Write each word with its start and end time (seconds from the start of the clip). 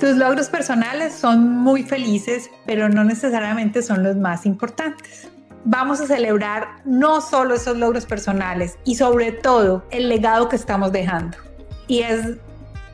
Tus 0.00 0.16
logros 0.16 0.48
personales 0.48 1.12
son 1.12 1.46
muy 1.46 1.82
felices, 1.82 2.50
pero 2.64 2.88
no 2.88 3.04
necesariamente 3.04 3.82
son 3.82 4.02
los 4.02 4.16
más 4.16 4.46
importantes. 4.46 5.28
Vamos 5.66 6.00
a 6.00 6.06
celebrar 6.06 6.76
no 6.86 7.20
solo 7.20 7.54
esos 7.54 7.76
logros 7.76 8.06
personales 8.06 8.78
y 8.86 8.94
sobre 8.94 9.30
todo 9.30 9.84
el 9.90 10.08
legado 10.08 10.48
que 10.48 10.56
estamos 10.56 10.90
dejando. 10.90 11.36
Y 11.86 12.00
es 12.00 12.38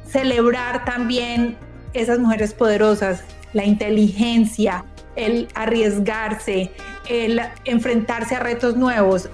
celebrar 0.05 0.85
también 0.85 1.57
esas 1.93 2.19
mujeres 2.19 2.53
poderosas, 2.53 3.23
la 3.53 3.65
inteligencia, 3.65 4.85
el 5.15 5.47
arriesgarse, 5.55 6.73
el 7.09 7.41
enfrentarse 7.67 8.35
a 8.35 8.41
retos 8.41 8.77
nuevos. 8.77 9.29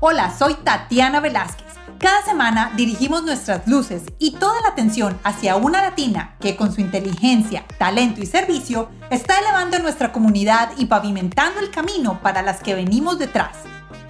Hola, 0.00 0.34
soy 0.36 0.54
Tatiana 0.64 1.20
Velázquez. 1.20 1.69
Cada 2.00 2.22
semana 2.22 2.72
dirigimos 2.76 3.24
nuestras 3.24 3.66
luces 3.66 4.04
y 4.18 4.30
toda 4.30 4.58
la 4.62 4.68
atención 4.68 5.20
hacia 5.22 5.56
una 5.56 5.82
latina 5.82 6.34
que 6.40 6.56
con 6.56 6.72
su 6.72 6.80
inteligencia, 6.80 7.66
talento 7.76 8.22
y 8.22 8.26
servicio 8.26 8.88
está 9.10 9.38
elevando 9.38 9.78
nuestra 9.80 10.10
comunidad 10.10 10.70
y 10.78 10.86
pavimentando 10.86 11.60
el 11.60 11.70
camino 11.70 12.18
para 12.22 12.40
las 12.40 12.62
que 12.62 12.74
venimos 12.74 13.18
detrás. 13.18 13.54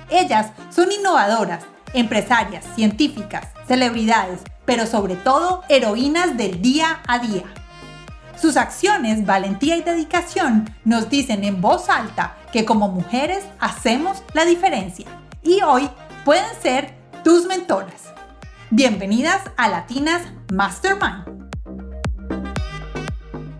Ellas 0.08 0.52
son 0.72 0.92
innovadoras, 0.92 1.64
empresarias, 1.92 2.64
científicas, 2.76 3.48
celebridades, 3.66 4.38
pero 4.64 4.86
sobre 4.86 5.16
todo 5.16 5.64
heroínas 5.68 6.36
del 6.36 6.62
día 6.62 7.00
a 7.08 7.18
día. 7.18 7.42
Sus 8.40 8.56
acciones, 8.56 9.26
valentía 9.26 9.76
y 9.76 9.82
dedicación 9.82 10.72
nos 10.84 11.10
dicen 11.10 11.42
en 11.42 11.60
voz 11.60 11.88
alta 11.88 12.36
que 12.52 12.64
como 12.64 12.88
mujeres 12.88 13.42
hacemos 13.58 14.22
la 14.32 14.44
diferencia. 14.44 15.06
Y 15.42 15.62
hoy 15.62 15.90
pueden 16.24 16.46
ser 16.62 16.99
tus 17.22 17.46
mentoras. 17.46 18.12
Bienvenidas 18.70 19.42
a 19.56 19.68
Latinas 19.68 20.22
Mastermind. 20.52 21.50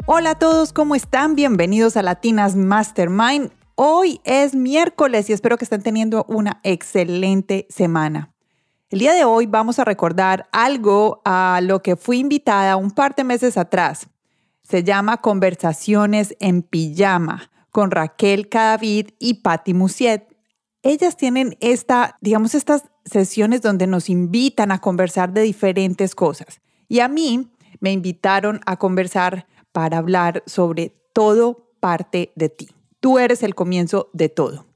Hola 0.07 0.31
a 0.31 0.35
todos, 0.39 0.73
¿cómo 0.73 0.95
están? 0.95 1.35
Bienvenidos 1.35 1.97
a 1.97 2.03
Latinas 2.03 2.57
Mastermind. 2.57 3.51
Hoy 3.75 4.21
es 4.25 4.55
miércoles 4.55 5.29
y 5.29 5.33
espero 5.33 5.59
que 5.59 5.65
estén 5.65 5.83
teniendo 5.83 6.25
una 6.29 6.61
excelente 6.63 7.67
semana. 7.69 8.33
El 8.89 9.01
día 9.01 9.13
de 9.13 9.25
hoy 9.25 9.47
vamos 9.47 9.79
a 9.79 9.85
recordar 9.85 10.49
algo 10.53 11.21
a 11.25 11.61
lo 11.63 11.83
que 11.83 11.97
fui 11.97 12.19
invitada 12.19 12.77
un 12.77 12.91
par 12.91 13.15
de 13.15 13.25
meses 13.25 13.57
atrás. 13.57 14.09
Se 14.63 14.85
llama 14.85 15.19
Conversaciones 15.19 16.37
en 16.41 16.63
Pijama 16.63 17.51
con 17.71 17.91
Raquel 17.91 18.49
Cadavid 18.49 19.11
y 19.19 19.35
Patti 19.35 19.75
Musiet. 19.75 20.30
Ellas 20.83 21.17
tienen 21.17 21.57
esta, 21.61 22.17
digamos, 22.21 22.55
estas 22.55 22.85
sesiones 23.05 23.61
donde 23.61 23.87
nos 23.87 24.09
invitan 24.09 24.73
a 24.73 24.81
conversar 24.81 25.33
de 25.33 25.43
diferentes 25.43 26.15
cosas. 26.15 26.61
Y 26.89 27.01
a 27.01 27.09
mí 27.09 27.51
me 27.81 27.93
invitaron 27.93 28.61
a 28.67 28.77
conversar 28.77 29.47
para 29.73 29.99
hablar 29.99 30.43
sobre 30.47 30.95
todo 31.13 31.67
parte 31.81 32.33
de 32.35 32.49
ti. 32.49 32.71
Tú 33.01 33.19
eres 33.19 33.43
el 33.43 33.55
comienzo 33.55 34.11
de 34.13 34.29
todo. 34.29 34.67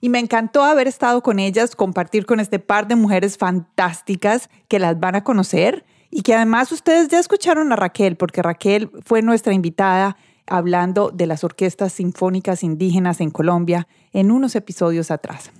Y 0.00 0.10
me 0.10 0.18
encantó 0.18 0.64
haber 0.64 0.86
estado 0.86 1.22
con 1.22 1.38
ellas, 1.38 1.74
compartir 1.74 2.26
con 2.26 2.40
este 2.40 2.58
par 2.58 2.86
de 2.86 2.94
mujeres 2.94 3.38
fantásticas 3.38 4.50
que 4.68 4.78
las 4.78 5.00
van 5.00 5.14
a 5.14 5.24
conocer 5.24 5.86
y 6.10 6.22
que 6.22 6.34
además 6.34 6.70
ustedes 6.72 7.08
ya 7.08 7.18
escucharon 7.18 7.72
a 7.72 7.76
Raquel, 7.76 8.16
porque 8.16 8.42
Raquel 8.42 8.90
fue 9.02 9.22
nuestra 9.22 9.54
invitada 9.54 10.16
hablando 10.46 11.10
de 11.10 11.26
las 11.26 11.44
orquestas 11.44 11.92
sinfónicas 11.94 12.62
indígenas 12.62 13.20
en 13.20 13.30
Colombia 13.30 13.88
en 14.12 14.30
unos 14.30 14.54
episodios 14.56 15.10
atrás. 15.10 15.50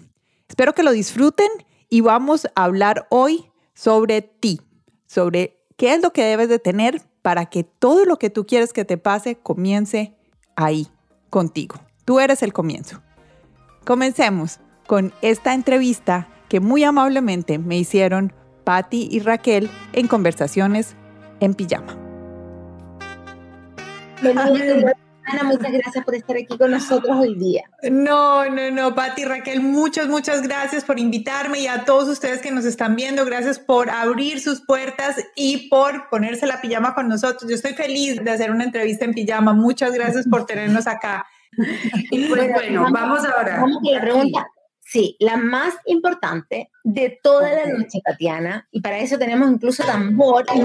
Espero 0.49 0.75
que 0.75 0.83
lo 0.83 0.93
disfruten 0.93 1.49
y 1.89 2.01
vamos 2.01 2.47
a 2.55 2.65
hablar 2.65 3.07
hoy 3.11 3.51
sobre 3.75 4.23
ti, 4.23 4.61
sobre 5.07 5.59
qué 5.77 5.95
es 5.95 6.03
lo 6.03 6.13
que 6.13 6.25
debes 6.25 6.49
de 6.49 6.59
tener 6.59 7.03
para 7.23 7.47
que 7.47 7.65
todo 7.65 8.05
lo 8.05 8.19
que 8.19 8.31
tú 8.31 8.47
quieres 8.47 8.73
que 8.73 8.85
te 8.85 8.99
pase 8.99 9.37
comience 9.37 10.15
ahí, 10.57 10.89
contigo. 11.31 11.77
Tú 12.05 12.21
eres 12.21 12.43
el 12.43 12.53
comienzo. 12.53 13.03
Comencemos 13.85 14.61
con 14.87 15.13
esta 15.23 15.55
entrevista 15.55 16.29
que 16.49 16.61
muy 16.61 16.85
amablemente 16.85 17.59
me 17.59 17.79
hicieron 17.79 18.33
Patti 18.65 19.09
y 19.11 19.21
Raquel 19.21 19.71
en 19.93 20.09
conversaciones 20.09 20.97
en 21.41 21.55
pijama. 21.55 22.04
Ana, 25.27 25.45
muchas 25.45 25.73
gracias 25.73 26.05
por 26.05 26.15
estar 26.15 26.37
aquí 26.37 26.59
con 26.59 26.71
nosotros 26.71 27.17
hoy 27.19 27.35
día. 27.37 27.63
No, 27.91 28.49
no, 28.51 28.71
no, 28.71 28.95
Patti 28.95 29.23
y 29.23 29.25
Raquel, 29.25 29.61
muchas, 29.61 30.07
muchas 30.07 30.43
gracias 30.43 30.85
por 30.85 30.99
invitarme 30.99 31.61
y 31.61 31.67
a 31.67 31.87
todos 31.87 32.09
ustedes 32.11 32.43
que 32.43 32.51
nos 32.51 32.67
están 32.67 32.95
viendo, 32.95 33.25
gracias 33.25 33.59
por 33.59 33.89
abrir 33.89 34.41
sus 34.41 34.61
puertas 34.61 35.17
y 35.35 35.69
por 35.71 36.11
ponerse 36.11 36.47
la 36.47 36.61
pijama 36.61 36.95
con 36.95 37.09
nosotros. 37.09 37.49
Yo 37.49 37.55
estoy 37.57 37.73
feliz 37.73 38.23
de 38.23 38.31
hacer 38.31 38.51
una 38.51 38.65
entrevista 38.65 39.07
en 39.07 39.15
pijama. 39.15 39.55
Muchas 39.55 39.93
gracias 39.95 40.27
por 40.29 40.45
tenernos 40.45 40.87
acá. 40.87 41.27
Y 42.11 42.25
pues 42.29 42.53
bueno, 42.53 42.87
vamos 42.93 43.21
ahora. 43.25 43.61
Vamos 43.61 43.79
la 43.83 44.01
pregunta 44.03 44.47
Sí, 44.87 45.17
la 45.19 45.37
más 45.37 45.75
importante 45.87 46.71
de 46.85 47.19
toda 47.23 47.51
la 47.51 47.67
noche, 47.67 48.01
Tatiana, 48.05 48.69
y 48.71 48.81
para 48.81 48.99
eso 48.99 49.19
tenemos 49.19 49.51
incluso 49.51 49.83
tambor 49.83 50.45
y 50.55 50.61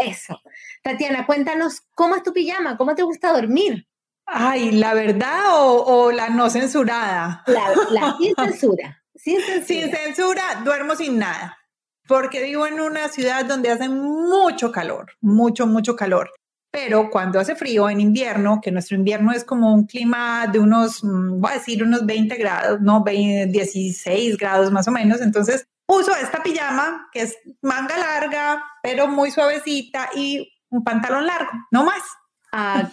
Eso. 0.00 0.40
Tatiana, 0.82 1.26
cuéntanos, 1.26 1.82
¿cómo 1.94 2.16
es 2.16 2.22
tu 2.22 2.32
pijama? 2.32 2.76
¿Cómo 2.76 2.94
te 2.94 3.02
gusta 3.02 3.32
dormir? 3.32 3.86
Ay, 4.26 4.72
¿la 4.72 4.94
verdad 4.94 5.42
o, 5.52 6.10
la 6.12 6.28
no 6.28 6.50
censurada? 6.50 7.44
La, 7.46 8.16
sin 8.18 8.34
censura. 8.34 9.02
Sin 9.14 9.40
censura. 9.40 9.66
Sin 9.66 9.90
censura, 9.90 10.42
duermo 10.64 10.94
sin 10.94 11.18
nada. 11.18 11.58
Porque 12.06 12.42
vivo 12.42 12.66
en 12.66 12.80
una 12.80 13.08
ciudad 13.08 13.44
donde 13.44 13.70
hace 13.70 13.88
mucho 13.88 14.70
calor, 14.70 15.12
mucho, 15.20 15.66
mucho 15.66 15.96
calor 15.96 16.30
pero 16.76 17.08
cuando 17.08 17.40
hace 17.40 17.56
frío 17.56 17.88
en 17.88 18.02
invierno, 18.02 18.60
que 18.60 18.70
nuestro 18.70 18.98
invierno 18.98 19.32
es 19.32 19.44
como 19.44 19.72
un 19.72 19.86
clima 19.86 20.46
de 20.46 20.58
unos, 20.58 21.02
mm, 21.02 21.40
voy 21.40 21.52
a 21.52 21.54
decir, 21.54 21.82
unos 21.82 22.04
20 22.04 22.36
grados, 22.36 22.82
no, 22.82 23.02
16 23.02 24.36
grados 24.36 24.70
más 24.70 24.86
o 24.86 24.90
menos, 24.90 25.22
entonces 25.22 25.66
uso 25.88 26.14
esta 26.14 26.42
pijama 26.42 27.08
que 27.12 27.22
es 27.22 27.38
manga 27.62 27.96
larga, 27.96 28.62
pero 28.82 29.08
muy 29.08 29.30
suavecita 29.30 30.10
y 30.14 30.52
un 30.68 30.84
pantalón 30.84 31.26
largo, 31.26 31.50
no 31.70 31.82
más. 31.82 32.02
Ah, 32.52 32.88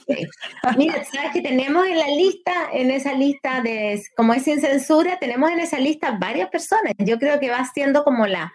Mira, 0.78 1.04
sabes 1.06 1.32
que 1.32 1.42
tenemos 1.42 1.86
en 1.86 1.98
la 1.98 2.08
lista, 2.08 2.52
en 2.74 2.92
esa 2.92 3.14
lista 3.14 3.62
de, 3.62 4.02
como 4.16 4.34
es 4.34 4.44
sin 4.44 4.60
censura, 4.60 5.20
tenemos 5.20 5.52
en 5.52 5.60
esa 5.60 5.80
lista 5.80 6.18
varias 6.20 6.50
personas. 6.50 6.94
Yo 6.98 7.18
creo 7.20 7.40
que 7.40 7.50
va 7.50 7.64
siendo 7.66 8.04
como 8.04 8.28
la 8.28 8.52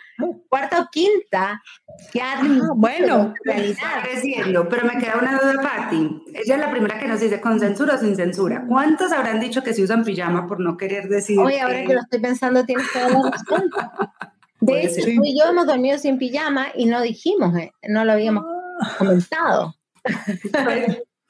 cuarta 0.48 0.80
o 0.80 0.88
quinta 0.90 1.62
que 2.12 2.20
ha 2.20 2.40
ah, 2.40 2.72
bueno, 2.74 3.32
creciendo. 3.42 4.68
Pero 4.68 4.86
me 4.86 4.98
queda 4.98 5.16
una 5.18 5.38
duda, 5.38 5.62
Patti. 5.62 6.22
Ella 6.34 6.54
es 6.54 6.60
la 6.60 6.70
primera 6.70 6.98
que 6.98 7.08
nos 7.08 7.20
dice 7.20 7.40
con 7.40 7.58
censura 7.58 7.94
o 7.94 7.98
sin 7.98 8.16
censura. 8.16 8.64
¿Cuántos 8.68 9.12
habrán 9.12 9.40
dicho 9.40 9.62
que 9.62 9.74
se 9.74 9.82
usan 9.82 10.04
pijama 10.04 10.46
por 10.46 10.60
no 10.60 10.76
querer 10.76 11.08
decir? 11.08 11.38
Oye, 11.38 11.60
ahora 11.60 11.84
que 11.84 11.94
lo 11.94 12.00
estoy 12.00 12.20
pensando, 12.20 12.64
tienes 12.64 12.86
toda 12.92 13.08
la 13.08 13.30
razón. 13.30 13.70
De 14.60 14.82
hecho, 14.82 15.04
tú 15.04 15.24
y 15.24 15.38
yo 15.38 15.46
hemos 15.46 15.66
dormido 15.66 15.98
sin 15.98 16.18
pijama 16.18 16.68
y 16.74 16.86
no 16.86 17.00
dijimos, 17.00 17.56
eh, 17.56 17.72
no 17.88 18.04
lo 18.04 18.12
habíamos 18.12 18.44
ah. 18.80 18.94
comentado. 18.98 19.77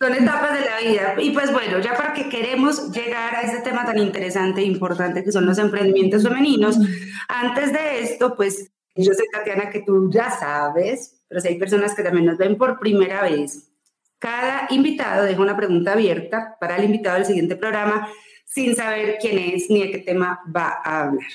Son 0.00 0.15
etapas 0.15 0.55
de 0.55 0.65
la 0.65 0.78
vida. 0.78 1.15
Y 1.21 1.31
pues 1.31 1.53
bueno, 1.53 1.81
ya 1.81 1.94
para 1.94 2.12
que 2.12 2.28
queremos 2.28 2.93
llegar 2.93 3.34
a 3.34 3.43
este 3.43 3.62
tema 3.62 3.84
tan 3.84 3.99
interesante 3.99 4.61
e 4.61 4.65
importante 4.65 5.25
que 5.25 5.33
son 5.33 5.44
los 5.44 5.59
emprendimientos 5.59 6.22
femeninos, 6.22 6.78
antes 7.28 7.72
de 7.72 8.00
esto, 8.03 8.37
pues 8.37 8.71
yo 8.94 9.12
sé, 9.12 9.25
Tatiana, 9.33 9.71
que 9.71 9.81
tú 9.81 10.09
ya 10.11 10.31
sabes, 10.31 11.25
pero 11.28 11.41
si 11.41 11.49
hay 11.49 11.59
personas 11.59 11.94
que 11.94 12.05
también 12.05 12.27
nos 12.27 12.38
ven 12.38 12.56
por 12.56 12.78
primera 12.78 13.23
vez, 13.23 13.73
cada 14.19 14.67
invitado 14.70 15.25
deja 15.25 15.41
una 15.41 15.56
pregunta 15.56 15.93
abierta 15.93 16.56
para 16.61 16.76
el 16.76 16.85
invitado 16.85 17.17
del 17.17 17.25
siguiente 17.25 17.56
programa 17.56 18.08
sin 18.44 18.75
saber 18.75 19.19
quién 19.20 19.38
es 19.38 19.69
ni 19.69 19.82
de 19.82 19.91
qué 19.91 19.99
tema 19.99 20.41
va 20.55 20.81
a 20.85 21.03
hablar. 21.03 21.26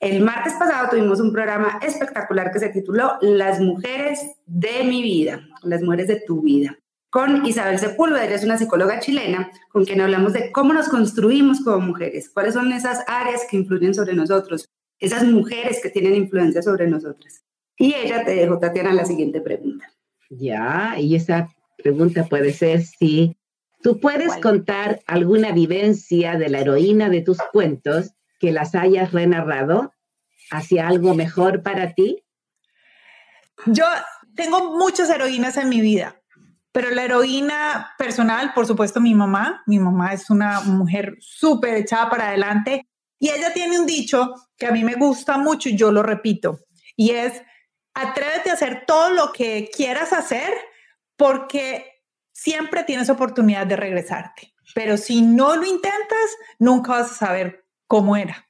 El 0.00 0.22
martes 0.22 0.52
pasado 0.54 0.90
tuvimos 0.90 1.20
un 1.20 1.32
programa 1.32 1.78
espectacular 1.82 2.52
que 2.52 2.58
se 2.58 2.68
tituló 2.68 3.12
Las 3.22 3.60
mujeres 3.60 4.20
de 4.44 4.84
mi 4.84 5.02
vida, 5.02 5.40
las 5.62 5.82
mujeres 5.82 6.08
de 6.08 6.20
tu 6.26 6.42
vida, 6.42 6.78
con 7.08 7.46
Isabel 7.46 7.78
Sepúlveda, 7.78 8.24
es 8.26 8.44
una 8.44 8.58
psicóloga 8.58 9.00
chilena, 9.00 9.50
con 9.70 9.86
quien 9.86 10.02
hablamos 10.02 10.34
de 10.34 10.52
cómo 10.52 10.74
nos 10.74 10.88
construimos 10.88 11.60
como 11.62 11.80
mujeres, 11.80 12.28
cuáles 12.28 12.52
son 12.52 12.72
esas 12.72 13.04
áreas 13.06 13.46
que 13.50 13.56
influyen 13.56 13.94
sobre 13.94 14.12
nosotros, 14.12 14.68
esas 14.98 15.24
mujeres 15.24 15.80
que 15.82 15.88
tienen 15.88 16.14
influencia 16.14 16.60
sobre 16.60 16.88
nosotras. 16.88 17.42
Y 17.78 17.94
ella 17.94 18.22
te 18.24 18.34
dejó, 18.34 18.58
Tatiana, 18.58 18.92
la 18.92 19.06
siguiente 19.06 19.40
pregunta. 19.40 19.90
Ya, 20.28 20.96
y 20.98 21.14
esa 21.14 21.48
pregunta 21.78 22.24
puede 22.24 22.52
ser 22.52 22.82
si 22.82 23.34
tú 23.82 23.98
puedes 23.98 24.36
contar 24.38 25.00
alguna 25.06 25.52
vivencia 25.52 26.36
de 26.36 26.50
la 26.50 26.60
heroína 26.60 27.08
de 27.08 27.22
tus 27.22 27.38
cuentos 27.52 28.12
que 28.38 28.52
las 28.52 28.74
hayas 28.74 29.12
renarrado 29.12 29.92
hacia 30.50 30.88
algo 30.88 31.14
mejor 31.14 31.62
para 31.62 31.94
ti? 31.94 32.24
Yo 33.66 33.84
tengo 34.34 34.76
muchas 34.76 35.08
heroínas 35.10 35.56
en 35.56 35.68
mi 35.68 35.80
vida, 35.80 36.20
pero 36.72 36.90
la 36.90 37.04
heroína 37.04 37.94
personal, 37.98 38.52
por 38.54 38.66
supuesto, 38.66 39.00
mi 39.00 39.14
mamá. 39.14 39.62
Mi 39.66 39.78
mamá 39.78 40.12
es 40.12 40.28
una 40.30 40.60
mujer 40.60 41.16
súper 41.20 41.74
echada 41.74 42.10
para 42.10 42.28
adelante. 42.28 42.86
Y 43.18 43.30
ella 43.30 43.52
tiene 43.54 43.80
un 43.80 43.86
dicho 43.86 44.34
que 44.58 44.66
a 44.66 44.72
mí 44.72 44.84
me 44.84 44.94
gusta 44.94 45.38
mucho 45.38 45.70
y 45.70 45.76
yo 45.76 45.90
lo 45.90 46.02
repito, 46.02 46.60
y 46.96 47.10
es, 47.10 47.42
atrévete 47.94 48.50
a 48.50 48.54
hacer 48.54 48.84
todo 48.86 49.10
lo 49.10 49.32
que 49.32 49.70
quieras 49.74 50.12
hacer 50.12 50.52
porque 51.16 52.02
siempre 52.32 52.84
tienes 52.84 53.08
oportunidad 53.08 53.66
de 53.66 53.76
regresarte. 53.76 54.52
Pero 54.74 54.96
si 54.96 55.22
no 55.22 55.56
lo 55.56 55.64
intentas, 55.64 56.30
nunca 56.58 56.92
vas 56.92 57.12
a 57.12 57.14
saber 57.14 57.65
cómo 57.86 58.16
era. 58.16 58.48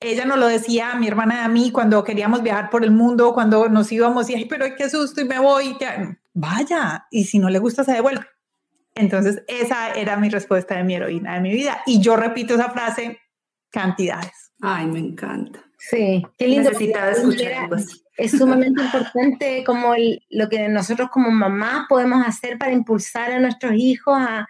Ella 0.00 0.24
nos 0.24 0.38
lo 0.38 0.48
decía 0.48 0.92
a 0.92 0.96
mi 0.96 1.06
hermana 1.06 1.36
y 1.36 1.44
a 1.44 1.48
mí 1.48 1.70
cuando 1.70 2.02
queríamos 2.02 2.42
viajar 2.42 2.70
por 2.70 2.84
el 2.84 2.90
mundo, 2.90 3.32
cuando 3.34 3.68
nos 3.68 3.90
íbamos 3.92 4.28
y, 4.30 4.34
ay, 4.34 4.46
pero 4.46 4.66
qué 4.76 4.90
susto 4.90 5.20
y 5.20 5.24
me 5.24 5.38
voy. 5.38 5.76
Vaya, 6.34 7.06
y 7.10 7.24
si 7.24 7.38
no 7.38 7.48
le 7.48 7.58
gusta, 7.58 7.84
se 7.84 7.92
devuelve. 7.92 8.26
Entonces, 8.94 9.42
esa 9.46 9.92
era 9.92 10.16
mi 10.16 10.28
respuesta 10.28 10.76
de 10.76 10.84
mi 10.84 10.94
heroína 10.94 11.34
de 11.34 11.40
mi 11.40 11.52
vida. 11.52 11.82
Y 11.86 12.00
yo 12.00 12.16
repito 12.16 12.54
esa 12.54 12.70
frase 12.70 13.20
cantidades. 13.70 14.52
Ay, 14.60 14.86
me 14.86 14.98
encanta. 14.98 15.64
Sí, 15.78 16.22
qué 16.36 16.48
lindo. 16.48 16.70
Necesitaba 16.70 17.10
escuchar 17.10 17.52
algo 17.54 17.76
así. 17.76 18.02
Es 18.16 18.32
sumamente 18.32 18.82
importante 18.84 19.64
como 19.64 19.94
lo 20.30 20.48
que 20.48 20.68
nosotros 20.68 21.08
como 21.10 21.30
mamás 21.30 21.86
podemos 21.88 22.26
hacer 22.26 22.58
para 22.58 22.72
impulsar 22.72 23.32
a 23.32 23.40
nuestros 23.40 23.72
hijos 23.74 24.16
a, 24.18 24.46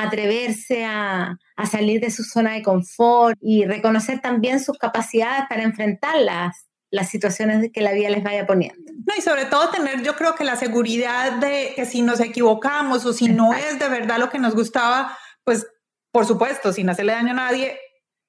atreverse 0.00 0.84
a, 0.84 1.36
a, 1.56 1.66
salir 1.66 2.00
de 2.00 2.10
su 2.10 2.24
zona 2.24 2.52
de 2.52 2.62
confort 2.62 3.38
y 3.42 3.66
reconocer 3.66 4.20
también 4.20 4.60
sus 4.60 4.78
capacidades 4.78 5.44
para 5.48 5.62
enfrentar 5.62 6.16
las, 6.16 6.66
las 6.90 7.08
situaciones 7.08 7.70
que 7.72 7.80
la 7.80 7.92
vida 7.92 8.10
les 8.10 8.22
vaya 8.22 8.46
poniendo. 8.46 8.92
No, 9.06 9.14
y 9.16 9.20
sobre 9.20 9.46
todo 9.46 9.70
tener, 9.70 10.02
yo 10.02 10.14
creo 10.14 10.34
que 10.34 10.44
la 10.44 10.56
seguridad 10.56 11.32
de 11.32 11.72
que 11.74 11.86
si 11.86 12.02
nos 12.02 12.20
equivocamos 12.20 13.04
o 13.04 13.12
si 13.12 13.28
no 13.28 13.52
es 13.54 13.78
de 13.78 13.88
verdad 13.88 14.18
lo 14.18 14.30
que 14.30 14.38
nos 14.38 14.54
gustaba, 14.54 15.16
pues 15.42 15.66
por 16.12 16.26
supuesto, 16.26 16.72
sin 16.72 16.90
hacerle 16.90 17.12
daño 17.12 17.30
a 17.30 17.34
nadie, 17.34 17.78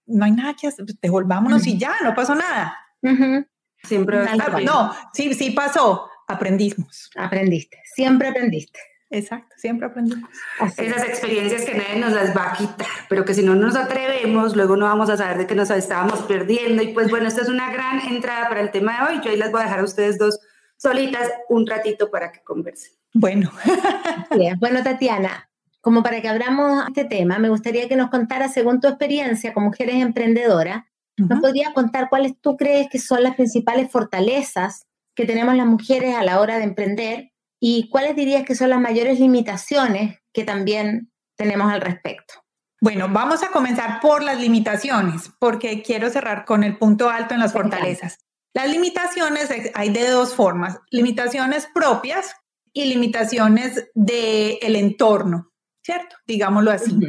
no 0.06 0.25
hay 0.25 0.31
nada 0.31 0.54
que 0.54 0.68
hacer, 0.68 0.86
devolvámonos 1.01 1.68
y 1.68 1.77
ya, 1.77 1.95
no 2.04 2.15
pasó 2.15 2.33
nada. 2.33 2.77
Siempre. 3.83 4.19
Ah, 4.19 4.60
no, 4.63 4.95
sí, 5.13 5.33
sí 5.33 5.51
pasó, 5.51 6.10
aprendimos. 6.27 7.10
Aprendiste, 7.15 7.81
siempre 7.94 8.30
aprendiste. 8.30 8.80
Exacto, 9.13 9.56
siempre 9.57 9.86
aprendimos. 9.86 10.27
Esas 10.75 11.04
experiencias 11.04 11.65
que 11.65 11.75
nadie 11.75 12.00
nos 12.00 12.13
las 12.13 12.36
va 12.36 12.51
a 12.51 12.57
quitar, 12.57 12.88
pero 13.07 13.24
que 13.24 13.36
si 13.36 13.44
no 13.44 13.54
nos 13.54 13.75
atrevemos, 13.75 14.56
luego 14.56 14.75
no 14.75 14.86
vamos 14.86 15.07
a 15.12 15.18
saber 15.18 15.38
de 15.38 15.45
que 15.45 15.54
nos 15.54 15.69
estábamos 15.69 16.24
perdiendo. 16.24 16.81
Y 16.81 16.94
pues 16.94 17.12
bueno, 17.12 17.27
esta 17.27 17.44
es 17.44 17.50
una 17.50 17.71
gran 17.71 18.00
entrada 18.07 18.50
para 18.50 18.62
el 18.62 18.71
tema 18.71 18.98
de 18.98 19.13
hoy. 19.13 19.21
Yo 19.24 19.30
ahí 19.30 19.38
las 19.38 19.51
voy 19.51 19.62
a 19.62 19.65
dejar 19.65 19.81
a 19.81 19.83
ustedes 19.83 20.18
dos 20.18 20.39
solitas 20.77 21.31
un 21.48 21.68
ratito 21.68 22.10
para 22.10 22.31
que 22.31 22.42
conversen. 22.42 22.94
Bueno. 23.13 23.51
bueno, 24.60 24.81
Tatiana, 24.81 25.48
como 25.80 26.01
para 26.01 26.19
que 26.19 26.27
abramos 26.27 26.83
este 26.88 27.06
tema, 27.06 27.38
me 27.38 27.50
gustaría 27.50 27.88
que 27.88 27.95
nos 27.95 28.10
contara, 28.10 28.50
según 28.50 28.81
tu 28.81 28.88
experiencia 28.88 29.54
como 29.54 29.68
mujeres 29.68 29.98
emprendedoras, 29.98 30.86
¿nos 31.18 31.39
podrías 31.39 31.71
contar 31.74 32.10
cuáles 32.10 32.33
tú 32.42 32.57
crees 32.57 32.88
que 32.89 32.98
son 32.98 33.21
las 33.21 33.36
principales 33.36 33.92
fortalezas 33.92 34.88
que 35.13 35.27
tenemos 35.27 35.56
las 35.56 35.68
mujeres 35.68 36.15
a 36.15 36.24
la 36.24 36.39
hora 36.39 36.57
de 36.57 36.63
emprender 36.63 37.33
y 37.65 37.88
cuáles 37.88 38.18
dirías 38.18 38.44
que 38.44 38.56
son 38.56 38.71
las 38.71 38.81
mayores 38.81 39.21
limitaciones 39.21 40.19
que 40.33 40.44
también 40.44 41.13
tenemos 41.38 41.71
al 41.71 41.80
respecto? 41.80 42.33
Bueno, 42.81 43.07
vamos 43.07 43.42
a 43.42 43.51
comenzar 43.51 44.01
por 44.01 44.21
las 44.21 44.38
limitaciones, 44.38 45.31
porque 45.39 45.81
quiero 45.81 46.10
cerrar 46.10 46.44
con 46.44 46.65
el 46.65 46.77
punto 46.77 47.10
alto 47.10 47.33
en 47.33 47.39
las 47.39 47.54
fortalezas. 47.54 48.18
Las 48.54 48.69
limitaciones 48.69 49.50
hay 49.75 49.89
de 49.94 50.10
dos 50.10 50.36
formas, 50.36 50.77
limitaciones 50.92 51.69
propias 51.74 52.36
y 52.74 52.83
limitaciones 52.86 53.89
del 53.94 54.75
entorno. 54.75 55.54
¿cierto? 55.83 56.18
Digámoslo 56.25 56.71
así. 56.71 57.00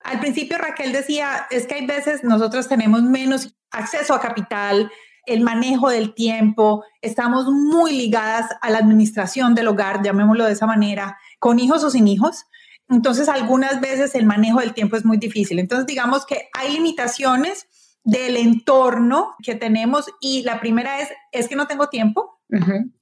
Al 0.00 0.20
principio 0.20 0.58
Raquel 0.58 0.92
decía, 0.92 1.46
es 1.50 1.66
que 1.66 1.74
hay 1.74 1.86
veces 1.86 2.24
nosotros 2.24 2.68
tenemos 2.68 3.02
menos 3.02 3.56
acceso 3.70 4.14
a 4.14 4.20
capital, 4.20 4.90
el 5.26 5.42
manejo 5.42 5.90
del 5.90 6.14
tiempo, 6.14 6.84
estamos 7.00 7.46
muy 7.46 7.92
ligadas 7.92 8.50
a 8.60 8.70
la 8.70 8.78
administración 8.78 9.54
del 9.54 9.68
hogar, 9.68 10.02
llamémoslo 10.02 10.44
de 10.44 10.52
esa 10.52 10.66
manera, 10.66 11.18
con 11.38 11.58
hijos 11.58 11.84
o 11.84 11.90
sin 11.90 12.08
hijos. 12.08 12.46
Entonces, 12.88 13.28
algunas 13.28 13.80
veces 13.80 14.14
el 14.14 14.26
manejo 14.26 14.60
del 14.60 14.72
tiempo 14.72 14.96
es 14.96 15.04
muy 15.04 15.18
difícil. 15.18 15.58
Entonces, 15.58 15.86
digamos 15.86 16.24
que 16.24 16.48
hay 16.52 16.72
limitaciones 16.72 17.66
del 18.04 18.36
entorno 18.36 19.34
que 19.42 19.56
tenemos 19.56 20.06
y 20.20 20.42
la 20.44 20.60
primera 20.60 21.00
es, 21.00 21.08
es 21.32 21.48
que 21.48 21.56
no 21.56 21.66
tengo 21.66 21.88
tiempo. 21.88 22.40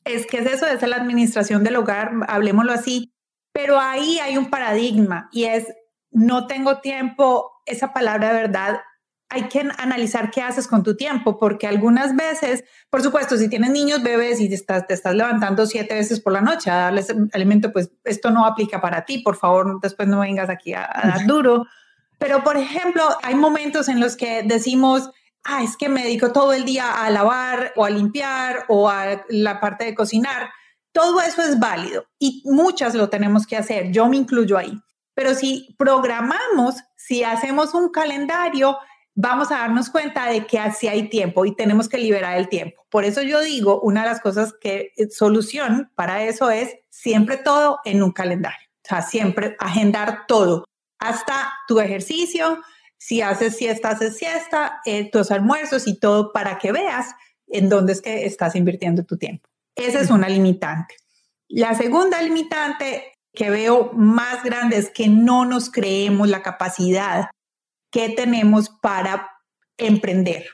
Es 0.04 0.26
que 0.26 0.38
es 0.38 0.46
eso, 0.46 0.66
es 0.66 0.80
la 0.88 0.96
administración 0.96 1.62
del 1.62 1.76
hogar, 1.76 2.12
hablemoslo 2.28 2.72
así. 2.72 3.12
Pero 3.52 3.78
ahí 3.78 4.18
hay 4.18 4.38
un 4.38 4.48
paradigma 4.48 5.28
y 5.30 5.44
es, 5.44 5.66
no 6.10 6.46
tengo 6.46 6.80
tiempo, 6.80 7.52
esa 7.66 7.92
palabra 7.92 8.28
de 8.28 8.34
verdad, 8.34 8.80
hay 9.28 9.48
que 9.48 9.68
analizar 9.78 10.30
qué 10.30 10.42
haces 10.42 10.68
con 10.68 10.82
tu 10.82 10.96
tiempo, 10.96 11.38
porque 11.38 11.66
algunas 11.66 12.14
veces, 12.14 12.64
por 12.90 13.02
supuesto, 13.02 13.36
si 13.36 13.48
tienes 13.48 13.70
niños, 13.70 14.02
bebés 14.02 14.40
y 14.40 14.48
te 14.48 14.54
estás, 14.54 14.86
te 14.86 14.94
estás 14.94 15.14
levantando 15.14 15.66
siete 15.66 15.94
veces 15.94 16.20
por 16.20 16.32
la 16.32 16.40
noche 16.40 16.70
a 16.70 16.76
darles 16.76 17.12
alimento, 17.32 17.72
pues 17.72 17.90
esto 18.04 18.30
no 18.30 18.46
aplica 18.46 18.80
para 18.80 19.04
ti, 19.04 19.18
por 19.18 19.36
favor, 19.36 19.80
después 19.80 20.08
no 20.08 20.20
vengas 20.20 20.50
aquí 20.50 20.72
a, 20.74 20.84
a 20.84 21.08
dar 21.08 21.26
duro. 21.26 21.66
Pero, 22.18 22.44
por 22.44 22.56
ejemplo, 22.56 23.02
hay 23.22 23.34
momentos 23.34 23.88
en 23.88 24.00
los 24.00 24.16
que 24.16 24.42
decimos, 24.44 25.10
ah, 25.42 25.62
es 25.62 25.76
que 25.76 25.88
me 25.88 26.04
dedico 26.04 26.32
todo 26.32 26.52
el 26.52 26.64
día 26.64 27.04
a 27.04 27.10
lavar 27.10 27.72
o 27.76 27.84
a 27.84 27.90
limpiar 27.90 28.64
o 28.68 28.88
a 28.88 29.24
la 29.28 29.60
parte 29.60 29.84
de 29.84 29.94
cocinar 29.94 30.50
todo 30.94 31.20
eso 31.20 31.42
es 31.42 31.58
válido 31.58 32.06
y 32.20 32.40
muchas 32.46 32.94
lo 32.94 33.10
tenemos 33.10 33.46
que 33.46 33.56
hacer, 33.56 33.90
yo 33.90 34.08
me 34.08 34.16
incluyo 34.16 34.56
ahí. 34.56 34.80
Pero 35.12 35.34
si 35.34 35.74
programamos, 35.76 36.76
si 36.96 37.24
hacemos 37.24 37.74
un 37.74 37.90
calendario, 37.90 38.78
vamos 39.14 39.50
a 39.50 39.58
darnos 39.58 39.90
cuenta 39.90 40.26
de 40.26 40.46
que 40.46 40.58
así 40.58 40.88
hay 40.88 41.08
tiempo 41.08 41.44
y 41.44 41.54
tenemos 41.54 41.88
que 41.88 41.98
liberar 41.98 42.36
el 42.36 42.48
tiempo. 42.48 42.84
Por 42.90 43.04
eso 43.04 43.22
yo 43.22 43.40
digo, 43.40 43.80
una 43.80 44.02
de 44.02 44.08
las 44.08 44.20
cosas 44.20 44.54
que 44.60 44.92
eh, 44.96 45.08
solución 45.10 45.90
para 45.94 46.24
eso 46.24 46.50
es 46.50 46.76
siempre 46.90 47.36
todo 47.36 47.78
en 47.84 48.02
un 48.02 48.12
calendario. 48.12 48.68
O 48.84 48.88
sea, 48.88 49.02
siempre 49.02 49.56
agendar 49.58 50.26
todo, 50.26 50.64
hasta 50.98 51.52
tu 51.68 51.80
ejercicio, 51.80 52.60
si 52.98 53.22
haces 53.22 53.56
siesta, 53.56 53.90
haces 53.90 54.16
siesta, 54.16 54.80
eh, 54.84 55.10
tus 55.10 55.30
almuerzos 55.30 55.86
y 55.86 55.98
todo 55.98 56.32
para 56.32 56.58
que 56.58 56.72
veas 56.72 57.14
en 57.46 57.68
dónde 57.68 57.92
es 57.92 58.02
que 58.02 58.26
estás 58.26 58.56
invirtiendo 58.56 59.04
tu 59.04 59.16
tiempo. 59.16 59.48
Esa 59.74 60.00
es 60.00 60.10
una 60.10 60.28
limitante. 60.28 60.96
La 61.48 61.74
segunda 61.74 62.20
limitante 62.22 63.12
que 63.32 63.50
veo 63.50 63.90
más 63.92 64.42
grande 64.44 64.76
es 64.76 64.90
que 64.90 65.08
no 65.08 65.44
nos 65.44 65.70
creemos 65.70 66.28
la 66.28 66.42
capacidad 66.42 67.28
que 67.94 68.08
tenemos 68.08 68.70
para 68.82 69.30
emprender 69.78 70.48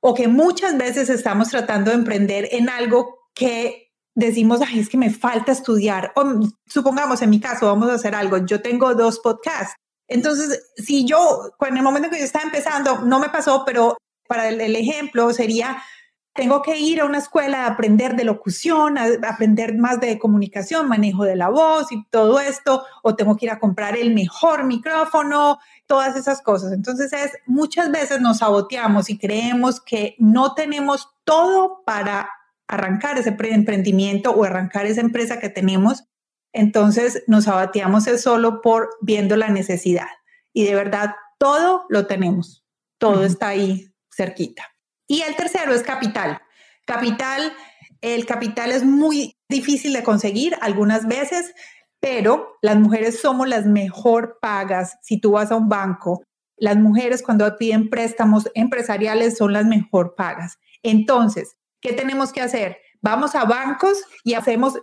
o 0.00 0.14
que 0.14 0.28
muchas 0.28 0.78
veces 0.78 1.10
estamos 1.10 1.48
tratando 1.48 1.90
de 1.90 1.98
emprender 1.98 2.48
en 2.52 2.70
algo 2.70 3.28
que 3.34 3.90
decimos, 4.14 4.62
ay, 4.66 4.80
es 4.80 4.88
que 4.88 4.96
me 4.96 5.10
falta 5.10 5.52
estudiar. 5.52 6.10
O 6.16 6.24
supongamos, 6.64 7.20
en 7.20 7.28
mi 7.28 7.38
caso, 7.38 7.66
vamos 7.66 7.90
a 7.90 7.94
hacer 7.96 8.14
algo. 8.14 8.38
Yo 8.46 8.62
tengo 8.62 8.94
dos 8.94 9.18
podcasts. 9.18 9.74
Entonces, 10.08 10.72
si 10.74 11.04
yo, 11.04 11.52
en 11.68 11.76
el 11.76 11.82
momento 11.82 12.08
que 12.08 12.18
yo 12.18 12.24
estaba 12.24 12.46
empezando, 12.46 13.00
no 13.00 13.20
me 13.20 13.28
pasó, 13.28 13.62
pero 13.66 13.98
para 14.26 14.48
el 14.48 14.74
ejemplo 14.74 15.34
sería, 15.34 15.82
tengo 16.40 16.62
que 16.62 16.78
ir 16.78 17.02
a 17.02 17.04
una 17.04 17.18
escuela 17.18 17.64
a 17.64 17.66
aprender 17.66 18.16
de 18.16 18.24
locución, 18.24 18.96
a 18.96 19.08
aprender 19.28 19.76
más 19.76 20.00
de 20.00 20.18
comunicación, 20.18 20.88
manejo 20.88 21.24
de 21.24 21.36
la 21.36 21.50
voz 21.50 21.92
y 21.92 22.02
todo 22.08 22.40
esto, 22.40 22.82
o 23.02 23.14
tengo 23.14 23.36
que 23.36 23.44
ir 23.44 23.50
a 23.50 23.58
comprar 23.58 23.94
el 23.94 24.14
mejor 24.14 24.64
micrófono, 24.64 25.58
todas 25.86 26.16
esas 26.16 26.40
cosas. 26.40 26.72
Entonces 26.72 27.12
es 27.12 27.32
muchas 27.44 27.90
veces 27.90 28.22
nos 28.22 28.38
saboteamos 28.38 29.10
y 29.10 29.18
creemos 29.18 29.82
que 29.82 30.14
no 30.18 30.54
tenemos 30.54 31.10
todo 31.24 31.82
para 31.84 32.30
arrancar 32.66 33.18
ese 33.18 33.36
emprendimiento 33.38 34.30
o 34.30 34.42
arrancar 34.44 34.86
esa 34.86 35.02
empresa 35.02 35.40
que 35.40 35.50
tenemos. 35.50 36.04
Entonces 36.54 37.22
nos 37.26 37.44
saboteamos 37.44 38.06
es 38.06 38.22
solo 38.22 38.62
por 38.62 38.88
viendo 39.02 39.36
la 39.36 39.48
necesidad. 39.48 40.08
Y 40.54 40.64
de 40.64 40.74
verdad, 40.74 41.16
todo 41.36 41.84
lo 41.90 42.06
tenemos, 42.06 42.64
todo 42.96 43.26
está 43.26 43.48
ahí 43.48 43.92
cerquita. 44.10 44.64
Y 45.10 45.22
el 45.22 45.34
tercero 45.34 45.74
es 45.74 45.82
capital. 45.82 46.40
Capital, 46.86 47.52
el 48.00 48.26
capital 48.26 48.70
es 48.70 48.84
muy 48.84 49.36
difícil 49.48 49.92
de 49.92 50.04
conseguir 50.04 50.56
algunas 50.60 51.08
veces, 51.08 51.52
pero 51.98 52.58
las 52.62 52.76
mujeres 52.76 53.20
somos 53.20 53.48
las 53.48 53.66
mejor 53.66 54.38
pagas. 54.40 54.98
Si 55.02 55.20
tú 55.20 55.32
vas 55.32 55.50
a 55.50 55.56
un 55.56 55.68
banco, 55.68 56.22
las 56.56 56.76
mujeres 56.76 57.24
cuando 57.24 57.56
piden 57.58 57.90
préstamos 57.90 58.48
empresariales 58.54 59.36
son 59.36 59.52
las 59.52 59.66
mejor 59.66 60.14
pagas. 60.14 60.60
Entonces, 60.84 61.56
¿qué 61.80 61.92
tenemos 61.92 62.32
que 62.32 62.42
hacer? 62.42 62.78
Vamos 63.00 63.34
a 63.34 63.44
bancos 63.44 64.04
y 64.22 64.34
hacemos 64.34 64.78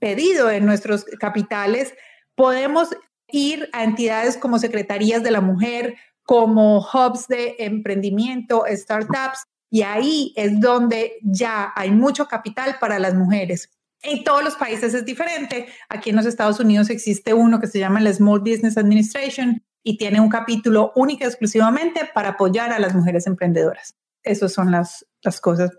pedido 0.00 0.48
de 0.48 0.60
nuestros 0.60 1.04
capitales. 1.20 1.94
Podemos 2.34 2.88
ir 3.28 3.70
a 3.72 3.84
entidades 3.84 4.36
como 4.36 4.58
Secretarías 4.58 5.22
de 5.22 5.30
la 5.30 5.40
Mujer, 5.40 5.94
como 6.24 6.78
hubs 6.78 7.28
de 7.28 7.54
emprendimiento, 7.60 8.64
startups, 8.68 9.46
y 9.70 9.82
ahí 9.82 10.32
es 10.36 10.60
donde 10.60 11.18
ya 11.22 11.72
hay 11.76 11.90
mucho 11.90 12.26
capital 12.26 12.76
para 12.80 12.98
las 12.98 13.14
mujeres. 13.14 13.70
En 14.02 14.24
todos 14.24 14.42
los 14.42 14.56
países 14.56 14.94
es 14.94 15.04
diferente. 15.04 15.68
Aquí 15.88 16.10
en 16.10 16.16
los 16.16 16.26
Estados 16.26 16.58
Unidos 16.58 16.90
existe 16.90 17.34
uno 17.34 17.60
que 17.60 17.66
se 17.66 17.78
llama 17.78 18.00
la 18.00 18.12
Small 18.12 18.40
Business 18.40 18.76
Administration 18.76 19.62
y 19.82 19.96
tiene 19.96 20.20
un 20.20 20.28
capítulo 20.28 20.92
único 20.96 21.24
exclusivamente 21.24 22.10
para 22.12 22.30
apoyar 22.30 22.72
a 22.72 22.78
las 22.78 22.94
mujeres 22.94 23.26
emprendedoras. 23.26 23.94
Esas 24.22 24.52
son 24.52 24.70
las, 24.70 25.06
las 25.22 25.40
cosas 25.40 25.70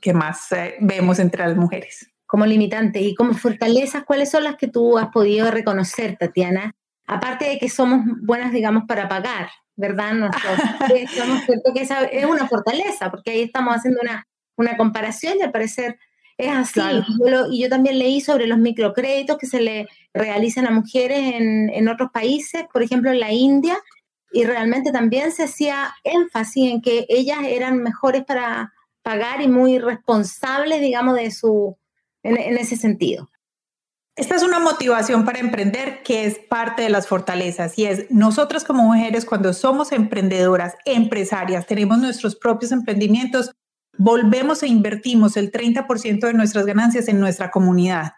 que 0.00 0.12
más 0.12 0.52
eh, 0.52 0.74
vemos 0.80 1.18
entre 1.18 1.46
las 1.46 1.56
mujeres. 1.56 2.10
Como 2.26 2.46
limitante 2.46 3.00
y 3.00 3.14
como 3.14 3.34
fortalezas, 3.34 4.04
¿cuáles 4.04 4.30
son 4.30 4.44
las 4.44 4.56
que 4.56 4.68
tú 4.68 4.98
has 4.98 5.08
podido 5.08 5.50
reconocer, 5.50 6.16
Tatiana? 6.18 6.74
Aparte 7.06 7.46
de 7.46 7.58
que 7.58 7.68
somos 7.68 8.04
buenas, 8.22 8.52
digamos, 8.52 8.84
para 8.86 9.08
pagar, 9.08 9.48
¿verdad? 9.76 10.12
Nosotros, 10.14 10.58
estamos 10.94 11.44
cierto 11.44 11.72
que 11.74 11.82
esa 11.82 12.04
es 12.04 12.24
una 12.24 12.48
fortaleza, 12.48 13.10
porque 13.10 13.30
ahí 13.30 13.42
estamos 13.42 13.74
haciendo 13.74 14.00
una, 14.02 14.26
una 14.56 14.76
comparación 14.76 15.38
y 15.38 15.42
al 15.42 15.52
parecer 15.52 15.98
es 16.38 16.50
así. 16.50 16.80
Y, 17.50 17.62
yo 17.62 17.68
también 17.68 17.98
leí 17.98 18.20
sobre 18.20 18.46
los 18.46 18.58
microcréditos 18.58 19.38
que 19.38 19.46
se 19.46 19.60
le 19.60 19.88
realizan 20.14 20.66
a 20.66 20.70
mujeres 20.70 21.34
en, 21.34 21.70
en 21.70 21.88
otros 21.88 22.10
países, 22.12 22.64
por 22.72 22.82
ejemplo 22.82 23.10
en 23.10 23.20
la 23.20 23.32
India, 23.32 23.78
y 24.32 24.44
realmente 24.44 24.92
también 24.92 25.30
se 25.30 25.44
hacía 25.44 25.94
énfasis 26.04 26.72
en 26.72 26.80
que 26.80 27.06
ellas 27.08 27.40
eran 27.44 27.82
mejores 27.82 28.24
para 28.24 28.72
pagar 29.02 29.42
y 29.42 29.48
muy 29.48 29.78
responsables, 29.78 30.80
digamos, 30.80 31.16
de 31.16 31.30
su, 31.30 31.76
en, 32.22 32.38
en 32.38 32.56
ese 32.56 32.76
sentido. 32.76 33.31
Esta 34.14 34.36
es 34.36 34.42
una 34.42 34.58
motivación 34.58 35.24
para 35.24 35.38
emprender 35.38 36.02
que 36.02 36.26
es 36.26 36.38
parte 36.38 36.82
de 36.82 36.90
las 36.90 37.06
fortalezas 37.06 37.78
y 37.78 37.86
es 37.86 38.10
nosotras 38.10 38.62
como 38.62 38.82
mujeres 38.82 39.24
cuando 39.24 39.54
somos 39.54 39.90
emprendedoras, 39.90 40.74
empresarias, 40.84 41.66
tenemos 41.66 41.96
nuestros 41.96 42.36
propios 42.36 42.72
emprendimientos, 42.72 43.52
volvemos 43.96 44.62
e 44.62 44.66
invertimos 44.66 45.38
el 45.38 45.50
30% 45.50 46.26
de 46.26 46.34
nuestras 46.34 46.66
ganancias 46.66 47.08
en 47.08 47.20
nuestra 47.20 47.50
comunidad. 47.50 48.12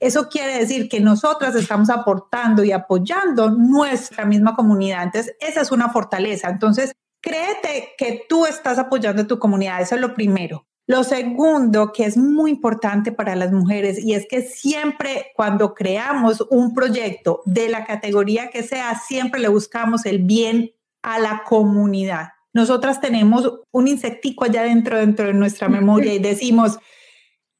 Eso 0.00 0.28
quiere 0.28 0.58
decir 0.58 0.88
que 0.88 1.00
nosotras 1.00 1.54
estamos 1.54 1.90
aportando 1.90 2.64
y 2.64 2.72
apoyando 2.72 3.50
nuestra 3.50 4.24
misma 4.26 4.56
comunidad. 4.56 5.04
Entonces, 5.04 5.36
esa 5.40 5.60
es 5.60 5.70
una 5.70 5.88
fortaleza. 5.90 6.50
Entonces, 6.50 6.92
créete 7.22 7.94
que 7.96 8.24
tú 8.28 8.46
estás 8.46 8.78
apoyando 8.78 9.22
a 9.22 9.26
tu 9.26 9.38
comunidad. 9.38 9.80
Eso 9.80 9.94
es 9.94 10.00
lo 10.00 10.12
primero. 10.12 10.66
Lo 10.88 11.02
segundo, 11.02 11.92
que 11.92 12.04
es 12.04 12.16
muy 12.16 12.52
importante 12.52 13.10
para 13.10 13.34
las 13.34 13.50
mujeres, 13.50 13.98
y 13.98 14.14
es 14.14 14.26
que 14.28 14.42
siempre 14.42 15.32
cuando 15.34 15.74
creamos 15.74 16.46
un 16.48 16.74
proyecto 16.74 17.42
de 17.44 17.68
la 17.68 17.84
categoría 17.84 18.50
que 18.50 18.62
sea, 18.62 18.96
siempre 18.96 19.40
le 19.40 19.48
buscamos 19.48 20.06
el 20.06 20.18
bien 20.20 20.70
a 21.02 21.18
la 21.18 21.42
comunidad. 21.44 22.28
Nosotras 22.52 23.00
tenemos 23.00 23.52
un 23.72 23.88
insectico 23.88 24.44
allá 24.44 24.62
dentro, 24.62 24.96
dentro 24.96 25.26
de 25.26 25.34
nuestra 25.34 25.68
memoria 25.68 26.14
y 26.14 26.20
decimos, 26.20 26.78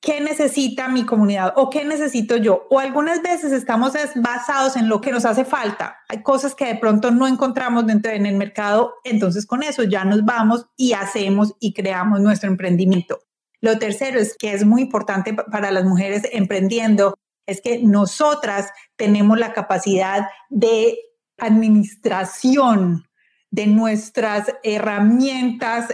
¿qué 0.07 0.21
necesita 0.21 0.87
mi 0.87 1.05
comunidad 1.05 1.53
o 1.57 1.69
qué 1.69 1.85
necesito 1.85 2.37
yo? 2.37 2.69
O 2.71 2.79
algunas 2.79 3.21
veces 3.23 3.51
estamos 3.51 3.95
basados 4.15 4.77
en 4.77 4.89
lo 4.89 5.01
que 5.01 5.11
nos 5.11 5.25
hace 5.25 5.45
falta. 5.45 5.99
Hay 6.09 6.23
cosas 6.23 6.55
que 6.55 6.65
de 6.65 6.77
pronto 6.77 7.11
no 7.11 7.27
encontramos 7.27 7.89
dentro 7.89 8.13
en 8.13 8.25
el 8.25 8.37
mercado, 8.37 8.95
entonces 9.03 9.47
con 9.47 9.65
eso 9.65 9.83
ya 9.83 10.05
nos 10.05 10.25
vamos 10.25 10.67
y 10.77 10.93
hacemos 10.93 11.57
y 11.59 11.75
creamos 11.75 12.21
nuestro 12.21 12.49
emprendimiento. 12.49 13.19
Lo 13.61 13.81
tercero 13.81 14.21
es 14.21 14.37
que 14.39 14.53
es 14.53 14.65
muy 14.65 14.83
importante 14.83 15.35
para 15.35 15.73
las 15.73 15.85
mujeres 15.85 16.23
emprendiendo, 16.31 17.19
es 17.45 17.61
que 17.61 17.81
nosotras 17.83 18.69
tenemos 18.95 19.37
la 19.41 19.53
capacidad 19.53 20.29
de 20.51 21.01
administración 21.37 23.09
de 23.51 23.67
nuestras 23.67 24.55
herramientas 24.63 25.89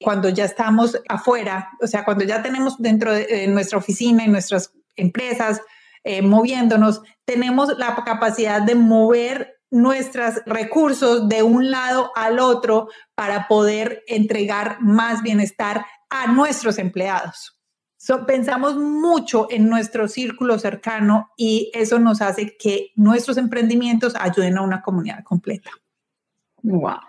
cuando 0.00 0.28
ya 0.28 0.44
estamos 0.44 1.00
afuera, 1.08 1.70
o 1.80 1.86
sea, 1.86 2.04
cuando 2.04 2.24
ya 2.24 2.42
tenemos 2.42 2.76
dentro 2.78 3.12
de 3.12 3.46
nuestra 3.48 3.78
oficina 3.78 4.24
y 4.24 4.28
nuestras 4.28 4.72
empresas 4.94 5.62
eh, 6.04 6.22
moviéndonos, 6.22 7.02
tenemos 7.24 7.76
la 7.78 7.96
capacidad 8.04 8.62
de 8.62 8.74
mover 8.74 9.56
nuestros 9.70 10.36
recursos 10.46 11.28
de 11.28 11.42
un 11.42 11.70
lado 11.70 12.12
al 12.14 12.38
otro 12.38 12.88
para 13.14 13.48
poder 13.48 14.04
entregar 14.06 14.78
más 14.80 15.22
bienestar 15.22 15.84
a 16.08 16.28
nuestros 16.28 16.78
empleados. 16.78 17.58
pensamos 18.26 18.76
mucho 18.76 19.48
en 19.50 19.68
nuestro 19.68 20.06
círculo 20.06 20.60
cercano 20.60 21.30
y 21.36 21.72
eso 21.74 21.98
nos 21.98 22.22
hace 22.22 22.56
que 22.56 22.92
nuestros 22.94 23.36
emprendimientos 23.36 24.14
ayuden 24.14 24.58
a 24.58 24.62
una 24.62 24.82
comunidad 24.82 25.24
completa. 25.24 25.70
Wow. 26.62 27.00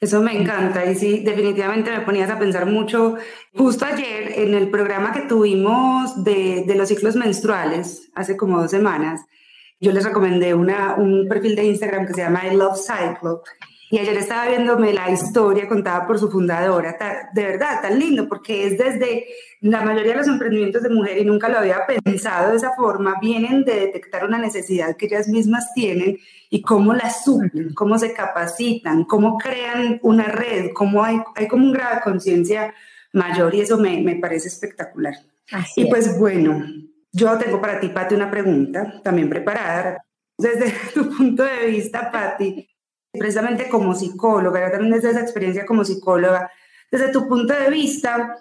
Eso 0.00 0.22
me 0.22 0.40
encanta 0.40 0.84
y 0.86 0.94
sí, 0.94 1.20
definitivamente 1.20 1.90
me 1.90 2.00
ponías 2.00 2.30
a 2.30 2.38
pensar 2.38 2.66
mucho. 2.66 3.16
Justo 3.56 3.84
ayer 3.84 4.32
en 4.36 4.54
el 4.54 4.70
programa 4.70 5.12
que 5.12 5.22
tuvimos 5.22 6.24
de, 6.24 6.64
los 6.76 6.88
ciclos 6.88 7.16
menstruales, 7.16 8.10
hace 8.14 8.36
como 8.36 8.60
dos 8.60 8.70
semanas, 8.70 9.22
yo 9.80 9.92
les 9.92 10.04
recomendé 10.04 10.54
una, 10.54 10.94
un 10.96 11.28
perfil 11.28 11.54
de 11.54 11.66
Instagram 11.66 12.06
que 12.06 12.14
se 12.14 12.22
llama 12.22 12.46
I 12.46 12.56
Love 12.56 12.78
Cycle 12.78 13.38
y 13.90 13.98
ayer 13.98 14.16
estaba 14.18 14.48
viéndome 14.48 14.92
la 14.92 15.10
historia 15.10 15.68
contada 15.68 16.06
por 16.06 16.18
su 16.18 16.30
fundadora, 16.30 16.96
de 17.32 17.42
verdad, 17.42 17.80
tan 17.80 17.98
lindo, 17.98 18.28
porque 18.28 18.66
es 18.66 18.78
desde 18.78 19.26
la 19.60 19.82
mayoría 19.82 20.12
de 20.12 20.18
los 20.18 20.28
emprendimientos 20.28 20.82
de 20.82 20.90
mujer, 20.90 21.18
y 21.18 21.24
nunca 21.24 21.48
lo 21.48 21.58
había 21.58 21.86
pensado 22.04 22.50
de 22.50 22.56
esa 22.56 22.72
forma, 22.74 23.18
vienen 23.20 23.64
de 23.64 23.80
detectar 23.80 24.24
una 24.24 24.38
necesidad 24.38 24.96
que 24.96 25.06
ellas 25.06 25.28
mismas 25.28 25.72
tienen 25.74 26.18
y 26.50 26.62
cómo 26.62 26.92
la 26.94 27.10
suplen, 27.10 27.72
cómo 27.74 27.98
se 27.98 28.12
capacitan, 28.12 29.04
cómo 29.04 29.38
crean 29.38 29.98
una 30.02 30.24
red, 30.24 30.70
cómo 30.74 31.02
hay, 31.02 31.20
hay 31.34 31.48
como 31.48 31.64
un 31.64 31.72
grado 31.72 31.96
de 31.96 32.00
conciencia 32.02 32.74
mayor 33.12 33.54
y 33.54 33.62
eso 33.62 33.78
me, 33.78 34.02
me 34.02 34.16
parece 34.16 34.48
espectacular. 34.48 35.14
y 35.76 35.86
pues 35.86 36.18
bueno, 36.18 36.62
yo 37.12 37.38
tengo 37.38 37.60
para 37.60 37.80
ti, 37.80 37.88
Pati, 37.88 38.14
una 38.14 38.30
pregunta 38.30 39.00
también 39.02 39.28
preparada. 39.28 40.04
Desde 40.36 40.72
tu 40.94 41.08
punto 41.16 41.42
de 41.42 41.66
vista, 41.66 42.10
Pati, 42.10 42.68
precisamente 43.12 43.68
como 43.68 43.94
psicóloga, 43.94 44.70
también 44.70 44.92
desde 44.92 45.10
esa 45.10 45.20
experiencia 45.20 45.66
como 45.66 45.84
psicóloga, 45.84 46.50
desde 46.90 47.12
tu 47.12 47.28
punto 47.28 47.54
de 47.54 47.70
vista, 47.70 48.36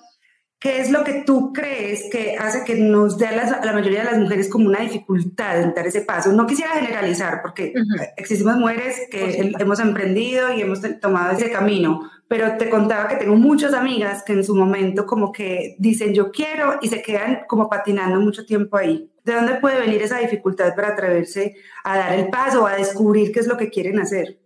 ¿qué 0.59 0.79
es 0.79 0.89
lo 0.89 1.03
que 1.03 1.23
tú 1.25 1.53
crees 1.53 2.09
que 2.11 2.35
hace 2.37 2.63
que 2.63 2.75
nos 2.75 3.17
dé 3.17 3.27
a, 3.27 3.65
la 3.65 3.73
mayoría 3.73 3.99
de 3.99 4.11
las 4.11 4.17
mujeres 4.19 4.49
como 4.49 4.67
una 4.67 4.79
dificultad 4.79 5.61
en 5.61 5.73
dar 5.73 5.87
ese 5.87 6.01
paso? 6.01 6.31
No 6.31 6.47
quisiera 6.47 6.71
generalizar, 6.71 7.41
porque 7.41 7.73
existimos 8.15 8.57
mujeres 8.57 9.01
que 9.11 9.53
hemos 9.59 9.79
emprendido 9.79 10.51
y 10.53 10.61
hemos 10.61 10.79
tomado 10.99 11.35
ese 11.35 11.51
camino, 11.51 12.09
pero 12.27 12.57
te 12.57 12.69
contaba 12.69 13.07
que 13.07 13.17
tengo 13.17 13.35
muchas 13.35 13.73
amigas 13.73 14.23
que 14.23 14.33
en 14.33 14.43
su 14.43 14.55
momento 14.55 15.05
como 15.05 15.31
que 15.31 15.75
dicen 15.79 16.13
yo 16.13 16.31
quiero 16.31 16.77
y 16.81 16.89
se 16.89 17.01
quedan 17.01 17.41
como 17.47 17.69
patinando 17.69 18.19
mucho 18.19 18.45
tiempo 18.45 18.77
ahí. 18.77 19.09
¿De 19.23 19.33
dónde 19.33 19.55
puede 19.55 19.79
venir 19.81 20.01
esa 20.01 20.19
dificultad 20.19 20.73
para 20.73 20.89
atreverse 20.89 21.55
a 21.83 21.97
dar 21.97 22.13
el 22.13 22.29
paso, 22.29 22.63
o 22.63 22.67
a 22.67 22.75
descubrir 22.75 23.33
qué 23.33 23.41
es 23.41 23.47
lo 23.47 23.57
que 23.57 23.69
quieren 23.69 23.99
hacer? 23.99 24.39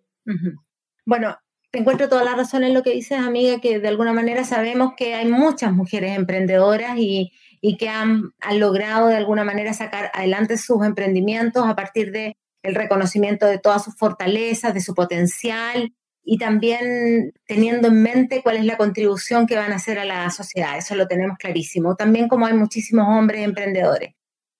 Bueno, 1.05 1.37
te 1.71 1.79
encuentro 1.79 2.09
toda 2.09 2.23
la 2.23 2.35
razón 2.35 2.63
en 2.63 2.73
lo 2.73 2.83
que 2.83 2.91
dices, 2.91 3.17
amiga, 3.17 3.61
que 3.61 3.79
de 3.79 3.87
alguna 3.87 4.11
manera 4.11 4.43
sabemos 4.43 4.93
que 4.97 5.15
hay 5.15 5.25
muchas 5.25 5.71
mujeres 5.71 6.17
emprendedoras 6.17 6.97
y, 6.97 7.31
que 7.79 7.87
han, 7.87 8.33
logrado 8.53 9.07
de 9.07 9.15
alguna 9.15 9.43
manera 9.45 9.73
sacar 9.73 10.11
adelante 10.13 10.57
sus 10.57 10.85
emprendimientos 10.85 11.65
a 11.65 11.75
partir 11.75 12.11
de 12.11 12.35
el 12.63 12.75
reconocimiento 12.75 13.45
de 13.47 13.57
todas 13.57 13.83
sus 13.83 13.95
fortalezas, 13.95 14.73
de 14.73 14.81
su 14.81 14.93
potencial 14.93 15.93
y 16.23 16.37
también 16.37 17.33
teniendo 17.45 17.87
en 17.87 18.03
mente 18.03 18.41
cuál 18.43 18.57
es 18.57 18.65
la 18.65 18.77
contribución 18.77 19.47
que 19.47 19.55
van 19.55 19.71
a 19.71 19.77
hacer 19.77 19.97
a 19.97 20.05
la 20.05 20.29
sociedad. 20.29 20.77
Eso 20.77 20.95
lo 20.95 21.07
tenemos 21.07 21.37
clarísimo. 21.37 21.95
También 21.95 22.27
como 22.27 22.45
hay 22.45 22.53
muchísimos 22.53 23.07
hombres 23.07 23.43
emprendedores. 23.43 24.13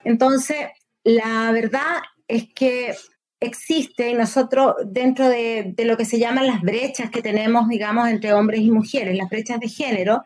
Entonces, 0.03 0.57
la 1.03 1.51
verdad 1.51 1.97
es 2.27 2.47
que 2.55 2.95
existe 3.41 4.09
y 4.09 4.13
nosotros 4.13 4.75
dentro 4.85 5.27
de, 5.27 5.73
lo 5.79 5.97
que 5.97 6.05
se 6.05 6.19
llaman 6.19 6.47
las 6.47 6.61
brechas 6.61 7.09
que 7.09 7.21
tenemos, 7.21 7.67
digamos, 7.67 8.07
entre 8.07 8.33
hombres 8.33 8.61
y 8.61 8.71
mujeres, 8.71 9.17
las 9.17 9.29
brechas 9.29 9.59
de 9.59 9.67
género, 9.67 10.23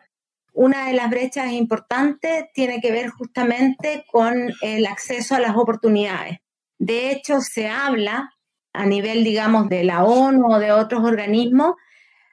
una 0.52 0.86
de 0.86 0.92
las 0.92 1.10
brechas 1.10 1.50
importantes 1.52 2.46
tiene 2.54 2.80
que 2.80 2.92
ver 2.92 3.08
justamente 3.08 4.04
con 4.10 4.52
el 4.60 4.86
acceso 4.86 5.34
a 5.34 5.40
las 5.40 5.56
oportunidades. 5.56 6.38
De 6.78 7.10
hecho, 7.10 7.40
se 7.40 7.68
habla 7.68 8.30
a 8.72 8.86
nivel, 8.86 9.24
digamos, 9.24 9.68
de 9.68 9.84
la 9.84 10.04
ONU 10.04 10.54
o 10.54 10.58
de 10.58 10.72
otros 10.72 11.02
organismos 11.02 11.74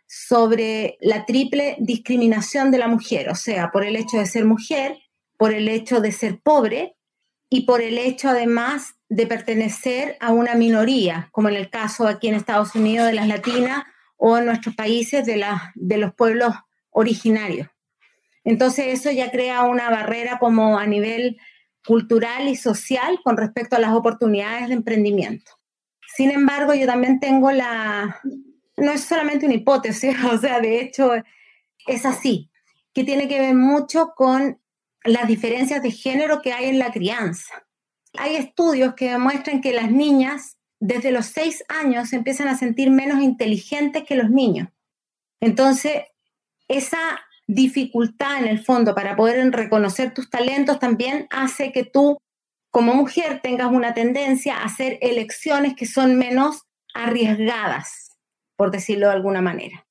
sobre 0.05 0.97
la 0.99 1.25
triple 1.25 1.77
discriminación 1.79 2.71
de 2.71 2.77
la 2.77 2.87
mujer, 2.87 3.29
o 3.29 3.35
sea, 3.35 3.71
por 3.71 3.85
el 3.85 3.95
hecho 3.95 4.17
de 4.17 4.25
ser 4.25 4.45
mujer, 4.45 4.97
por 5.37 5.53
el 5.53 5.67
hecho 5.69 6.01
de 6.01 6.11
ser 6.11 6.39
pobre 6.41 6.95
y 7.49 7.61
por 7.61 7.81
el 7.81 7.97
hecho 7.97 8.29
además 8.29 8.95
de 9.15 9.27
pertenecer 9.27 10.17
a 10.19 10.31
una 10.31 10.55
minoría, 10.55 11.29
como 11.31 11.49
en 11.49 11.55
el 11.55 11.69
caso 11.69 12.07
aquí 12.07 12.27
en 12.27 12.35
Estados 12.35 12.73
Unidos 12.73 13.07
de 13.07 13.13
las 13.13 13.27
latinas 13.27 13.83
o 14.17 14.37
en 14.37 14.45
nuestros 14.45 14.75
países 14.75 15.25
de, 15.25 15.45
de 15.75 15.97
los 15.97 16.13
pueblos 16.15 16.53
originarios. 16.89 17.67
Entonces 18.43 18.87
eso 18.87 19.11
ya 19.11 19.31
crea 19.31 19.63
una 19.63 19.89
barrera 19.89 20.39
como 20.39 20.79
a 20.79 20.87
nivel 20.87 21.37
cultural 21.85 22.47
y 22.47 22.55
social 22.55 23.19
con 23.23 23.37
respecto 23.37 23.75
a 23.75 23.79
las 23.79 23.93
oportunidades 23.93 24.69
de 24.69 24.73
emprendimiento. 24.73 25.51
Sin 26.15 26.31
embargo, 26.31 26.73
yo 26.73 26.87
también 26.87 27.19
tengo 27.19 27.51
la, 27.51 28.19
no 28.77 28.91
es 28.91 29.03
solamente 29.03 29.45
una 29.45 29.55
hipótesis, 29.55 30.15
o 30.31 30.37
sea, 30.39 30.59
de 30.59 30.81
hecho 30.81 31.11
es 31.85 32.05
así, 32.05 32.49
que 32.93 33.03
tiene 33.03 33.27
que 33.27 33.39
ver 33.39 33.53
mucho 33.53 34.13
con 34.15 34.59
las 35.03 35.27
diferencias 35.27 35.83
de 35.83 35.91
género 35.91 36.41
que 36.41 36.53
hay 36.53 36.65
en 36.65 36.79
la 36.79 36.91
crianza. 36.91 37.63
Hay 38.17 38.35
estudios 38.35 38.93
que 38.95 39.11
demuestran 39.11 39.61
que 39.61 39.73
las 39.73 39.91
niñas 39.91 40.57
desde 40.79 41.11
los 41.11 41.27
seis 41.27 41.63
años 41.69 42.13
empiezan 42.13 42.47
a 42.47 42.57
sentir 42.57 42.91
menos 42.91 43.21
inteligentes 43.21 44.03
que 44.03 44.15
los 44.15 44.29
niños. 44.29 44.69
Entonces, 45.39 46.03
esa 46.67 47.21
dificultad 47.47 48.39
en 48.39 48.47
el 48.47 48.63
fondo 48.63 48.95
para 48.95 49.15
poder 49.15 49.51
reconocer 49.51 50.13
tus 50.13 50.29
talentos 50.29 50.79
también 50.79 51.27
hace 51.29 51.71
que 51.71 51.83
tú 51.83 52.17
como 52.71 52.95
mujer 52.95 53.39
tengas 53.43 53.71
una 53.71 53.93
tendencia 53.93 54.57
a 54.57 54.65
hacer 54.65 54.97
elecciones 55.01 55.75
que 55.75 55.85
son 55.85 56.17
menos 56.17 56.63
arriesgadas, 56.93 58.17
por 58.55 58.71
decirlo 58.71 59.07
de 59.07 59.13
alguna 59.13 59.41
manera. 59.41 59.85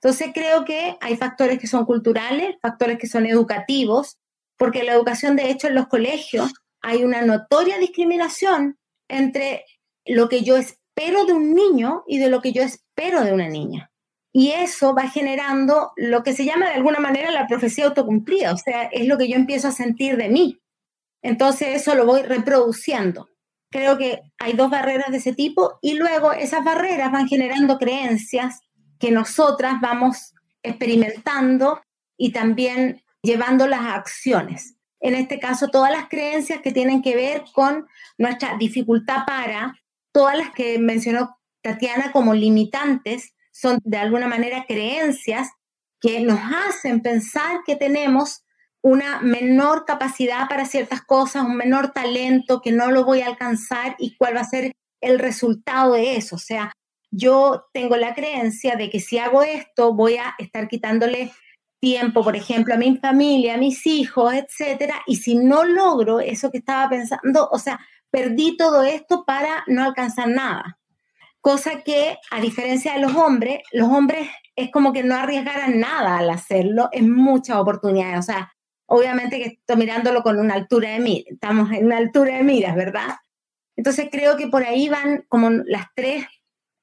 Entonces 0.00 0.30
creo 0.32 0.64
que 0.64 0.96
hay 1.00 1.16
factores 1.16 1.58
que 1.58 1.66
son 1.66 1.84
culturales, 1.84 2.56
factores 2.62 2.98
que 2.98 3.08
son 3.08 3.26
educativos, 3.26 4.18
porque 4.56 4.84
la 4.84 4.92
educación 4.92 5.34
de 5.34 5.50
hecho 5.50 5.66
en 5.66 5.74
los 5.74 5.88
colegios 5.88 6.52
hay 6.82 7.04
una 7.04 7.22
notoria 7.22 7.78
discriminación 7.78 8.78
entre 9.08 9.64
lo 10.04 10.28
que 10.28 10.42
yo 10.42 10.56
espero 10.56 11.24
de 11.24 11.32
un 11.32 11.54
niño 11.54 12.04
y 12.06 12.18
de 12.18 12.28
lo 12.28 12.40
que 12.40 12.52
yo 12.52 12.62
espero 12.62 13.22
de 13.22 13.32
una 13.32 13.48
niña. 13.48 13.90
Y 14.32 14.50
eso 14.50 14.94
va 14.94 15.08
generando 15.08 15.92
lo 15.96 16.22
que 16.22 16.32
se 16.32 16.44
llama 16.44 16.68
de 16.68 16.74
alguna 16.74 17.00
manera 17.00 17.30
la 17.30 17.46
profecía 17.46 17.86
autocumplida, 17.86 18.52
o 18.52 18.56
sea, 18.56 18.84
es 18.84 19.06
lo 19.06 19.18
que 19.18 19.28
yo 19.28 19.36
empiezo 19.36 19.68
a 19.68 19.72
sentir 19.72 20.16
de 20.16 20.28
mí. 20.28 20.60
Entonces 21.22 21.80
eso 21.80 21.94
lo 21.94 22.06
voy 22.06 22.22
reproduciendo. 22.22 23.28
Creo 23.70 23.98
que 23.98 24.20
hay 24.38 24.54
dos 24.54 24.70
barreras 24.70 25.10
de 25.10 25.18
ese 25.18 25.34
tipo 25.34 25.78
y 25.82 25.94
luego 25.94 26.32
esas 26.32 26.64
barreras 26.64 27.12
van 27.12 27.28
generando 27.28 27.78
creencias 27.78 28.60
que 28.98 29.10
nosotras 29.10 29.74
vamos 29.80 30.34
experimentando 30.62 31.80
y 32.16 32.32
también 32.32 33.02
llevando 33.22 33.66
las 33.66 33.82
acciones. 33.82 34.77
En 35.00 35.14
este 35.14 35.38
caso, 35.38 35.68
todas 35.68 35.92
las 35.92 36.08
creencias 36.08 36.60
que 36.60 36.72
tienen 36.72 37.02
que 37.02 37.14
ver 37.14 37.44
con 37.52 37.86
nuestra 38.16 38.56
dificultad 38.58 39.24
para, 39.26 39.74
todas 40.12 40.36
las 40.36 40.50
que 40.52 40.78
mencionó 40.78 41.38
Tatiana 41.62 42.12
como 42.12 42.34
limitantes, 42.34 43.34
son 43.52 43.78
de 43.84 43.98
alguna 43.98 44.28
manera 44.28 44.64
creencias 44.66 45.50
que 46.00 46.20
nos 46.20 46.40
hacen 46.40 47.00
pensar 47.00 47.60
que 47.66 47.76
tenemos 47.76 48.44
una 48.80 49.20
menor 49.20 49.84
capacidad 49.84 50.48
para 50.48 50.64
ciertas 50.64 51.02
cosas, 51.02 51.44
un 51.44 51.56
menor 51.56 51.92
talento, 51.92 52.60
que 52.60 52.72
no 52.72 52.90
lo 52.90 53.04
voy 53.04 53.22
a 53.22 53.26
alcanzar 53.26 53.96
y 53.98 54.16
cuál 54.16 54.36
va 54.36 54.40
a 54.40 54.44
ser 54.44 54.72
el 55.00 55.18
resultado 55.18 55.94
de 55.94 56.16
eso. 56.16 56.36
O 56.36 56.38
sea, 56.38 56.72
yo 57.10 57.66
tengo 57.72 57.96
la 57.96 58.14
creencia 58.14 58.76
de 58.76 58.90
que 58.90 59.00
si 59.00 59.18
hago 59.18 59.42
esto 59.42 59.94
voy 59.94 60.16
a 60.16 60.34
estar 60.38 60.68
quitándole 60.68 61.32
tiempo, 61.80 62.24
por 62.24 62.36
ejemplo, 62.36 62.74
a 62.74 62.78
mi 62.78 62.96
familia, 62.96 63.54
a 63.54 63.58
mis 63.58 63.86
hijos, 63.86 64.34
etcétera, 64.34 65.02
y 65.06 65.16
si 65.16 65.34
no 65.34 65.64
logro 65.64 66.20
eso 66.20 66.50
que 66.50 66.58
estaba 66.58 66.88
pensando, 66.88 67.48
o 67.50 67.58
sea, 67.58 67.78
perdí 68.10 68.56
todo 68.56 68.82
esto 68.82 69.24
para 69.24 69.64
no 69.66 69.84
alcanzar 69.84 70.28
nada 70.28 70.78
cosa 71.40 71.82
que 71.82 72.18
a 72.30 72.40
diferencia 72.40 72.94
de 72.94 73.00
los 73.00 73.14
hombres, 73.14 73.62
los 73.72 73.88
hombres 73.88 74.28
es 74.56 74.70
como 74.70 74.92
que 74.92 75.02
no 75.02 75.14
arriesgaran 75.14 75.80
nada 75.80 76.18
al 76.18 76.30
hacerlo 76.30 76.88
en 76.92 77.10
muchas 77.10 77.56
oportunidades. 77.56 78.18
O 78.18 78.22
sea, 78.22 78.52
obviamente 78.86 79.38
que 79.38 79.46
estoy 79.58 79.76
mirándolo 79.76 80.22
con 80.22 80.38
una 80.38 80.54
altura 80.54 80.90
de 80.90 81.00
miras, 81.00 81.32
estamos 81.32 81.70
en 81.72 81.86
una 81.86 81.96
altura 81.96 82.36
de 82.36 82.42
miras, 82.42 82.74
¿verdad? 82.74 83.16
Entonces 83.76 84.08
creo 84.10 84.36
que 84.36 84.48
por 84.48 84.64
ahí 84.64 84.88
van 84.88 85.24
como 85.28 85.50
las 85.50 85.86
tres 85.94 86.26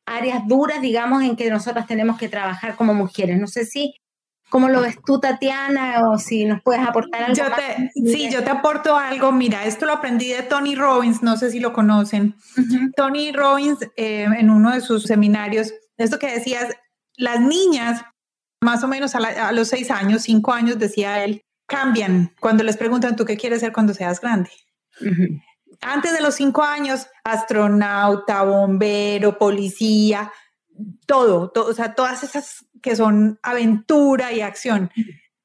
áreas 0.05 0.47
duras, 0.47 0.81
digamos, 0.81 1.23
en 1.23 1.35
que 1.35 1.49
nosotras 1.49 1.87
tenemos 1.87 2.17
que 2.17 2.29
trabajar 2.29 2.75
como 2.75 2.93
mujeres. 2.93 3.39
No 3.39 3.47
sé 3.47 3.65
si 3.65 3.93
¿Cómo 4.55 4.69
lo 4.69 4.79
ves 4.79 4.95
tú, 5.05 5.19
Tatiana? 5.19 6.09
O 6.09 6.17
si 6.17 6.45
nos 6.45 6.61
puedes 6.61 6.81
aportar 6.81 7.23
algo. 7.23 7.35
Yo 7.35 7.43
te, 7.53 7.91
sí, 7.93 8.29
yo 8.31 8.41
te 8.41 8.51
aporto 8.51 8.95
algo. 8.95 9.33
Mira, 9.33 9.65
esto 9.65 9.85
lo 9.85 9.91
aprendí 9.91 10.29
de 10.29 10.43
Tony 10.43 10.75
Robbins, 10.75 11.21
no 11.21 11.35
sé 11.35 11.51
si 11.51 11.59
lo 11.59 11.73
conocen. 11.73 12.37
Tony 12.95 13.33
Robbins, 13.33 13.79
eh, 13.97 14.23
en 14.23 14.49
uno 14.49 14.71
de 14.71 14.79
sus 14.79 15.03
seminarios, 15.03 15.73
esto 15.97 16.19
que 16.19 16.31
decías, 16.31 16.73
las 17.17 17.41
niñas, 17.41 18.05
más 18.61 18.81
o 18.81 18.87
menos 18.87 19.13
a, 19.15 19.51
los 19.51 19.67
seis 19.67 19.91
años, 19.91 20.21
cinco 20.21 20.53
años, 20.53 20.79
decía 20.79 21.25
él, 21.25 21.43
cambian 21.67 22.33
cuando 22.39 22.63
les 22.63 22.77
preguntan, 22.77 23.17
¿tú 23.17 23.25
qué 23.25 23.35
quieres 23.35 23.59
ser 23.59 23.73
cuando 23.73 23.93
seas 23.93 24.21
grande? 24.21 24.51
Antes 25.81 26.13
de 26.13 26.21
los 26.21 26.35
cinco 26.35 26.63
años, 26.63 27.07
astronauta, 27.25 28.43
bombero, 28.43 29.37
policía, 29.37 30.31
todo, 31.05 31.49
todo, 31.49 31.69
o 31.69 31.73
sea, 31.73 31.93
todas 31.93 32.23
esas 32.23 32.64
que 32.85 32.95
son 32.95 33.39
aventura 33.41 34.31
y 34.31 34.41
acción. 34.41 34.91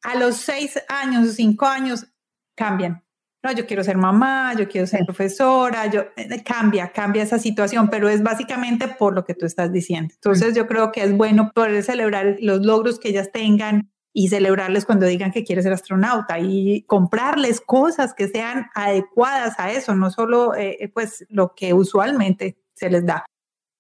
A 0.02 0.14
los 0.14 0.36
seis 0.36 0.78
años 0.90 1.26
o 1.26 1.32
cinco 1.32 1.64
años 1.64 2.06
cambian. 2.54 3.02
No, 3.42 3.50
yo 3.52 3.66
quiero 3.66 3.82
ser 3.82 3.96
mamá, 3.96 4.52
yo 4.52 4.68
quiero 4.68 4.86
ser 4.86 5.06
profesora, 5.06 5.86
yo 5.86 6.02
eh, 6.16 6.42
cambia, 6.44 6.92
cambia 6.92 7.22
esa 7.22 7.38
situación, 7.38 7.88
pero 7.88 8.10
es 8.10 8.22
básicamente 8.22 8.88
por 8.88 9.14
lo 9.14 9.24
que 9.24 9.32
tú 9.34 9.46
estás 9.46 9.72
diciendo. 9.72 10.12
Entonces 10.14 10.54
yo 10.54 10.66
creo 10.66 10.92
que 10.92 11.02
es 11.02 11.16
bueno 11.16 11.50
poder 11.54 11.82
celebrar 11.82 12.36
los 12.40 12.60
logros 12.60 12.98
que 12.98 13.08
ellas 13.08 13.32
tengan 13.32 13.90
y 14.12 14.28
celebrarles 14.28 14.84
cuando 14.84 15.06
digan 15.06 15.32
que 15.32 15.44
quiere 15.44 15.62
ser 15.62 15.72
astronauta 15.72 16.38
y 16.38 16.82
comprarles 16.82 17.62
cosas 17.62 18.12
que 18.12 18.28
sean 18.28 18.66
adecuadas 18.74 19.58
a 19.58 19.72
eso, 19.72 19.94
no 19.94 20.10
solo 20.10 20.54
eh, 20.54 20.90
pues 20.92 21.24
lo 21.30 21.54
que 21.54 21.72
usualmente 21.72 22.58
se 22.74 22.90
les 22.90 23.06
da. 23.06 23.24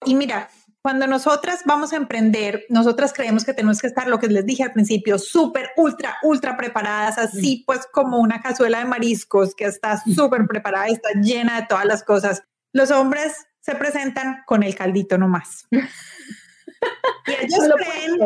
Y 0.06 0.14
mira, 0.14 0.48
cuando 0.82 1.06
nosotras 1.06 1.60
vamos 1.66 1.92
a 1.92 1.96
emprender, 1.96 2.64
nosotras 2.70 3.12
creemos 3.12 3.44
que 3.44 3.52
tenemos 3.52 3.80
que 3.80 3.86
estar, 3.86 4.06
lo 4.08 4.18
que 4.18 4.28
les 4.28 4.46
dije 4.46 4.62
al 4.62 4.72
principio, 4.72 5.18
súper, 5.18 5.70
ultra, 5.76 6.16
ultra 6.22 6.56
preparadas, 6.56 7.18
así 7.18 7.64
pues 7.66 7.86
como 7.92 8.18
una 8.18 8.40
cazuela 8.40 8.78
de 8.78 8.86
mariscos 8.86 9.54
que 9.54 9.66
está 9.66 10.02
súper 10.02 10.46
preparada 10.46 10.88
y 10.88 10.94
está 10.94 11.10
llena 11.20 11.60
de 11.60 11.66
todas 11.66 11.84
las 11.84 12.02
cosas. 12.02 12.42
Los 12.72 12.90
hombres 12.90 13.34
se 13.60 13.74
presentan 13.74 14.42
con 14.46 14.62
el 14.62 14.74
caldito 14.74 15.18
nomás. 15.18 15.66
Y 15.70 15.78
ellos 17.44 17.68
creen, 17.76 18.18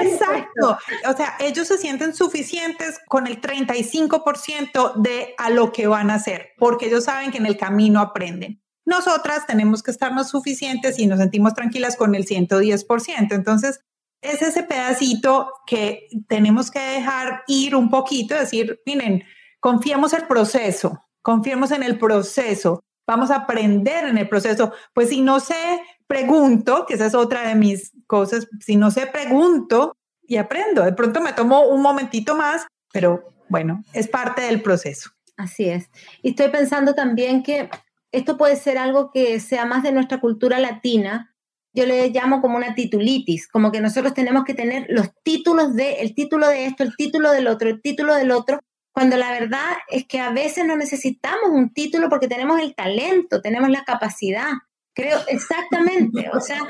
exacto, 0.00 0.78
o 1.06 1.16
sea, 1.16 1.36
ellos 1.40 1.68
se 1.68 1.78
sienten 1.78 2.14
suficientes 2.14 2.98
con 3.06 3.26
el 3.26 3.40
35% 3.40 4.94
de 4.96 5.34
a 5.38 5.48
lo 5.48 5.72
que 5.72 5.86
van 5.86 6.10
a 6.10 6.16
hacer, 6.16 6.50
porque 6.58 6.86
ellos 6.86 7.04
saben 7.04 7.30
que 7.30 7.38
en 7.38 7.46
el 7.46 7.56
camino 7.56 8.00
aprenden. 8.00 8.60
Nosotras 8.88 9.46
tenemos 9.46 9.82
que 9.82 9.90
estarnos 9.90 10.30
suficientes 10.30 10.98
y 10.98 11.06
nos 11.06 11.18
sentimos 11.18 11.52
tranquilas 11.52 11.94
con 11.94 12.14
el 12.14 12.24
110%. 12.24 13.32
Entonces, 13.32 13.80
es 14.22 14.40
ese 14.40 14.62
pedacito 14.62 15.52
que 15.66 16.08
tenemos 16.26 16.70
que 16.70 16.78
dejar 16.80 17.42
ir 17.48 17.76
un 17.76 17.90
poquito, 17.90 18.34
decir, 18.34 18.80
miren, 18.86 19.24
confiemos 19.60 20.14
el 20.14 20.26
proceso, 20.26 21.04
confiemos 21.20 21.70
en 21.70 21.82
el 21.82 21.98
proceso, 21.98 22.82
vamos 23.06 23.30
a 23.30 23.36
aprender 23.36 24.06
en 24.06 24.16
el 24.16 24.26
proceso. 24.26 24.72
Pues 24.94 25.10
si 25.10 25.20
no 25.20 25.38
sé, 25.38 25.82
pregunto, 26.06 26.86
que 26.86 26.94
esa 26.94 27.04
es 27.04 27.14
otra 27.14 27.46
de 27.46 27.56
mis 27.56 27.92
cosas, 28.06 28.48
si 28.58 28.76
no 28.76 28.90
sé, 28.90 29.06
pregunto 29.06 29.98
y 30.22 30.38
aprendo. 30.38 30.82
De 30.82 30.94
pronto 30.94 31.20
me 31.20 31.34
tomo 31.34 31.66
un 31.66 31.82
momentito 31.82 32.34
más, 32.34 32.66
pero 32.90 33.34
bueno, 33.50 33.84
es 33.92 34.08
parte 34.08 34.40
del 34.40 34.62
proceso. 34.62 35.10
Así 35.36 35.68
es. 35.68 35.90
Y 36.22 36.30
estoy 36.30 36.48
pensando 36.48 36.94
también 36.94 37.42
que 37.42 37.68
esto 38.12 38.36
puede 38.36 38.56
ser 38.56 38.78
algo 38.78 39.10
que 39.10 39.40
sea 39.40 39.64
más 39.64 39.82
de 39.82 39.92
nuestra 39.92 40.20
cultura 40.20 40.58
latina. 40.58 41.34
Yo 41.74 41.86
le 41.86 42.08
llamo 42.10 42.40
como 42.40 42.56
una 42.56 42.74
titulitis, 42.74 43.46
como 43.46 43.70
que 43.70 43.80
nosotros 43.80 44.14
tenemos 44.14 44.44
que 44.44 44.54
tener 44.54 44.86
los 44.88 45.08
títulos 45.22 45.74
de, 45.74 45.94
el 46.00 46.14
título 46.14 46.48
de 46.48 46.66
esto, 46.66 46.82
el 46.82 46.96
título 46.96 47.30
del 47.30 47.46
otro, 47.46 47.68
el 47.68 47.82
título 47.82 48.14
del 48.14 48.30
otro, 48.30 48.60
cuando 48.92 49.16
la 49.16 49.30
verdad 49.30 49.76
es 49.88 50.06
que 50.06 50.20
a 50.20 50.30
veces 50.30 50.64
no 50.64 50.76
necesitamos 50.76 51.50
un 51.50 51.72
título 51.72 52.08
porque 52.08 52.26
tenemos 52.26 52.60
el 52.60 52.74
talento, 52.74 53.40
tenemos 53.42 53.68
la 53.70 53.84
capacidad. 53.84 54.50
Creo 54.94 55.20
exactamente, 55.28 56.30
o 56.32 56.40
sea, 56.40 56.66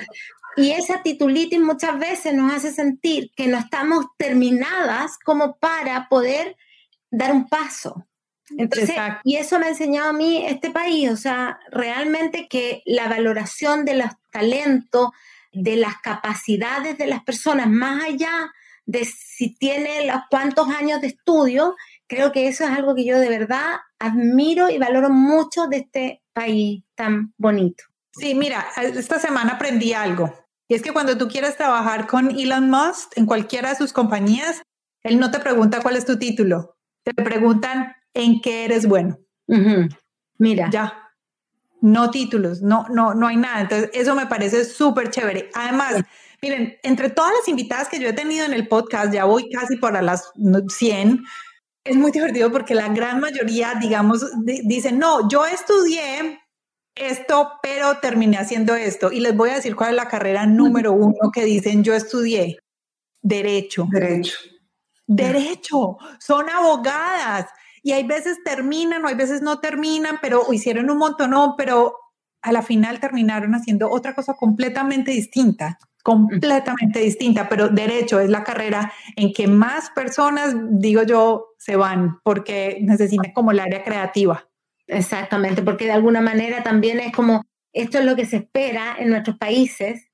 y 0.57 0.73
esa 0.73 1.03
titulitis 1.03 1.61
muchas 1.61 1.99
veces 1.99 2.35
nos 2.35 2.53
hace 2.53 2.73
sentir 2.73 3.31
que 3.37 3.47
no 3.47 3.59
estamos 3.59 4.07
terminadas 4.17 5.19
como 5.25 5.57
para 5.59 6.09
poder 6.09 6.57
dar 7.11 7.33
un 7.33 7.49
paso. 7.49 8.08
Entonces, 8.57 8.97
y 9.25 9.37
eso 9.37 9.59
me 9.59 9.67
ha 9.67 9.71
enseñado 9.71 10.11
a 10.11 10.13
mí 10.13 10.45
este 10.47 10.71
país, 10.71 11.11
o 11.11 11.17
sea, 11.17 11.59
realmente 11.71 12.49
que 12.49 12.83
la 12.87 13.09
valoración 13.09 13.85
de 13.85 13.95
los 13.95 14.11
talentos, 14.31 15.11
de 15.53 15.77
las 15.77 15.99
capacidades 15.99 16.97
de 16.99 17.07
las 17.07 17.23
personas, 17.25 17.69
más 17.69 18.05
allá 18.05 18.53
de 18.87 19.05
si 19.05 19.55
tiene 19.55 20.07
los 20.07 20.23
cuantos 20.31 20.69
años 20.69 21.01
de 21.01 21.09
estudio, 21.09 21.77
creo 22.07 22.33
que 22.33 22.49
eso 22.49 22.65
es 22.65 22.71
algo 22.71 22.95
que 22.95 23.05
yo 23.05 23.19
de 23.19 23.29
verdad 23.29 23.77
admiro 23.99 24.71
y 24.71 24.79
valoro 24.79 25.11
mucho 25.11 25.67
de 25.67 25.79
este 25.79 26.23
país 26.33 26.83
tan 26.95 27.35
bonito. 27.37 27.85
Sí, 28.13 28.35
mira, 28.35 28.67
esta 28.77 29.19
semana 29.19 29.53
aprendí 29.53 29.93
algo. 29.93 30.33
Y 30.69 30.75
es 30.75 30.83
que 30.83 30.93
cuando 30.93 31.17
tú 31.17 31.29
quieres 31.29 31.57
trabajar 31.57 32.07
con 32.07 32.31
Elon 32.31 32.71
Musk 32.71 33.17
en 33.17 33.27
cualquiera 33.27 33.71
de 33.71 33.77
sus 33.77 33.93
compañías, 33.93 34.63
él 35.03 35.19
no 35.19 35.31
te 35.31 35.39
pregunta 35.39 35.81
cuál 35.81 35.97
es 35.97 36.05
tu 36.05 36.19
título. 36.19 36.77
Te 37.05 37.15
preguntan 37.15 37.95
en 38.19 38.41
qué 38.41 38.65
eres 38.65 38.87
bueno. 38.87 39.19
Mira. 40.39 40.69
Ya. 40.71 41.05
No 41.81 42.11
títulos, 42.11 42.61
no, 42.61 42.87
no, 42.91 43.15
no 43.15 43.29
hay 43.29 43.37
nada. 43.37 43.61
Entonces, 43.61 43.91
eso 43.95 44.15
me 44.17 44.27
parece 44.27 44.65
súper 44.65 45.11
chévere. 45.11 45.49
Además, 45.55 46.03
miren, 46.43 46.77
entre 46.83 47.09
todas 47.11 47.33
las 47.39 47.47
invitadas 47.47 47.89
que 47.89 48.01
yo 48.01 48.09
he 48.09 48.13
tenido 48.13 48.45
en 48.45 48.53
el 48.53 48.67
podcast, 48.67 49.13
ya 49.13 49.25
voy 49.25 49.49
casi 49.51 49.77
para 49.77 50.03
las 50.03 50.33
100, 50.69 51.25
es 51.85 51.97
muy 51.97 52.11
divertido 52.11 52.51
porque 52.51 52.75
la 52.75 52.89
gran 52.89 53.21
mayoría, 53.21 53.75
digamos, 53.81 54.27
dicen, 54.45 54.99
no, 54.99 55.29
yo 55.29 55.47
estudié 55.47 56.41
esto, 56.97 57.53
pero 57.63 57.99
terminé 57.99 58.39
haciendo 58.39 58.75
esto. 58.75 59.13
Y 59.13 59.21
les 59.21 59.37
voy 59.37 59.51
a 59.51 59.55
decir 59.55 59.77
cuál 59.77 59.91
es 59.91 59.97
la 59.97 60.09
carrera 60.09 60.47
número 60.47 60.93
uno 60.93 61.31
que 61.33 61.45
dicen 61.45 61.85
yo 61.85 61.95
estudié. 61.95 62.59
Derecho. 63.23 63.87
Derecho. 63.91 64.37
Derecho. 65.07 65.97
Son 66.19 66.51
abogadas. 66.51 67.47
Y 67.89 67.93
hay 67.93 68.07
veces 68.07 68.45
terminan 68.45 69.03
o 69.03 69.09
hay 69.09 69.15
veces 69.15 69.41
no 69.41 69.61
terminan, 69.61 70.19
pero 70.21 70.53
hicieron 70.53 70.91
un 70.91 70.99
montón, 70.99 71.31
no, 71.31 71.55
pero 71.57 71.97
a 72.43 72.53
la 72.53 72.61
final 72.61 73.01
terminaron 73.01 73.55
haciendo 73.55 73.91
otra 73.91 74.15
cosa 74.15 74.35
completamente 74.35 75.11
distinta, 75.11 75.79
completamente 76.03 76.99
distinta, 76.99 77.49
pero 77.49 77.71
derecho 77.71 78.21
es 78.21 78.29
la 78.29 78.45
carrera 78.45 78.93
en 79.17 79.33
que 79.33 79.49
más 79.49 79.89
personas, 79.89 80.55
digo 80.69 81.03
yo, 81.03 81.55
se 81.57 81.77
van 81.77 82.19
porque 82.25 82.77
necesitan 82.83 83.33
como 83.33 83.53
el 83.53 83.61
área 83.61 83.83
creativa. 83.83 84.47
Exactamente, 84.87 85.63
porque 85.63 85.87
de 85.87 85.93
alguna 85.93 86.21
manera 86.21 86.63
también 86.63 87.01
es 87.01 87.11
como, 87.15 87.47
esto 87.73 88.01
es 88.01 88.05
lo 88.05 88.17
que 88.17 88.27
se 88.27 88.37
espera 88.37 88.97
en 88.99 89.09
nuestros 89.09 89.39
países, 89.39 90.11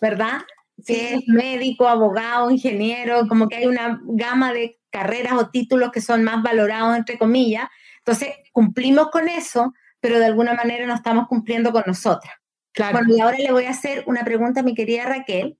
¿verdad? 0.00 0.42
Que 0.84 1.14
es 1.14 1.20
médico, 1.26 1.88
abogado, 1.88 2.50
ingeniero, 2.50 3.26
como 3.28 3.48
que 3.48 3.56
hay 3.56 3.66
una 3.66 4.00
gama 4.04 4.52
de 4.52 4.78
carreras 4.90 5.34
o 5.34 5.48
títulos 5.48 5.90
que 5.92 6.00
son 6.00 6.22
más 6.24 6.42
valorados, 6.42 6.96
entre 6.96 7.18
comillas. 7.18 7.68
Entonces, 7.98 8.30
cumplimos 8.52 9.10
con 9.10 9.28
eso, 9.28 9.72
pero 10.00 10.18
de 10.18 10.26
alguna 10.26 10.54
manera 10.54 10.86
no 10.86 10.94
estamos 10.94 11.26
cumpliendo 11.28 11.72
con 11.72 11.84
nosotras. 11.86 12.34
Claro. 12.72 12.98
Bueno, 12.98 13.16
y 13.16 13.20
ahora 13.20 13.38
le 13.38 13.52
voy 13.52 13.64
a 13.64 13.70
hacer 13.70 14.04
una 14.06 14.24
pregunta 14.24 14.60
a 14.60 14.62
mi 14.62 14.74
querida 14.74 15.04
Raquel, 15.04 15.58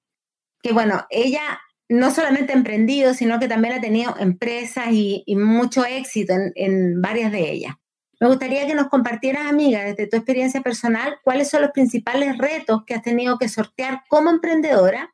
que 0.63 0.73
bueno, 0.73 1.07
ella 1.11 1.61
no 1.89 2.11
solamente 2.11 2.53
ha 2.53 2.57
emprendido, 2.57 3.15
sino 3.15 3.39
que 3.39 3.49
también 3.49 3.75
ha 3.75 3.81
tenido 3.81 4.15
empresas 4.19 4.89
y, 4.91 5.25
mucho 5.37 5.85
éxito 5.85 6.35
en, 6.35 6.53
en, 6.55 7.01
varias 7.01 7.33
de 7.33 7.51
ellas. 7.51 7.75
Me 8.21 8.29
gustaría 8.29 8.67
que 8.67 8.75
nos 8.75 8.89
compartieras, 8.89 9.47
amiga, 9.47 9.85
desde 9.85 10.07
tu 10.07 10.17
experiencia 10.17 10.63
personal, 10.63 11.19
cuáles 11.23 11.51
son 11.51 11.63
los 11.63 11.71
principales 11.73 12.39
retos 12.39 12.83
que 12.87 12.95
has 12.95 13.03
tenido 13.03 13.39
que 13.39 13.49
sortear 13.49 14.03
como 14.09 14.31
emprendedora 14.31 15.13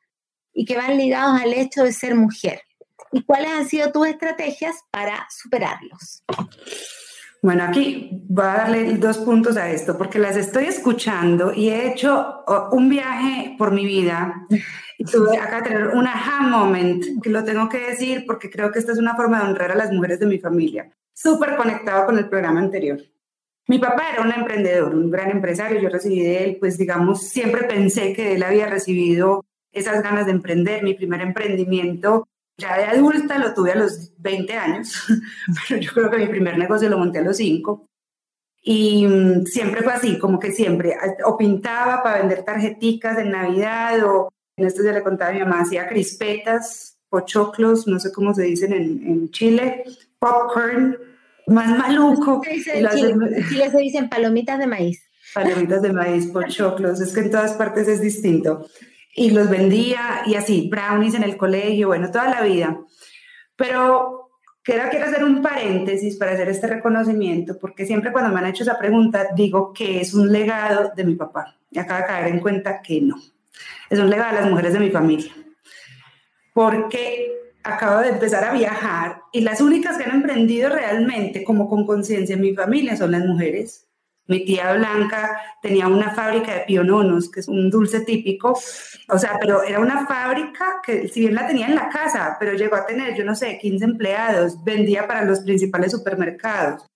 y 0.52 0.64
que 0.64 0.76
van 0.76 0.96
ligados 0.96 1.40
al 1.40 1.52
hecho 1.52 1.82
de 1.82 1.92
ser 1.92 2.14
mujer. 2.14 2.62
¿Y 3.10 3.24
cuáles 3.24 3.50
han 3.50 3.68
sido 3.68 3.90
tus 3.90 4.06
estrategias 4.06 4.76
para 4.90 5.26
superarlos? 5.30 6.22
Bueno, 7.42 7.64
aquí 7.64 8.08
voy 8.28 8.44
a 8.44 8.54
darle 8.54 8.94
dos 8.98 9.18
puntos 9.18 9.56
a 9.56 9.68
esto, 9.68 9.98
porque 9.98 10.20
las 10.20 10.36
estoy 10.36 10.66
escuchando 10.66 11.52
y 11.52 11.70
he 11.70 11.92
hecho 11.92 12.44
un 12.70 12.88
viaje 12.88 13.56
por 13.58 13.72
mi 13.72 13.84
vida 13.84 14.46
y 15.02 15.04
tuve 15.04 15.36
acá 15.36 15.64
tener 15.64 15.88
un 15.88 16.06
aha 16.06 16.46
moment, 16.46 17.04
que 17.20 17.28
lo 17.28 17.42
tengo 17.42 17.68
que 17.68 17.78
decir 17.78 18.24
porque 18.24 18.48
creo 18.48 18.70
que 18.70 18.78
esta 18.78 18.92
es 18.92 18.98
una 18.98 19.16
forma 19.16 19.40
de 19.40 19.50
honrar 19.50 19.72
a 19.72 19.74
las 19.74 19.90
mujeres 19.90 20.20
de 20.20 20.26
mi 20.26 20.38
familia, 20.38 20.92
súper 21.12 21.56
conectado 21.56 22.06
con 22.06 22.18
el 22.18 22.28
programa 22.28 22.60
anterior. 22.60 23.00
Mi 23.66 23.80
papá 23.80 24.10
era 24.12 24.22
un 24.22 24.30
emprendedor, 24.30 24.94
un 24.94 25.10
gran 25.10 25.32
empresario, 25.32 25.80
yo 25.80 25.88
recibí 25.88 26.20
de 26.20 26.44
él, 26.44 26.56
pues 26.60 26.78
digamos, 26.78 27.28
siempre 27.28 27.64
pensé 27.64 28.12
que 28.12 28.34
él 28.34 28.44
había 28.44 28.66
recibido 28.68 29.44
esas 29.72 30.04
ganas 30.04 30.26
de 30.26 30.32
emprender, 30.32 30.84
mi 30.84 30.94
primer 30.94 31.20
emprendimiento 31.20 32.28
ya 32.56 32.76
de 32.76 32.84
adulta 32.84 33.38
lo 33.38 33.54
tuve 33.54 33.72
a 33.72 33.76
los 33.76 34.12
20 34.18 34.52
años, 34.54 35.04
pero 35.68 35.80
yo 35.80 35.90
creo 35.92 36.10
que 36.10 36.18
mi 36.18 36.28
primer 36.28 36.58
negocio 36.58 36.88
lo 36.88 36.98
monté 36.98 37.18
a 37.18 37.22
los 37.22 37.38
5. 37.38 37.86
Y 38.64 39.04
mm, 39.04 39.46
siempre 39.46 39.82
fue 39.82 39.94
así, 39.94 40.16
como 40.20 40.38
que 40.38 40.52
siempre, 40.52 40.96
o 41.24 41.36
pintaba 41.36 42.04
para 42.04 42.18
vender 42.18 42.44
tarjeticas 42.44 43.18
en 43.18 43.32
Navidad, 43.32 44.04
o 44.04 44.28
en 44.56 44.66
esto 44.66 44.82
ya 44.84 44.92
le 44.92 45.02
contaba 45.02 45.30
a 45.30 45.34
mi 45.34 45.40
mamá, 45.40 45.60
hacía 45.60 45.88
crispetas, 45.88 46.98
pochoclos, 47.08 47.86
no 47.86 47.98
sé 47.98 48.12
cómo 48.12 48.34
se 48.34 48.42
dicen 48.42 48.72
en, 48.72 49.06
en 49.06 49.30
Chile, 49.30 49.84
popcorn, 50.18 50.96
más 51.46 51.78
maluco. 51.78 52.42
en 52.44 52.88
Chile 53.48 53.70
se 53.70 53.78
dicen 53.78 54.08
palomitas 54.08 54.58
de 54.58 54.66
maíz. 54.66 55.02
Palomitas 55.34 55.82
de 55.82 55.92
maíz, 55.92 56.26
pochoclos, 56.26 57.00
es 57.00 57.12
que 57.12 57.20
en 57.20 57.30
todas 57.30 57.52
partes 57.54 57.88
es 57.88 58.00
distinto 58.00 58.66
y 59.14 59.30
los 59.30 59.48
vendía 59.48 60.22
y 60.26 60.34
así, 60.34 60.68
brownies 60.70 61.14
en 61.14 61.24
el 61.24 61.36
colegio, 61.36 61.88
bueno, 61.88 62.10
toda 62.10 62.28
la 62.28 62.42
vida. 62.42 62.78
Pero 63.56 64.30
quiero, 64.62 64.88
quiero 64.90 65.06
hacer 65.06 65.24
un 65.24 65.42
paréntesis 65.42 66.16
para 66.16 66.32
hacer 66.32 66.48
este 66.48 66.66
reconocimiento, 66.66 67.58
porque 67.58 67.86
siempre 67.86 68.12
cuando 68.12 68.32
me 68.32 68.40
han 68.40 68.46
hecho 68.46 68.62
esa 68.62 68.78
pregunta 68.78 69.28
digo 69.36 69.72
que 69.72 70.00
es 70.00 70.14
un 70.14 70.32
legado 70.32 70.92
de 70.96 71.04
mi 71.04 71.14
papá. 71.14 71.56
Y 71.70 71.78
acabo 71.78 72.00
de 72.00 72.06
caer 72.06 72.26
en 72.28 72.40
cuenta 72.40 72.82
que 72.82 73.00
no. 73.00 73.16
Es 73.92 73.98
un 73.98 74.08
legado 74.08 74.34
de 74.34 74.40
las 74.40 74.50
mujeres 74.50 74.72
de 74.72 74.80
mi 74.80 74.88
familia. 74.88 75.30
Porque 76.54 77.30
acabo 77.62 78.00
de 78.00 78.08
empezar 78.08 78.42
a 78.42 78.54
viajar 78.54 79.20
y 79.32 79.42
las 79.42 79.60
únicas 79.60 79.98
que 79.98 80.04
han 80.04 80.16
emprendido 80.16 80.70
realmente 80.70 81.44
como 81.44 81.68
con 81.68 81.84
conciencia 81.84 82.34
en 82.34 82.40
mi 82.40 82.54
familia 82.54 82.96
son 82.96 83.10
las 83.10 83.22
mujeres. 83.26 83.86
Mi 84.28 84.46
tía 84.46 84.72
Blanca 84.72 85.38
tenía 85.60 85.88
una 85.88 86.14
fábrica 86.14 86.54
de 86.54 86.60
piononos, 86.60 87.30
que 87.30 87.40
es 87.40 87.48
un 87.48 87.68
dulce 87.68 88.00
típico, 88.00 88.58
o 89.10 89.18
sea, 89.18 89.36
pero 89.38 89.62
era 89.62 89.78
una 89.78 90.06
fábrica 90.06 90.80
que 90.82 91.08
si 91.08 91.20
bien 91.20 91.34
la 91.34 91.46
tenía 91.46 91.66
en 91.66 91.74
la 91.74 91.90
casa, 91.90 92.38
pero 92.40 92.54
llegó 92.54 92.76
a 92.76 92.86
tener, 92.86 93.14
yo 93.14 93.24
no 93.24 93.34
sé, 93.34 93.58
15 93.58 93.84
empleados, 93.84 94.64
vendía 94.64 95.06
para 95.06 95.26
los 95.26 95.40
principales 95.40 95.92
supermercados. 95.92 96.86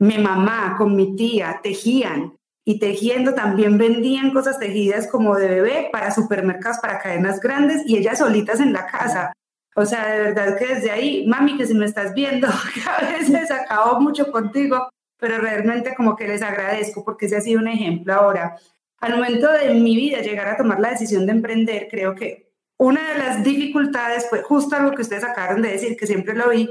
Mi 0.00 0.18
mamá 0.18 0.74
con 0.76 0.96
mi 0.96 1.14
tía 1.14 1.60
tejían 1.62 2.34
y 2.64 2.78
tejiendo 2.78 3.34
también 3.34 3.76
vendían 3.76 4.32
cosas 4.32 4.58
tejidas 4.58 5.06
como 5.06 5.36
de 5.36 5.48
bebé 5.48 5.88
para 5.92 6.10
supermercados, 6.10 6.78
para 6.78 6.98
cadenas 6.98 7.40
grandes 7.40 7.82
y 7.86 7.98
ellas 7.98 8.18
solitas 8.18 8.60
en 8.60 8.72
la 8.72 8.86
casa. 8.86 9.32
O 9.76 9.84
sea, 9.84 10.06
de 10.06 10.20
verdad 10.20 10.56
que 10.56 10.74
desde 10.74 10.90
ahí, 10.90 11.26
mami, 11.26 11.56
que 11.56 11.66
si 11.66 11.74
me 11.74 11.84
estás 11.84 12.14
viendo, 12.14 12.48
a 12.86 13.04
veces 13.18 13.50
acabo 13.50 14.00
mucho 14.00 14.30
contigo, 14.30 14.88
pero 15.18 15.38
realmente 15.38 15.94
como 15.94 16.16
que 16.16 16.28
les 16.28 16.42
agradezco 16.42 17.04
porque 17.04 17.26
ese 17.26 17.36
ha 17.36 17.40
sido 17.40 17.60
un 17.60 17.68
ejemplo 17.68 18.14
ahora. 18.14 18.56
Al 19.00 19.16
momento 19.16 19.50
de 19.52 19.74
mi 19.74 19.96
vida 19.96 20.20
llegar 20.20 20.48
a 20.48 20.56
tomar 20.56 20.80
la 20.80 20.90
decisión 20.90 21.26
de 21.26 21.32
emprender, 21.32 21.88
creo 21.90 22.14
que 22.14 22.52
una 22.78 23.12
de 23.12 23.18
las 23.18 23.44
dificultades 23.44 24.26
fue 24.28 24.42
justo 24.42 24.76
algo 24.76 24.92
que 24.92 25.02
ustedes 25.02 25.24
acabaron 25.24 25.60
de 25.60 25.72
decir, 25.72 25.96
que 25.96 26.06
siempre 26.06 26.34
lo 26.34 26.48
vi, 26.48 26.68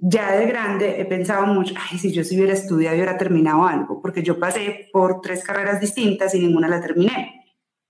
ya 0.00 0.32
de 0.32 0.46
grande 0.46 1.00
he 1.00 1.04
pensado 1.04 1.46
mucho, 1.46 1.74
ay, 1.76 1.98
si 1.98 2.12
yo 2.12 2.24
si 2.24 2.36
hubiera 2.36 2.54
estudiado 2.54 2.96
y 2.96 3.00
hubiera 3.00 3.18
terminado 3.18 3.66
algo, 3.66 4.00
porque 4.00 4.22
yo 4.22 4.38
pasé 4.38 4.88
por 4.92 5.20
tres 5.20 5.44
carreras 5.44 5.80
distintas 5.80 6.34
y 6.34 6.40
ninguna 6.40 6.68
la 6.68 6.80
terminé. 6.80 7.44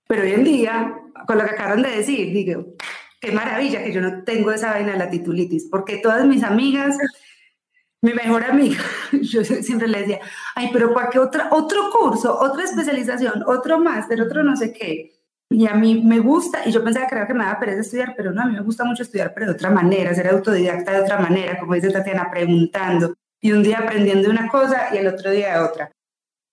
Pero 0.07 0.23
hoy 0.23 0.33
en 0.33 0.43
día, 0.43 0.93
con 1.25 1.37
lo 1.37 1.45
que 1.45 1.51
acabaron 1.51 1.81
de 1.81 1.89
decir, 1.89 2.33
digo, 2.33 2.75
qué 3.19 3.31
maravilla 3.31 3.83
que 3.83 3.93
yo 3.93 4.01
no 4.01 4.23
tengo 4.23 4.51
esa 4.51 4.71
vaina 4.71 4.93
de 4.93 4.97
la 4.97 5.09
titulitis, 5.09 5.67
porque 5.69 5.97
todas 5.97 6.25
mis 6.25 6.43
amigas 6.43 6.97
mi 8.01 8.13
mejor 8.13 8.43
amiga, 8.43 8.81
yo 9.21 9.43
siempre 9.43 9.87
le 9.87 9.99
decía, 9.99 10.19
ay, 10.55 10.69
pero 10.73 10.93
¿para 10.93 11.09
qué 11.09 11.19
otra, 11.19 11.49
otro 11.51 11.91
curso, 11.91 12.37
otra 12.39 12.63
especialización, 12.63 13.43
otro 13.45 13.79
máster, 13.79 14.19
otro 14.21 14.43
no 14.43 14.55
sé 14.55 14.73
qué? 14.73 15.20
Y 15.51 15.67
a 15.67 15.75
mí 15.75 16.01
me 16.01 16.19
gusta, 16.19 16.61
y 16.65 16.71
yo 16.71 16.81
pensaba 16.81 17.07
que, 17.07 17.27
que 17.27 17.33
me 17.33 17.43
daba 17.43 17.59
pereza 17.59 17.81
estudiar, 17.81 18.13
pero 18.15 18.31
no, 18.31 18.41
a 18.41 18.45
mí 18.45 18.53
me 18.53 18.61
gusta 18.61 18.85
mucho 18.85 19.03
estudiar, 19.03 19.33
pero 19.33 19.47
de 19.47 19.51
otra 19.51 19.69
manera, 19.69 20.15
ser 20.15 20.29
autodidacta 20.29 20.93
de 20.93 21.01
otra 21.01 21.19
manera, 21.19 21.59
como 21.59 21.75
dice 21.75 21.91
Tatiana, 21.91 22.31
preguntando, 22.31 23.13
y 23.41 23.51
un 23.51 23.61
día 23.61 23.79
aprendiendo 23.79 24.29
una 24.29 24.47
cosa 24.47 24.87
y 24.93 24.97
el 24.97 25.07
otro 25.07 25.29
día 25.29 25.65
otra. 25.65 25.91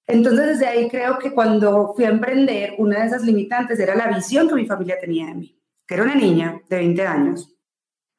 Entonces, 0.08 0.46
desde 0.46 0.66
ahí 0.66 0.88
creo 0.88 1.16
que 1.20 1.32
cuando 1.32 1.94
fui 1.94 2.06
a 2.06 2.08
emprender, 2.08 2.74
una 2.78 2.98
de 2.98 3.06
esas 3.06 3.22
limitantes 3.22 3.78
era 3.78 3.94
la 3.94 4.08
visión 4.08 4.48
que 4.48 4.56
mi 4.56 4.66
familia 4.66 4.98
tenía 4.98 5.26
de 5.26 5.34
mí, 5.34 5.62
que 5.86 5.94
era 5.94 6.02
una 6.02 6.16
niña 6.16 6.60
de 6.68 6.76
20 6.78 7.06
años, 7.06 7.54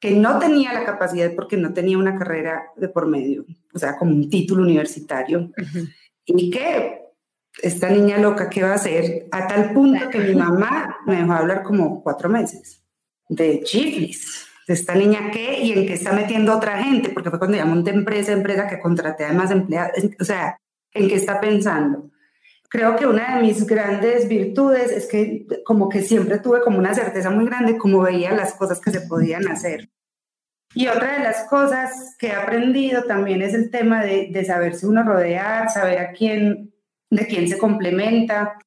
que 0.00 0.12
no 0.12 0.38
tenía 0.38 0.72
la 0.72 0.84
capacidad 0.84 1.34
porque 1.34 1.58
no 1.58 1.74
tenía 1.74 1.98
una 1.98 2.16
carrera 2.16 2.62
de 2.76 2.88
por 2.88 3.06
medio, 3.06 3.44
o 3.74 3.78
sea, 3.78 3.98
como 3.98 4.12
un 4.12 4.30
título 4.30 4.62
universitario, 4.62 5.50
y 6.24 6.50
que 6.50 7.09
esta 7.62 7.90
niña 7.90 8.18
loca, 8.18 8.48
¿qué 8.48 8.62
va 8.62 8.72
a 8.72 8.74
hacer? 8.74 9.26
A 9.32 9.46
tal 9.46 9.72
punto 9.72 10.08
que 10.08 10.18
mi 10.18 10.34
mamá 10.34 10.98
me 11.06 11.16
dejó 11.16 11.32
hablar 11.32 11.62
como 11.62 12.02
cuatro 12.02 12.28
meses 12.28 12.82
de 13.28 13.62
chiflis, 13.62 14.46
de 14.66 14.74
esta 14.74 14.94
niña 14.94 15.30
qué 15.32 15.60
y 15.60 15.72
en 15.72 15.86
qué 15.86 15.94
está 15.94 16.12
metiendo 16.12 16.56
otra 16.56 16.82
gente, 16.82 17.10
porque 17.10 17.30
fue 17.30 17.38
cuando 17.38 17.56
ya 17.56 17.64
monté 17.64 17.90
empresa, 17.90 18.32
empresa 18.32 18.66
que 18.66 18.80
contraté 18.80 19.24
a 19.24 19.32
más 19.32 19.50
empleados, 19.50 19.92
o 20.18 20.24
sea, 20.24 20.60
en 20.92 21.08
qué 21.08 21.14
está 21.14 21.40
pensando. 21.40 22.10
Creo 22.68 22.94
que 22.96 23.06
una 23.06 23.36
de 23.36 23.42
mis 23.42 23.66
grandes 23.66 24.28
virtudes 24.28 24.92
es 24.92 25.06
que 25.06 25.46
como 25.64 25.88
que 25.88 26.02
siempre 26.02 26.38
tuve 26.38 26.60
como 26.60 26.78
una 26.78 26.94
certeza 26.94 27.30
muy 27.30 27.46
grande 27.46 27.78
como 27.78 28.00
veía 28.00 28.32
las 28.32 28.54
cosas 28.54 28.80
que 28.80 28.92
se 28.92 29.00
podían 29.02 29.48
hacer. 29.48 29.88
Y 30.72 30.86
otra 30.86 31.14
de 31.14 31.24
las 31.24 31.48
cosas 31.48 32.14
que 32.16 32.28
he 32.28 32.32
aprendido 32.32 33.04
también 33.04 33.42
es 33.42 33.54
el 33.54 33.70
tema 33.70 34.04
de, 34.04 34.28
de 34.30 34.44
saberse 34.44 34.86
uno 34.86 35.02
rodear, 35.02 35.68
saber 35.68 35.98
a 35.98 36.12
quién, 36.12 36.72
de 37.10 37.26
quién 37.26 37.48
se 37.48 37.58
complementa. 37.58 38.58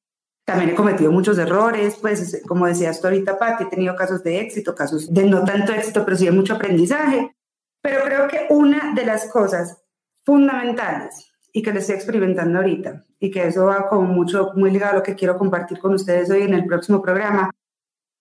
También 0.44 0.70
he 0.70 0.74
cometido 0.74 1.10
muchos 1.10 1.38
errores, 1.38 1.96
pues 2.00 2.42
como 2.46 2.66
decías 2.66 3.00
tú 3.00 3.06
ahorita, 3.06 3.38
Pati, 3.38 3.64
he 3.64 3.66
tenido 3.66 3.96
casos 3.96 4.22
de 4.22 4.40
éxito, 4.40 4.74
casos 4.74 5.12
de 5.12 5.24
no 5.24 5.42
tanto 5.42 5.72
éxito, 5.72 6.04
pero 6.04 6.16
sí 6.16 6.26
de 6.26 6.32
mucho 6.32 6.54
aprendizaje. 6.54 7.34
Pero 7.80 8.04
creo 8.04 8.28
que 8.28 8.46
una 8.50 8.94
de 8.94 9.06
las 9.06 9.26
cosas 9.26 9.82
fundamentales 10.24 11.30
y 11.52 11.62
que 11.62 11.72
lo 11.72 11.78
estoy 11.78 11.94
experimentando 11.94 12.58
ahorita 12.58 13.04
y 13.18 13.30
que 13.30 13.46
eso 13.46 13.66
va 13.66 13.88
como 13.88 14.02
mucho, 14.02 14.52
muy 14.54 14.70
ligado 14.70 14.92
a 14.92 14.96
lo 14.96 15.02
que 15.02 15.14
quiero 15.14 15.38
compartir 15.38 15.78
con 15.78 15.94
ustedes 15.94 16.28
hoy 16.30 16.42
en 16.42 16.52
el 16.52 16.66
próximo 16.66 17.00
programa, 17.00 17.50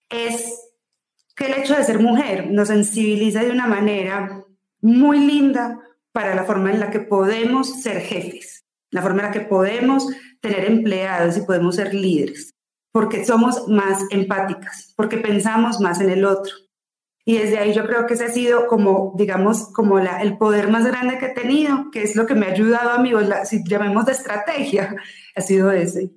es 0.10 0.72
que 1.36 1.48
el 1.48 1.62
hecho 1.62 1.76
de 1.76 1.84
ser 1.84 2.00
mujer 2.00 2.52
nos 2.52 2.68
sensibiliza 2.68 3.42
de 3.42 3.52
una 3.52 3.68
manera 3.68 4.44
muy 4.82 5.20
linda 5.20 5.80
para 6.12 6.36
la 6.36 6.44
forma 6.44 6.72
en 6.72 6.80
la 6.80 6.92
que 6.92 7.00
podemos 7.00 7.82
ser 7.82 8.02
jefes, 8.02 8.63
la 8.94 9.02
forma 9.02 9.22
en 9.22 9.26
la 9.26 9.32
que 9.32 9.42
podemos 9.42 10.08
tener 10.40 10.66
empleados 10.66 11.36
y 11.36 11.42
podemos 11.42 11.76
ser 11.76 11.94
líderes, 11.94 12.54
porque 12.92 13.26
somos 13.26 13.68
más 13.68 14.04
empáticas, 14.12 14.94
porque 14.96 15.18
pensamos 15.18 15.80
más 15.80 16.00
en 16.00 16.12
el 16.12 16.24
otro. 16.24 16.54
Y 17.26 17.38
desde 17.38 17.58
ahí 17.58 17.74
yo 17.74 17.86
creo 17.88 18.06
que 18.06 18.14
ese 18.14 18.26
ha 18.26 18.30
sido 18.30 18.68
como, 18.68 19.14
digamos, 19.18 19.70
como 19.74 20.00
la, 20.00 20.22
el 20.22 20.38
poder 20.38 20.70
más 20.70 20.86
grande 20.86 21.18
que 21.18 21.28
he 21.28 21.34
tenido, 21.34 21.90
que 21.92 22.04
es 22.04 22.16
lo 22.16 22.28
que 22.28 22.36
me 22.36 22.46
ha 22.46 22.52
ayudado 22.52 22.92
a 22.92 23.00
mí, 23.00 23.12
si 23.46 23.64
llamemos 23.68 24.06
de 24.06 24.12
estrategia, 24.12 24.96
ha 25.36 25.42
sido 25.42 25.72
ese. 25.72 26.12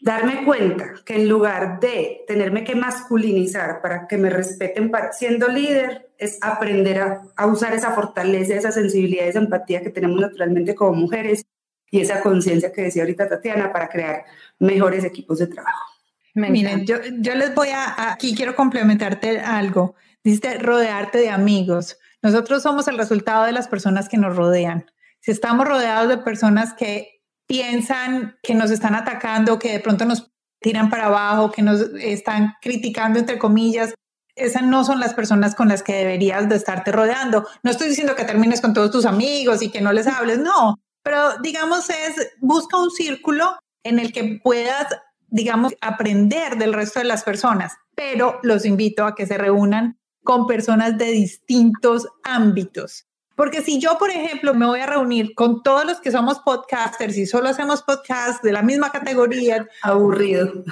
Darme 0.00 0.44
cuenta 0.44 0.94
que 1.04 1.16
en 1.16 1.28
lugar 1.28 1.80
de 1.80 2.24
tenerme 2.26 2.64
que 2.64 2.74
masculinizar 2.74 3.82
para 3.82 4.08
que 4.08 4.16
me 4.16 4.30
respeten 4.30 4.90
siendo 5.12 5.48
líder, 5.48 6.10
es 6.18 6.38
aprender 6.40 7.00
a, 7.00 7.22
a 7.36 7.46
usar 7.46 7.74
esa 7.74 7.92
fortaleza, 7.92 8.54
esa 8.54 8.72
sensibilidad, 8.72 9.26
esa 9.26 9.40
empatía 9.40 9.82
que 9.82 9.90
tenemos 9.90 10.20
naturalmente 10.20 10.74
como 10.74 10.94
mujeres 10.94 11.44
y 11.92 12.00
esa 12.00 12.22
conciencia 12.22 12.72
que 12.72 12.82
decía 12.82 13.02
ahorita 13.02 13.28
Tatiana 13.28 13.70
para 13.70 13.88
crear 13.88 14.24
mejores 14.58 15.04
equipos 15.04 15.38
de 15.38 15.46
trabajo. 15.46 15.92
Miren, 16.34 16.86
yo, 16.86 16.96
yo 17.18 17.34
les 17.34 17.54
voy 17.54 17.68
a, 17.68 18.12
aquí 18.12 18.34
quiero 18.34 18.56
complementarte 18.56 19.38
algo. 19.38 19.94
Dice 20.24 20.56
rodearte 20.56 21.18
de 21.18 21.28
amigos. 21.28 21.98
Nosotros 22.22 22.62
somos 22.62 22.88
el 22.88 22.96
resultado 22.96 23.44
de 23.44 23.52
las 23.52 23.68
personas 23.68 24.08
que 24.08 24.16
nos 24.16 24.34
rodean. 24.34 24.90
Si 25.20 25.32
estamos 25.32 25.68
rodeados 25.68 26.08
de 26.08 26.16
personas 26.16 26.72
que 26.72 27.22
piensan 27.46 28.38
que 28.42 28.54
nos 28.54 28.70
están 28.70 28.94
atacando, 28.94 29.58
que 29.58 29.72
de 29.72 29.80
pronto 29.80 30.06
nos 30.06 30.32
tiran 30.60 30.88
para 30.88 31.06
abajo, 31.06 31.52
que 31.52 31.60
nos 31.60 31.80
están 32.00 32.54
criticando, 32.62 33.18
entre 33.18 33.38
comillas, 33.38 33.92
esas 34.34 34.62
no 34.62 34.84
son 34.84 34.98
las 34.98 35.12
personas 35.12 35.54
con 35.54 35.68
las 35.68 35.82
que 35.82 35.92
deberías 35.92 36.48
de 36.48 36.56
estarte 36.56 36.90
rodeando. 36.90 37.46
No 37.62 37.70
estoy 37.70 37.90
diciendo 37.90 38.14
que 38.14 38.24
termines 38.24 38.62
con 38.62 38.72
todos 38.72 38.90
tus 38.90 39.04
amigos 39.04 39.60
y 39.60 39.68
que 39.68 39.82
no 39.82 39.92
les 39.92 40.06
hables, 40.06 40.38
no, 40.38 40.80
pero 41.02 41.38
digamos 41.38 41.90
es, 41.90 42.32
busca 42.40 42.78
un 42.78 42.90
círculo 42.90 43.58
en 43.84 43.98
el 43.98 44.12
que 44.12 44.40
puedas, 44.42 44.86
digamos, 45.28 45.74
aprender 45.80 46.56
del 46.56 46.72
resto 46.72 47.00
de 47.00 47.06
las 47.06 47.24
personas, 47.24 47.72
pero 47.94 48.38
los 48.42 48.64
invito 48.64 49.04
a 49.04 49.14
que 49.14 49.26
se 49.26 49.38
reúnan 49.38 49.98
con 50.22 50.46
personas 50.46 50.98
de 50.98 51.06
distintos 51.06 52.06
ámbitos. 52.22 53.06
Porque 53.34 53.62
si 53.62 53.80
yo, 53.80 53.98
por 53.98 54.10
ejemplo, 54.10 54.54
me 54.54 54.66
voy 54.66 54.80
a 54.80 54.86
reunir 54.86 55.34
con 55.34 55.62
todos 55.62 55.84
los 55.84 56.00
que 56.00 56.12
somos 56.12 56.38
podcasters 56.40 57.16
y 57.16 57.26
solo 57.26 57.48
hacemos 57.48 57.82
podcasts 57.82 58.42
de 58.42 58.52
la 58.52 58.62
misma 58.62 58.90
categoría. 58.90 59.66
Aburrido. 59.82 60.64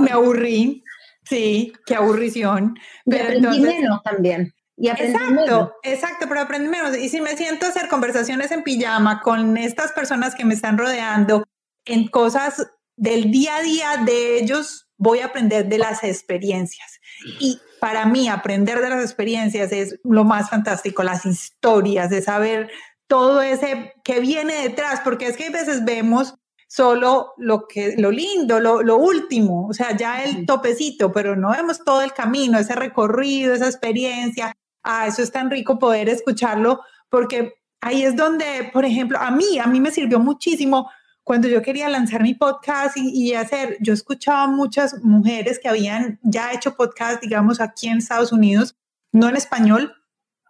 Me 0.00 0.10
aburrí. 0.12 0.84
Sí, 1.24 1.72
qué 1.86 1.96
aburrición. 1.96 2.78
Pero 3.04 3.30
entonces, 3.30 3.62
menos 3.62 4.02
también. 4.02 4.54
Y 4.82 4.88
exacto, 4.88 5.74
exacto, 5.82 6.26
pero 6.26 6.40
aprendí 6.40 6.70
menos. 6.70 6.96
Y 6.96 7.10
si 7.10 7.20
me 7.20 7.36
siento 7.36 7.66
a 7.66 7.68
hacer 7.68 7.86
conversaciones 7.88 8.50
en 8.50 8.62
pijama 8.62 9.20
con 9.20 9.58
estas 9.58 9.92
personas 9.92 10.34
que 10.34 10.46
me 10.46 10.54
están 10.54 10.78
rodeando 10.78 11.44
en 11.84 12.08
cosas 12.08 12.66
del 12.96 13.30
día 13.30 13.56
a 13.56 13.62
día 13.62 13.96
de 14.06 14.38
ellos, 14.38 14.88
voy 14.96 15.18
a 15.18 15.26
aprender 15.26 15.68
de 15.68 15.76
las 15.76 16.02
experiencias. 16.02 16.98
Y 17.40 17.60
para 17.78 18.06
mí 18.06 18.30
aprender 18.30 18.80
de 18.80 18.88
las 18.88 19.04
experiencias 19.04 19.70
es 19.70 20.00
lo 20.02 20.24
más 20.24 20.48
fantástico, 20.48 21.02
las 21.02 21.26
historias, 21.26 22.08
de 22.08 22.22
saber 22.22 22.70
todo 23.06 23.42
ese 23.42 23.92
que 24.02 24.20
viene 24.20 24.62
detrás, 24.62 25.02
porque 25.04 25.26
es 25.26 25.36
que 25.36 25.48
a 25.48 25.50
veces 25.50 25.84
vemos 25.84 26.36
solo 26.68 27.34
lo 27.36 27.66
que 27.66 27.96
lo 27.98 28.10
lindo, 28.10 28.60
lo, 28.60 28.80
lo, 28.82 28.96
último, 28.96 29.66
o 29.66 29.74
sea, 29.74 29.94
ya 29.94 30.24
el 30.24 30.46
topecito, 30.46 31.12
pero 31.12 31.36
no 31.36 31.50
vemos 31.50 31.84
todo 31.84 32.00
el 32.00 32.14
camino, 32.14 32.58
ese 32.58 32.76
recorrido, 32.76 33.52
esa 33.52 33.66
experiencia. 33.66 34.56
Ah, 34.82 35.06
eso 35.06 35.22
es 35.22 35.30
tan 35.30 35.50
rico 35.50 35.78
poder 35.78 36.08
escucharlo 36.08 36.80
porque 37.08 37.54
ahí 37.80 38.02
es 38.02 38.16
donde, 38.16 38.70
por 38.72 38.84
ejemplo, 38.84 39.18
a 39.18 39.30
mí, 39.30 39.58
a 39.58 39.66
mí 39.66 39.80
me 39.80 39.90
sirvió 39.90 40.18
muchísimo 40.18 40.90
cuando 41.24 41.48
yo 41.48 41.62
quería 41.62 41.88
lanzar 41.88 42.22
mi 42.22 42.34
podcast 42.34 42.96
y, 42.96 43.34
hacer, 43.34 43.76
yo 43.80 43.92
escuchaba 43.92 44.46
muchas 44.46 45.02
mujeres 45.04 45.58
que 45.58 45.68
habían 45.68 46.18
ya 46.22 46.52
hecho 46.52 46.74
podcast, 46.74 47.22
digamos, 47.22 47.60
aquí 47.60 47.88
en 47.88 47.98
Estados 47.98 48.32
Unidos, 48.32 48.76
no 49.12 49.28
en 49.28 49.36
español, 49.36 49.94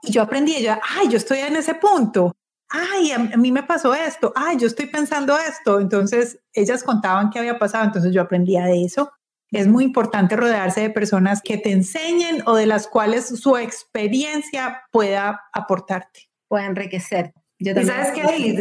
y 0.02 0.12
yo 0.12 0.22
aprendí, 0.22 0.62
yo, 0.62 0.72
ay, 0.96 1.08
yo 1.08 1.18
estoy 1.18 1.40
en 1.40 1.56
ese 1.56 1.74
punto, 1.74 2.34
ay, 2.68 3.12
a, 3.12 3.18
mí 3.18 3.52
me 3.52 3.62
pasó 3.62 3.94
esto, 3.94 4.32
ay, 4.34 4.56
yo 4.56 4.66
estoy 4.68 4.86
pensando 4.86 5.36
esto, 5.36 5.80
entonces 5.80 6.38
ellas 6.52 6.82
contaban 6.82 7.30
qué 7.30 7.40
había 7.40 7.58
pasado, 7.58 7.84
entonces 7.84 8.14
yo 8.14 8.22
aprendía 8.22 8.64
de 8.64 8.84
eso. 8.84 9.12
Es 9.50 9.66
muy 9.66 9.84
importante 9.84 10.36
rodearse 10.36 10.82
de 10.82 10.90
personas 10.90 11.42
que 11.42 11.58
te 11.58 11.72
enseñen 11.72 12.42
o 12.46 12.54
de 12.54 12.66
las 12.66 12.86
cuales 12.86 13.26
su 13.26 13.56
experiencia 13.56 14.82
pueda 14.92 15.40
aportarte. 15.52 16.30
Pueda 16.48 16.66
enriquecer. 16.66 17.32
Y 17.58 17.66
sabes 17.84 18.12
que 18.12 18.22
ahí, 18.22 18.56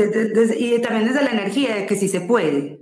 y 0.57 0.79
también 0.81 1.07
desde 1.07 1.23
la 1.23 1.31
energía 1.31 1.73
de 1.73 1.85
que 1.85 1.95
sí 1.95 2.09
se 2.09 2.19
puede, 2.19 2.79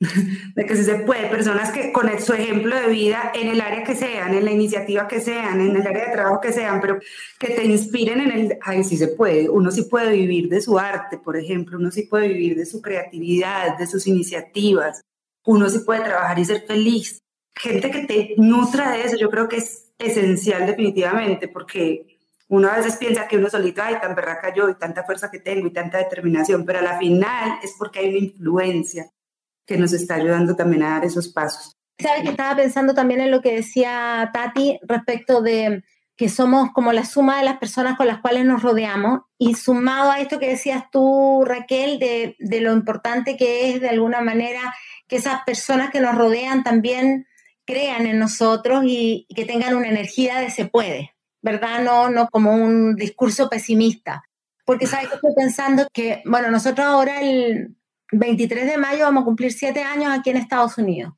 de 0.54 0.64
que 0.64 0.74
sí 0.74 0.84
se 0.84 0.94
puede, 1.00 1.28
personas 1.28 1.70
que 1.70 1.92
con 1.92 2.08
su 2.18 2.32
ejemplo 2.32 2.74
de 2.74 2.88
vida 2.88 3.30
en 3.34 3.48
el 3.48 3.60
área 3.60 3.84
que 3.84 3.94
sean, 3.94 4.32
en 4.32 4.46
la 4.46 4.52
iniciativa 4.52 5.06
que 5.06 5.20
sean, 5.20 5.60
en 5.60 5.76
el 5.76 5.86
área 5.86 6.06
de 6.06 6.12
trabajo 6.12 6.40
que 6.40 6.54
sean, 6.54 6.80
pero 6.80 6.98
que 7.38 7.48
te 7.48 7.64
inspiren 7.66 8.20
en 8.20 8.32
el, 8.32 8.58
ay, 8.62 8.82
sí 8.84 8.96
se 8.96 9.08
puede, 9.08 9.50
uno 9.50 9.70
sí 9.70 9.82
puede 9.82 10.12
vivir 10.12 10.48
de 10.48 10.62
su 10.62 10.78
arte, 10.78 11.18
por 11.18 11.36
ejemplo, 11.36 11.76
uno 11.76 11.90
sí 11.90 12.04
puede 12.04 12.28
vivir 12.28 12.56
de 12.56 12.64
su 12.64 12.80
creatividad, 12.80 13.76
de 13.76 13.86
sus 13.86 14.06
iniciativas, 14.06 15.02
uno 15.44 15.68
sí 15.68 15.80
puede 15.80 16.00
trabajar 16.00 16.38
y 16.38 16.44
ser 16.46 16.64
feliz. 16.66 17.20
Gente 17.54 17.90
que 17.90 18.06
te 18.06 18.34
nutra 18.36 18.92
de 18.92 19.04
eso, 19.04 19.16
yo 19.16 19.30
creo 19.30 19.48
que 19.48 19.56
es 19.56 19.90
esencial 19.98 20.66
definitivamente, 20.66 21.48
porque 21.48 22.18
uno 22.48 22.68
a 22.68 22.76
veces 22.76 22.96
piensa 22.96 23.28
que 23.28 23.36
uno 23.36 23.48
solito, 23.48 23.82
ay, 23.82 23.96
tan 24.00 24.14
berraca 24.14 24.52
yo 24.54 24.68
y 24.68 24.74
tanta 24.74 25.04
fuerza 25.04 25.30
que 25.30 25.38
tengo 25.38 25.66
y 25.66 25.72
tanta 25.72 25.98
determinación, 25.98 26.64
pero 26.64 26.80
a 26.80 26.82
la 26.82 26.98
final 26.98 27.58
es 27.62 27.74
porque 27.78 28.00
hay 28.00 28.08
una 28.08 28.18
influencia 28.18 29.10
que 29.64 29.76
nos 29.76 29.92
está 29.92 30.16
ayudando 30.16 30.56
también 30.56 30.82
a 30.82 30.90
dar 30.90 31.04
esos 31.04 31.28
pasos. 31.28 31.76
Sabes 31.98 32.22
que 32.22 32.30
estaba 32.30 32.56
pensando 32.56 32.94
también 32.94 33.20
en 33.20 33.30
lo 33.30 33.40
que 33.40 33.54
decía 33.54 34.30
Tati 34.32 34.80
respecto 34.82 35.42
de 35.42 35.84
que 36.16 36.28
somos 36.28 36.70
como 36.72 36.92
la 36.92 37.04
suma 37.04 37.38
de 37.38 37.44
las 37.44 37.58
personas 37.58 37.96
con 37.96 38.06
las 38.06 38.20
cuales 38.20 38.44
nos 38.44 38.62
rodeamos 38.62 39.20
y 39.38 39.54
sumado 39.54 40.10
a 40.10 40.20
esto 40.20 40.38
que 40.38 40.48
decías 40.48 40.84
tú, 40.90 41.44
Raquel, 41.46 41.98
de, 41.98 42.36
de 42.38 42.60
lo 42.60 42.72
importante 42.72 43.36
que 43.36 43.70
es 43.70 43.80
de 43.80 43.90
alguna 43.90 44.20
manera 44.20 44.74
que 45.06 45.16
esas 45.16 45.42
personas 45.44 45.90
que 45.90 46.00
nos 46.00 46.14
rodean 46.16 46.64
también 46.64 47.26
crean 47.66 48.06
en 48.06 48.18
nosotros 48.18 48.84
y, 48.86 49.26
que 49.34 49.44
tengan 49.44 49.74
una 49.74 49.88
energía 49.88 50.38
de 50.38 50.50
se 50.50 50.66
puede. 50.66 51.12
¿verdad? 51.42 51.82
No, 51.82 52.10
no 52.10 52.28
como 52.28 52.54
un 52.54 52.96
discurso 52.96 53.48
pesimista. 53.48 54.22
Porque, 54.64 54.86
¿sabes 54.86 55.08
que 55.08 55.14
Estoy 55.16 55.34
pensando 55.34 55.86
que, 55.92 56.22
bueno, 56.26 56.50
nosotros 56.50 56.86
ahora 56.86 57.20
el 57.20 57.76
23 58.12 58.66
de 58.66 58.78
mayo 58.78 59.04
vamos 59.04 59.22
a 59.22 59.24
cumplir 59.24 59.52
siete 59.52 59.82
años 59.82 60.12
aquí 60.12 60.30
en 60.30 60.36
Estados 60.36 60.78
Unidos. 60.78 61.14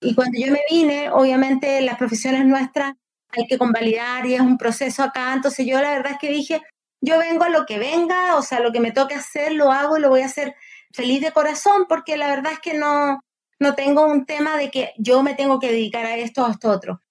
Y 0.00 0.14
cuando 0.14 0.38
yo 0.38 0.52
me 0.52 0.62
vine, 0.70 1.10
obviamente 1.10 1.80
las 1.80 1.98
profesiones 1.98 2.46
nuestras 2.46 2.92
hay 3.30 3.46
que 3.46 3.58
convalidar 3.58 4.24
y 4.26 4.34
es 4.34 4.40
un 4.40 4.56
proceso 4.56 5.02
acá. 5.02 5.34
Entonces 5.34 5.66
yo 5.66 5.80
la 5.82 5.90
verdad 5.90 6.12
es 6.12 6.18
que 6.18 6.30
dije, 6.30 6.62
yo 7.00 7.18
vengo 7.18 7.44
a 7.44 7.50
lo 7.50 7.66
que 7.66 7.78
venga, 7.78 8.36
o 8.36 8.42
sea, 8.42 8.60
lo 8.60 8.72
que 8.72 8.80
me 8.80 8.92
toque 8.92 9.14
hacer, 9.14 9.52
lo 9.52 9.72
hago 9.72 9.98
y 9.98 10.00
lo 10.00 10.08
voy 10.08 10.22
a 10.22 10.26
hacer 10.26 10.54
feliz 10.92 11.20
de 11.20 11.32
corazón, 11.32 11.86
porque 11.88 12.16
la 12.16 12.28
verdad 12.28 12.52
es 12.52 12.60
que 12.60 12.74
no, 12.74 13.20
no 13.58 13.74
tengo 13.74 14.06
un 14.06 14.26
tema 14.26 14.56
de 14.56 14.70
que 14.70 14.92
yo 14.98 15.22
me 15.22 15.34
tengo 15.34 15.58
que 15.58 15.72
dedicar 15.72 16.06
a 16.06 16.16
esto 16.16 16.42
o 16.42 16.46
a 16.46 16.52
esto 16.52 16.70
otro. 16.70 17.02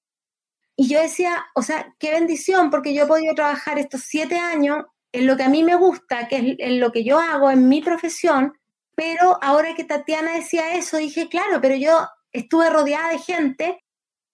Y 0.75 0.87
yo 0.87 1.01
decía, 1.01 1.45
o 1.55 1.61
sea, 1.61 1.95
qué 1.99 2.11
bendición, 2.11 2.69
porque 2.69 2.93
yo 2.93 3.03
he 3.03 3.07
podido 3.07 3.33
trabajar 3.33 3.79
estos 3.79 4.01
siete 4.01 4.37
años 4.37 4.85
en 5.11 5.25
lo 5.25 5.35
que 5.35 5.43
a 5.43 5.49
mí 5.49 5.63
me 5.63 5.75
gusta, 5.75 6.27
que 6.27 6.35
es 6.37 6.55
en 6.59 6.79
lo 6.79 6.91
que 6.91 7.03
yo 7.03 7.19
hago 7.19 7.49
en 7.49 7.67
mi 7.67 7.81
profesión, 7.81 8.53
pero 8.95 9.37
ahora 9.41 9.75
que 9.75 9.83
Tatiana 9.83 10.33
decía 10.33 10.75
eso, 10.75 10.97
dije, 10.97 11.29
claro, 11.29 11.59
pero 11.61 11.75
yo 11.75 12.07
estuve 12.31 12.69
rodeada 12.69 13.09
de 13.09 13.19
gente 13.19 13.83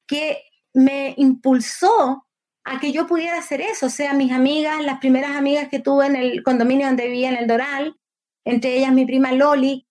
que 0.07 0.43
me 0.73 1.13
impulsó 1.17 2.25
a 2.63 2.79
que 2.79 2.91
yo 2.91 3.07
pudiera 3.07 3.37
hacer 3.37 3.61
eso, 3.61 3.87
o 3.87 3.89
sea, 3.89 4.13
mis 4.13 4.31
amigas, 4.31 4.81
las 4.81 4.99
primeras 4.99 5.35
amigas 5.35 5.67
que 5.69 5.79
tuve 5.79 6.05
en 6.05 6.15
el 6.15 6.43
condominio 6.43 6.87
donde 6.87 7.07
vivía 7.07 7.29
en 7.29 7.35
el 7.35 7.47
Doral, 7.47 7.97
entre 8.45 8.77
ellas 8.77 8.93
mi 8.93 9.05
prima 9.05 9.31
Loli, 9.33 9.87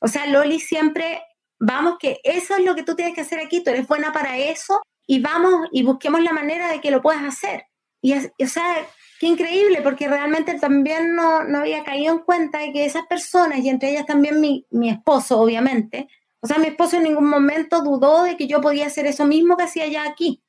o 0.00 0.08
sea, 0.08 0.26
Loli 0.26 0.60
siempre, 0.60 1.22
vamos, 1.58 1.96
que 1.98 2.20
eso 2.24 2.56
es 2.56 2.64
lo 2.64 2.74
que 2.74 2.82
tú 2.82 2.94
tienes 2.94 3.14
que 3.14 3.22
hacer 3.22 3.40
aquí, 3.40 3.62
tú 3.62 3.70
eres 3.70 3.86
buena 3.86 4.12
para 4.12 4.36
eso, 4.38 4.82
y 5.06 5.20
vamos 5.20 5.68
y 5.72 5.82
busquemos 5.82 6.22
la 6.22 6.32
manera 6.32 6.68
de 6.68 6.80
que 6.80 6.90
lo 6.90 7.02
puedas 7.02 7.24
hacer. 7.24 7.64
Y, 8.02 8.14
o 8.14 8.46
sea, 8.46 8.86
qué 9.18 9.26
increíble, 9.26 9.80
porque 9.82 10.08
realmente 10.08 10.58
también 10.58 11.14
no, 11.14 11.44
no, 11.44 11.58
había 11.58 11.84
caído 11.84 12.14
en 12.14 12.20
cuenta 12.20 12.58
de 12.58 12.72
que 12.72 12.84
esas 12.84 13.06
personas, 13.06 13.58
y 13.60 13.68
entre 13.68 13.90
ellas 13.90 14.06
también 14.06 14.40
mi, 14.40 14.66
mi 14.70 14.90
esposo, 14.90 15.40
obviamente, 15.40 16.08
o 16.40 16.46
sea, 16.46 16.58
mi 16.58 16.68
esposo 16.68 16.96
en 16.96 17.04
ningún 17.04 17.28
momento 17.28 17.82
dudó 17.82 18.22
de 18.22 18.36
que 18.36 18.46
yo 18.46 18.60
podía 18.60 18.86
hacer 18.86 19.06
eso 19.06 19.26
mismo 19.26 19.56
que 19.56 19.64
hacía 19.64 19.86
ya 19.88 20.04
aquí. 20.04 20.42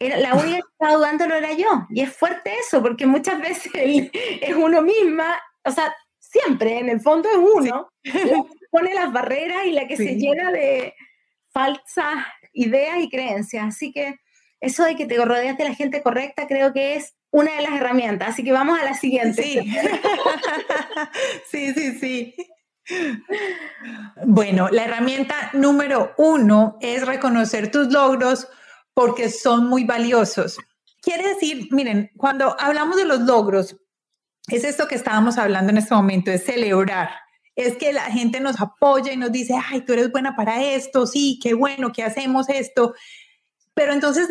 La 0.00 0.34
única 0.34 0.56
que 0.56 0.72
estaba 0.72 0.94
dudándolo 0.94 1.34
era 1.34 1.52
yo. 1.52 1.86
Y 1.90 2.00
es 2.00 2.16
fuerte 2.16 2.52
eso, 2.58 2.82
porque 2.82 3.06
muchas 3.06 3.38
veces 3.40 3.70
es 3.74 4.56
uno 4.56 4.82
misma, 4.82 5.38
o 5.64 5.70
sea, 5.70 5.94
siempre 6.30 6.78
en 6.78 6.88
el 6.88 7.00
fondo 7.00 7.28
es 7.28 7.36
uno, 7.36 7.90
pone 8.70 8.94
las 8.94 9.12
barreras 9.12 9.66
y 9.66 9.72
la 9.72 9.86
que 9.86 9.96
se 9.96 10.14
llena 10.14 10.52
de 10.52 10.94
falsas 11.52 12.24
ideas 12.52 12.98
y 13.00 13.10
creencias. 13.10 13.66
Así 13.66 13.92
que 13.92 14.16
eso 14.60 14.84
de 14.84 14.96
que 14.96 15.06
te 15.06 15.22
rodeas 15.24 15.58
de 15.58 15.64
la 15.64 15.74
gente 15.74 16.02
correcta 16.02 16.46
creo 16.46 16.72
que 16.72 16.96
es 16.96 17.14
una 17.30 17.54
de 17.56 17.62
las 17.62 17.72
herramientas. 17.72 18.30
Así 18.30 18.44
que 18.44 18.52
vamos 18.52 18.78
a 18.78 18.84
la 18.84 18.94
siguiente. 18.94 19.42
Sí, 19.42 19.72
sí, 21.50 21.74
sí, 21.74 21.98
sí. 21.98 22.34
Bueno, 24.24 24.68
la 24.70 24.84
herramienta 24.84 25.50
número 25.52 26.12
uno 26.18 26.76
es 26.80 27.06
reconocer 27.06 27.70
tus 27.70 27.92
logros 27.92 28.48
porque 28.94 29.30
son 29.30 29.68
muy 29.68 29.84
valiosos. 29.84 30.58
Quiere 31.02 31.28
decir, 31.28 31.68
miren, 31.70 32.10
cuando 32.16 32.56
hablamos 32.60 32.96
de 32.96 33.06
los 33.06 33.20
logros, 33.20 33.76
es 34.56 34.64
esto 34.64 34.88
que 34.88 34.94
estábamos 34.94 35.38
hablando 35.38 35.70
en 35.70 35.78
este 35.78 35.94
momento, 35.94 36.30
es 36.30 36.44
celebrar. 36.44 37.10
Es 37.56 37.76
que 37.76 37.92
la 37.92 38.04
gente 38.04 38.40
nos 38.40 38.60
apoya 38.60 39.12
y 39.12 39.16
nos 39.16 39.32
dice, 39.32 39.54
ay, 39.70 39.82
tú 39.82 39.92
eres 39.92 40.10
buena 40.10 40.36
para 40.36 40.62
esto, 40.62 41.06
sí, 41.06 41.38
qué 41.42 41.54
bueno 41.54 41.92
que 41.92 42.02
hacemos 42.02 42.48
esto. 42.48 42.94
Pero 43.74 43.92
entonces, 43.92 44.28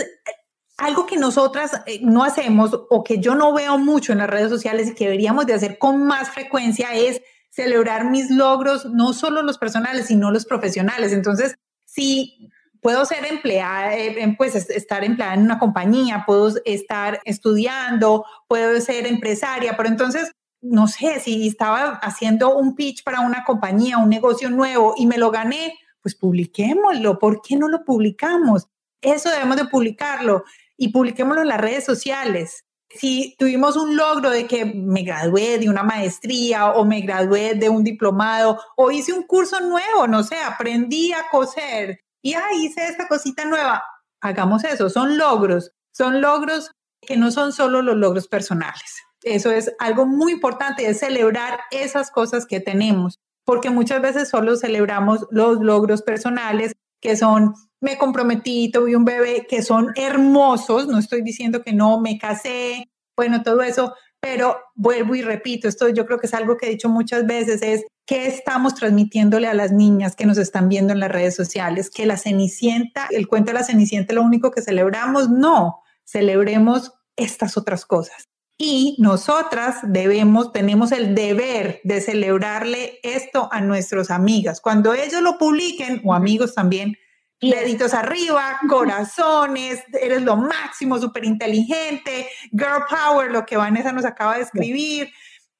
algo 0.77 1.05
que 1.05 1.17
nosotras 1.17 1.81
eh, 1.85 1.99
no 2.01 2.23
hacemos 2.23 2.71
o 2.89 3.03
que 3.03 3.19
yo 3.19 3.35
no 3.35 3.53
veo 3.53 3.77
mucho 3.77 4.11
en 4.11 4.19
las 4.19 4.29
redes 4.29 4.49
sociales 4.49 4.89
y 4.89 4.95
que 4.95 5.05
deberíamos 5.05 5.45
de 5.45 5.53
hacer 5.53 5.77
con 5.77 6.05
más 6.05 6.29
frecuencia 6.29 6.93
es 6.93 7.21
celebrar 7.49 8.09
mis 8.09 8.29
logros, 8.31 8.85
no 8.85 9.13
solo 9.13 9.41
los 9.41 9.57
personales, 9.57 10.07
sino 10.07 10.31
los 10.31 10.45
profesionales. 10.45 11.11
Entonces, 11.11 11.55
si 11.85 12.49
puedo 12.81 13.05
ser 13.05 13.25
empleada, 13.25 13.95
eh, 13.95 14.35
pues 14.37 14.55
estar 14.55 15.03
empleada 15.03 15.33
en 15.33 15.41
una 15.41 15.59
compañía, 15.59 16.23
puedo 16.25 16.53
estar 16.65 17.19
estudiando, 17.25 18.25
puedo 18.47 18.79
ser 18.81 19.07
empresaria, 19.07 19.75
pero 19.77 19.89
entonces, 19.89 20.31
no 20.61 20.87
sé, 20.87 21.19
si 21.19 21.47
estaba 21.47 21.99
haciendo 22.01 22.55
un 22.55 22.75
pitch 22.75 23.03
para 23.03 23.21
una 23.21 23.43
compañía, 23.43 23.97
un 23.97 24.09
negocio 24.09 24.49
nuevo 24.49 24.93
y 24.97 25.07
me 25.07 25.17
lo 25.17 25.31
gané, 25.31 25.77
pues 26.01 26.15
publiquémoslo. 26.15 27.19
¿Por 27.19 27.41
qué 27.41 27.55
no 27.55 27.67
lo 27.67 27.83
publicamos? 27.83 28.67
Eso 29.01 29.29
debemos 29.29 29.57
de 29.57 29.65
publicarlo 29.65 30.43
y 30.77 30.89
publiquémoslo 30.89 31.41
en 31.41 31.47
las 31.47 31.61
redes 31.61 31.85
sociales 31.85 32.65
si 32.89 33.35
tuvimos 33.37 33.77
un 33.77 33.95
logro 33.95 34.31
de 34.31 34.47
que 34.47 34.65
me 34.65 35.03
gradué 35.03 35.59
de 35.59 35.69
una 35.69 35.83
maestría 35.83 36.71
o 36.71 36.85
me 36.85 37.01
gradué 37.01 37.53
de 37.53 37.69
un 37.69 37.83
diplomado 37.83 38.59
o 38.75 38.91
hice 38.91 39.13
un 39.13 39.23
curso 39.23 39.59
nuevo, 39.59 40.07
no 40.07 40.23
sé, 40.23 40.37
aprendí 40.37 41.13
a 41.13 41.29
coser 41.29 42.01
y 42.21 42.33
ahí 42.33 42.65
hice 42.65 42.87
esta 42.87 43.07
cosita 43.07 43.45
nueva, 43.45 43.83
hagamos 44.21 44.63
eso, 44.63 44.89
son 44.89 45.17
logros, 45.17 45.71
son 45.91 46.21
logros 46.21 46.71
que 47.01 47.17
no 47.17 47.31
son 47.31 47.53
solo 47.53 47.81
los 47.81 47.95
logros 47.95 48.27
personales. 48.27 49.03
Eso 49.23 49.51
es 49.51 49.73
algo 49.79 50.05
muy 50.05 50.33
importante, 50.33 50.87
es 50.87 50.99
celebrar 50.99 51.59
esas 51.71 52.11
cosas 52.11 52.45
que 52.45 52.59
tenemos, 52.59 53.19
porque 53.45 53.69
muchas 53.69 54.01
veces 54.01 54.29
solo 54.29 54.55
celebramos 54.55 55.25
los 55.31 55.59
logros 55.59 56.01
personales 56.01 56.73
que 57.01 57.15
son 57.15 57.53
me 57.81 57.97
comprometí, 57.97 58.71
tuve 58.71 58.95
un 58.95 59.05
bebé, 59.05 59.45
que 59.49 59.61
son 59.61 59.91
hermosos, 59.95 60.87
no 60.87 60.99
estoy 60.99 61.21
diciendo 61.21 61.61
que 61.63 61.73
no, 61.73 61.99
me 61.99 62.17
casé, 62.17 62.89
bueno, 63.15 63.41
todo 63.41 63.61
eso, 63.61 63.93
pero 64.19 64.57
vuelvo 64.75 65.15
y 65.15 65.21
repito, 65.21 65.67
esto 65.67 65.87
yo 65.89 66.05
creo 66.05 66.19
que 66.19 66.27
es 66.27 66.33
algo 66.33 66.57
que 66.57 66.67
he 66.67 66.71
dicho 66.71 66.89
muchas 66.89 67.25
veces, 67.25 67.61
es 67.61 67.85
qué 68.09 68.25
estamos 68.25 68.73
transmitiéndole 68.73 69.47
a 69.47 69.53
las 69.53 69.71
niñas 69.71 70.15
que 70.15 70.25
nos 70.25 70.39
están 70.39 70.67
viendo 70.67 70.93
en 70.93 70.99
las 70.99 71.11
redes 71.11 71.35
sociales, 71.35 71.91
que 71.91 72.07
la 72.07 72.17
Cenicienta, 72.17 73.07
el 73.11 73.27
cuento 73.27 73.51
de 73.51 73.59
la 73.59 73.63
Cenicienta 73.63 74.13
es 74.13 74.15
lo 74.15 74.23
único 74.23 74.49
que 74.49 74.63
celebramos, 74.63 75.29
no, 75.29 75.83
celebremos 76.05 76.91
estas 77.15 77.55
otras 77.55 77.85
cosas. 77.85 78.27
Y 78.57 78.95
nosotras 78.97 79.75
debemos, 79.83 80.51
tenemos 80.51 80.91
el 80.91 81.13
deber 81.13 81.81
de 81.83 82.01
celebrarle 82.01 82.97
esto 83.03 83.47
a 83.51 83.61
nuestras 83.61 84.09
amigas. 84.09 84.59
Cuando 84.59 84.95
ellos 84.95 85.21
lo 85.21 85.37
publiquen, 85.37 86.01
o 86.03 86.15
amigos 86.15 86.55
también, 86.55 86.97
deditos 87.39 87.93
arriba, 87.93 88.59
corazones, 88.67 89.83
eres 90.01 90.23
lo 90.23 90.35
máximo, 90.35 90.97
súper 90.97 91.25
inteligente, 91.25 92.27
girl 92.53 92.85
power, 92.89 93.29
lo 93.29 93.45
que 93.45 93.55
Vanessa 93.55 93.91
nos 93.91 94.03
acaba 94.03 94.37
de 94.37 94.41
escribir, 94.41 95.11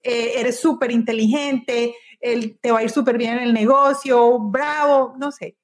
eh, 0.01 0.33
eres 0.37 0.59
súper 0.59 0.91
inteligente, 0.91 1.93
te 2.19 2.71
va 2.71 2.79
a 2.79 2.83
ir 2.83 2.89
súper 2.89 3.17
bien 3.17 3.37
en 3.37 3.43
el 3.43 3.53
negocio, 3.53 4.39
bravo, 4.39 5.15
no 5.17 5.31
sé, 5.31 5.55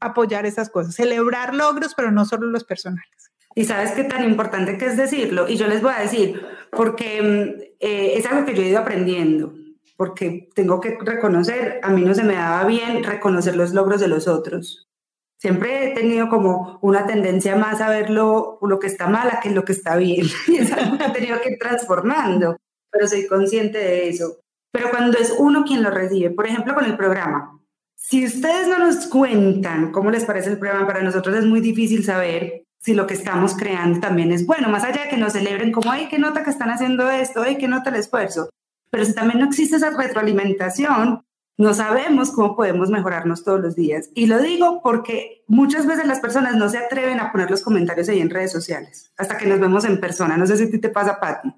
apoyar 0.00 0.46
esas 0.46 0.70
cosas, 0.70 0.94
celebrar 0.94 1.54
logros, 1.54 1.94
pero 1.94 2.10
no 2.10 2.24
solo 2.24 2.46
los 2.46 2.64
personales. 2.64 3.30
Y 3.54 3.64
sabes 3.64 3.92
qué 3.92 4.04
tan 4.04 4.24
importante 4.24 4.78
que 4.78 4.86
es 4.86 4.96
decirlo, 4.96 5.48
y 5.48 5.56
yo 5.56 5.66
les 5.66 5.82
voy 5.82 5.92
a 5.96 6.00
decir, 6.00 6.40
porque 6.70 7.20
mm, 7.22 7.62
eh, 7.80 8.12
es 8.16 8.26
algo 8.26 8.46
que 8.46 8.54
yo 8.54 8.62
he 8.62 8.68
ido 8.68 8.78
aprendiendo, 8.78 9.52
porque 9.96 10.48
tengo 10.54 10.80
que 10.80 10.96
reconocer, 11.00 11.80
a 11.82 11.90
mí 11.90 12.02
no 12.02 12.14
se 12.14 12.24
me 12.24 12.34
daba 12.34 12.64
bien 12.64 13.02
reconocer 13.02 13.56
los 13.56 13.72
logros 13.74 14.00
de 14.00 14.08
los 14.08 14.28
otros. 14.28 14.88
Siempre 15.36 15.90
he 15.90 15.94
tenido 15.94 16.28
como 16.28 16.78
una 16.82 17.06
tendencia 17.06 17.56
más 17.56 17.80
a 17.80 17.88
ver 17.88 18.10
lo, 18.10 18.58
que 18.80 18.86
está 18.86 19.08
mal 19.08 19.28
a 19.30 19.40
que 19.40 19.50
lo 19.50 19.64
que 19.64 19.72
está 19.72 19.96
bien. 19.96 20.26
Y 20.48 20.58
es 20.58 20.72
algo 20.72 20.98
que 20.98 21.04
he 21.04 21.10
tenido 21.10 21.40
que 21.40 21.52
ir 21.52 21.58
transformando, 21.58 22.56
pero 22.90 23.06
soy 23.08 23.26
consciente 23.26 23.78
de 23.78 24.08
eso. 24.10 24.38
Pero 24.72 24.90
cuando 24.90 25.18
es 25.18 25.34
uno 25.38 25.64
quien 25.64 25.82
lo 25.82 25.90
recibe, 25.90 26.30
por 26.30 26.46
ejemplo, 26.46 26.74
con 26.74 26.84
el 26.84 26.96
programa, 26.96 27.60
si 27.96 28.24
ustedes 28.24 28.66
no 28.68 28.78
nos 28.78 29.06
cuentan 29.06 29.92
cómo 29.92 30.10
les 30.10 30.24
parece 30.24 30.50
el 30.50 30.58
programa, 30.58 30.86
para 30.86 31.02
nosotros 31.02 31.36
es 31.36 31.44
muy 31.44 31.60
difícil 31.60 32.04
saber 32.04 32.64
si 32.78 32.94
lo 32.94 33.06
que 33.06 33.14
estamos 33.14 33.54
creando 33.54 34.00
también 34.00 34.32
es 34.32 34.46
bueno, 34.46 34.68
más 34.68 34.84
allá 34.84 35.02
de 35.02 35.08
que 35.10 35.18
nos 35.18 35.34
celebren 35.34 35.70
como, 35.70 35.92
ay, 35.92 36.08
qué 36.08 36.18
nota 36.18 36.42
que 36.42 36.50
están 36.50 36.70
haciendo 36.70 37.10
esto, 37.10 37.42
ay, 37.42 37.58
qué 37.58 37.68
nota 37.68 37.90
el 37.90 37.96
esfuerzo. 37.96 38.48
Pero 38.90 39.04
si 39.04 39.14
también 39.14 39.40
no 39.40 39.46
existe 39.46 39.76
esa 39.76 39.90
retroalimentación, 39.90 41.22
no 41.58 41.74
sabemos 41.74 42.30
cómo 42.30 42.56
podemos 42.56 42.88
mejorarnos 42.88 43.44
todos 43.44 43.60
los 43.60 43.76
días. 43.76 44.08
Y 44.14 44.26
lo 44.26 44.40
digo 44.40 44.80
porque 44.82 45.44
muchas 45.46 45.86
veces 45.86 46.06
las 46.06 46.20
personas 46.20 46.56
no 46.56 46.70
se 46.70 46.78
atreven 46.78 47.20
a 47.20 47.30
poner 47.30 47.50
los 47.50 47.62
comentarios 47.62 48.08
ahí 48.08 48.20
en 48.20 48.30
redes 48.30 48.50
sociales, 48.50 49.12
hasta 49.18 49.36
que 49.36 49.46
nos 49.46 49.60
vemos 49.60 49.84
en 49.84 50.00
persona. 50.00 50.38
No 50.38 50.46
sé 50.46 50.56
si 50.56 50.64
a 50.64 50.70
ti 50.70 50.78
te 50.78 50.88
pasa, 50.88 51.20
Patti. 51.20 51.52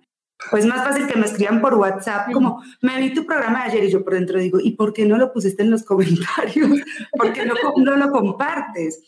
Pues 0.50 0.66
más 0.66 0.84
fácil 0.84 1.06
que 1.06 1.18
me 1.18 1.26
escriban 1.26 1.60
por 1.60 1.74
WhatsApp, 1.74 2.32
como, 2.32 2.62
me 2.80 2.98
vi 3.00 3.14
tu 3.14 3.24
programa 3.24 3.64
de 3.64 3.70
ayer 3.70 3.84
y 3.84 3.90
yo 3.90 4.04
por 4.04 4.14
dentro 4.14 4.38
digo, 4.38 4.58
¿y 4.60 4.72
por 4.72 4.92
qué 4.92 5.06
no 5.06 5.16
lo 5.16 5.32
pusiste 5.32 5.62
en 5.62 5.70
los 5.70 5.82
comentarios? 5.82 6.80
¿Por 7.12 7.32
qué 7.32 7.46
no, 7.46 7.54
no 7.76 7.96
lo 7.96 8.10
compartes? 8.10 9.02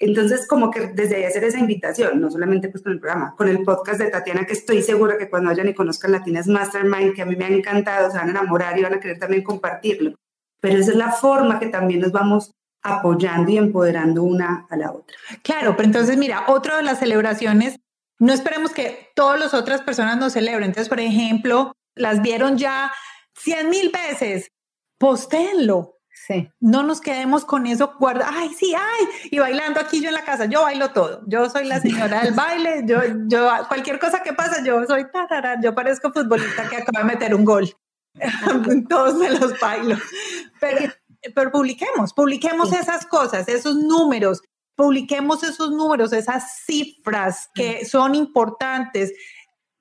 Entonces, 0.00 0.46
como 0.46 0.70
que 0.70 0.88
desde 0.88 1.16
ahí 1.16 1.24
hacer 1.24 1.42
esa 1.44 1.58
invitación, 1.58 2.20
no 2.20 2.30
solamente 2.30 2.68
pues 2.68 2.82
con 2.82 2.92
el 2.92 3.00
programa, 3.00 3.34
con 3.36 3.48
el 3.48 3.64
podcast 3.64 3.98
de 3.98 4.10
Tatiana, 4.10 4.44
que 4.46 4.52
estoy 4.52 4.82
segura 4.82 5.18
que 5.18 5.28
cuando 5.28 5.50
vayan 5.50 5.68
y 5.68 5.74
conozcan 5.74 6.12
Latinas 6.12 6.46
Mastermind, 6.46 7.14
que 7.14 7.22
a 7.22 7.26
mí 7.26 7.34
me 7.34 7.46
ha 7.46 7.48
encantado, 7.48 8.10
se 8.10 8.16
van 8.16 8.28
a 8.28 8.30
enamorar 8.30 8.78
y 8.78 8.82
van 8.82 8.94
a 8.94 9.00
querer 9.00 9.18
también 9.18 9.42
compartirlo. 9.42 10.14
Pero 10.60 10.78
esa 10.78 10.92
es 10.92 10.96
la 10.96 11.10
forma 11.10 11.58
que 11.58 11.66
también 11.66 12.00
nos 12.00 12.12
vamos 12.12 12.52
apoyando 12.82 13.50
y 13.50 13.58
empoderando 13.58 14.22
una 14.22 14.66
a 14.70 14.76
la 14.76 14.92
otra. 14.92 15.16
Claro, 15.42 15.74
pero 15.76 15.86
entonces 15.86 16.16
mira, 16.16 16.44
otra 16.46 16.76
de 16.76 16.84
las 16.84 17.00
celebraciones, 17.00 17.76
no 18.18 18.32
esperemos 18.32 18.72
que 18.72 19.10
todas 19.14 19.38
las 19.38 19.54
otras 19.54 19.82
personas 19.82 20.16
nos 20.16 20.32
celebren. 20.32 20.64
Entonces, 20.64 20.88
por 20.88 21.00
ejemplo, 21.00 21.76
las 21.94 22.20
vieron 22.20 22.58
ya 22.58 22.92
100 23.36 23.70
mil 23.70 23.90
veces, 23.90 24.50
postéenlo. 24.98 25.94
Sí. 26.26 26.50
No 26.58 26.82
nos 26.82 27.00
quedemos 27.00 27.44
con 27.44 27.66
eso, 27.66 27.94
guarda, 27.98 28.28
ay, 28.28 28.50
sí, 28.52 28.74
ay, 28.74 29.08
y 29.30 29.38
bailando 29.38 29.80
aquí 29.80 30.02
yo 30.02 30.08
en 30.08 30.14
la 30.14 30.24
casa, 30.24 30.46
yo 30.46 30.62
bailo 30.62 30.90
todo, 30.90 31.22
yo 31.26 31.48
soy 31.48 31.64
la 31.64 31.80
señora 31.80 32.22
del 32.22 32.34
baile, 32.34 32.82
yo, 32.84 33.00
yo, 33.28 33.48
cualquier 33.68 34.00
cosa 34.00 34.20
que 34.22 34.32
pasa, 34.32 34.62
yo 34.64 34.84
soy 34.84 35.08
tarara, 35.12 35.60
yo 35.62 35.76
parezco 35.76 36.12
futbolista 36.12 36.68
que 36.68 36.78
acaba 36.78 37.00
de 37.00 37.14
meter 37.14 37.34
un 37.34 37.44
gol. 37.44 37.72
todos 38.88 39.14
me 39.14 39.30
los 39.30 39.58
bailo. 39.60 39.96
Pero, 40.60 40.92
pero 41.34 41.52
publiquemos, 41.52 42.12
publiquemos 42.12 42.72
esas 42.72 43.06
cosas, 43.06 43.48
esos 43.48 43.76
números, 43.76 44.42
publiquemos 44.78 45.42
esos 45.42 45.72
números, 45.72 46.12
esas 46.12 46.62
cifras 46.64 47.50
que 47.52 47.84
son 47.84 48.14
importantes, 48.14 49.12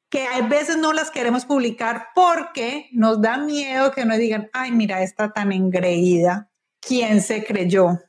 que 0.09 0.25
a 0.25 0.41
veces 0.41 0.75
no 0.77 0.91
las 0.91 1.11
queremos 1.11 1.45
publicar 1.45 2.07
porque 2.15 2.89
nos 2.93 3.21
da 3.21 3.37
miedo 3.37 3.91
que 3.91 4.05
nos 4.05 4.17
digan, 4.17 4.49
ay, 4.53 4.71
mira, 4.71 5.03
está 5.03 5.31
tan 5.31 5.51
engreída. 5.51 6.49
¿Quién 6.81 7.21
se 7.21 7.43
creyó? 7.43 7.99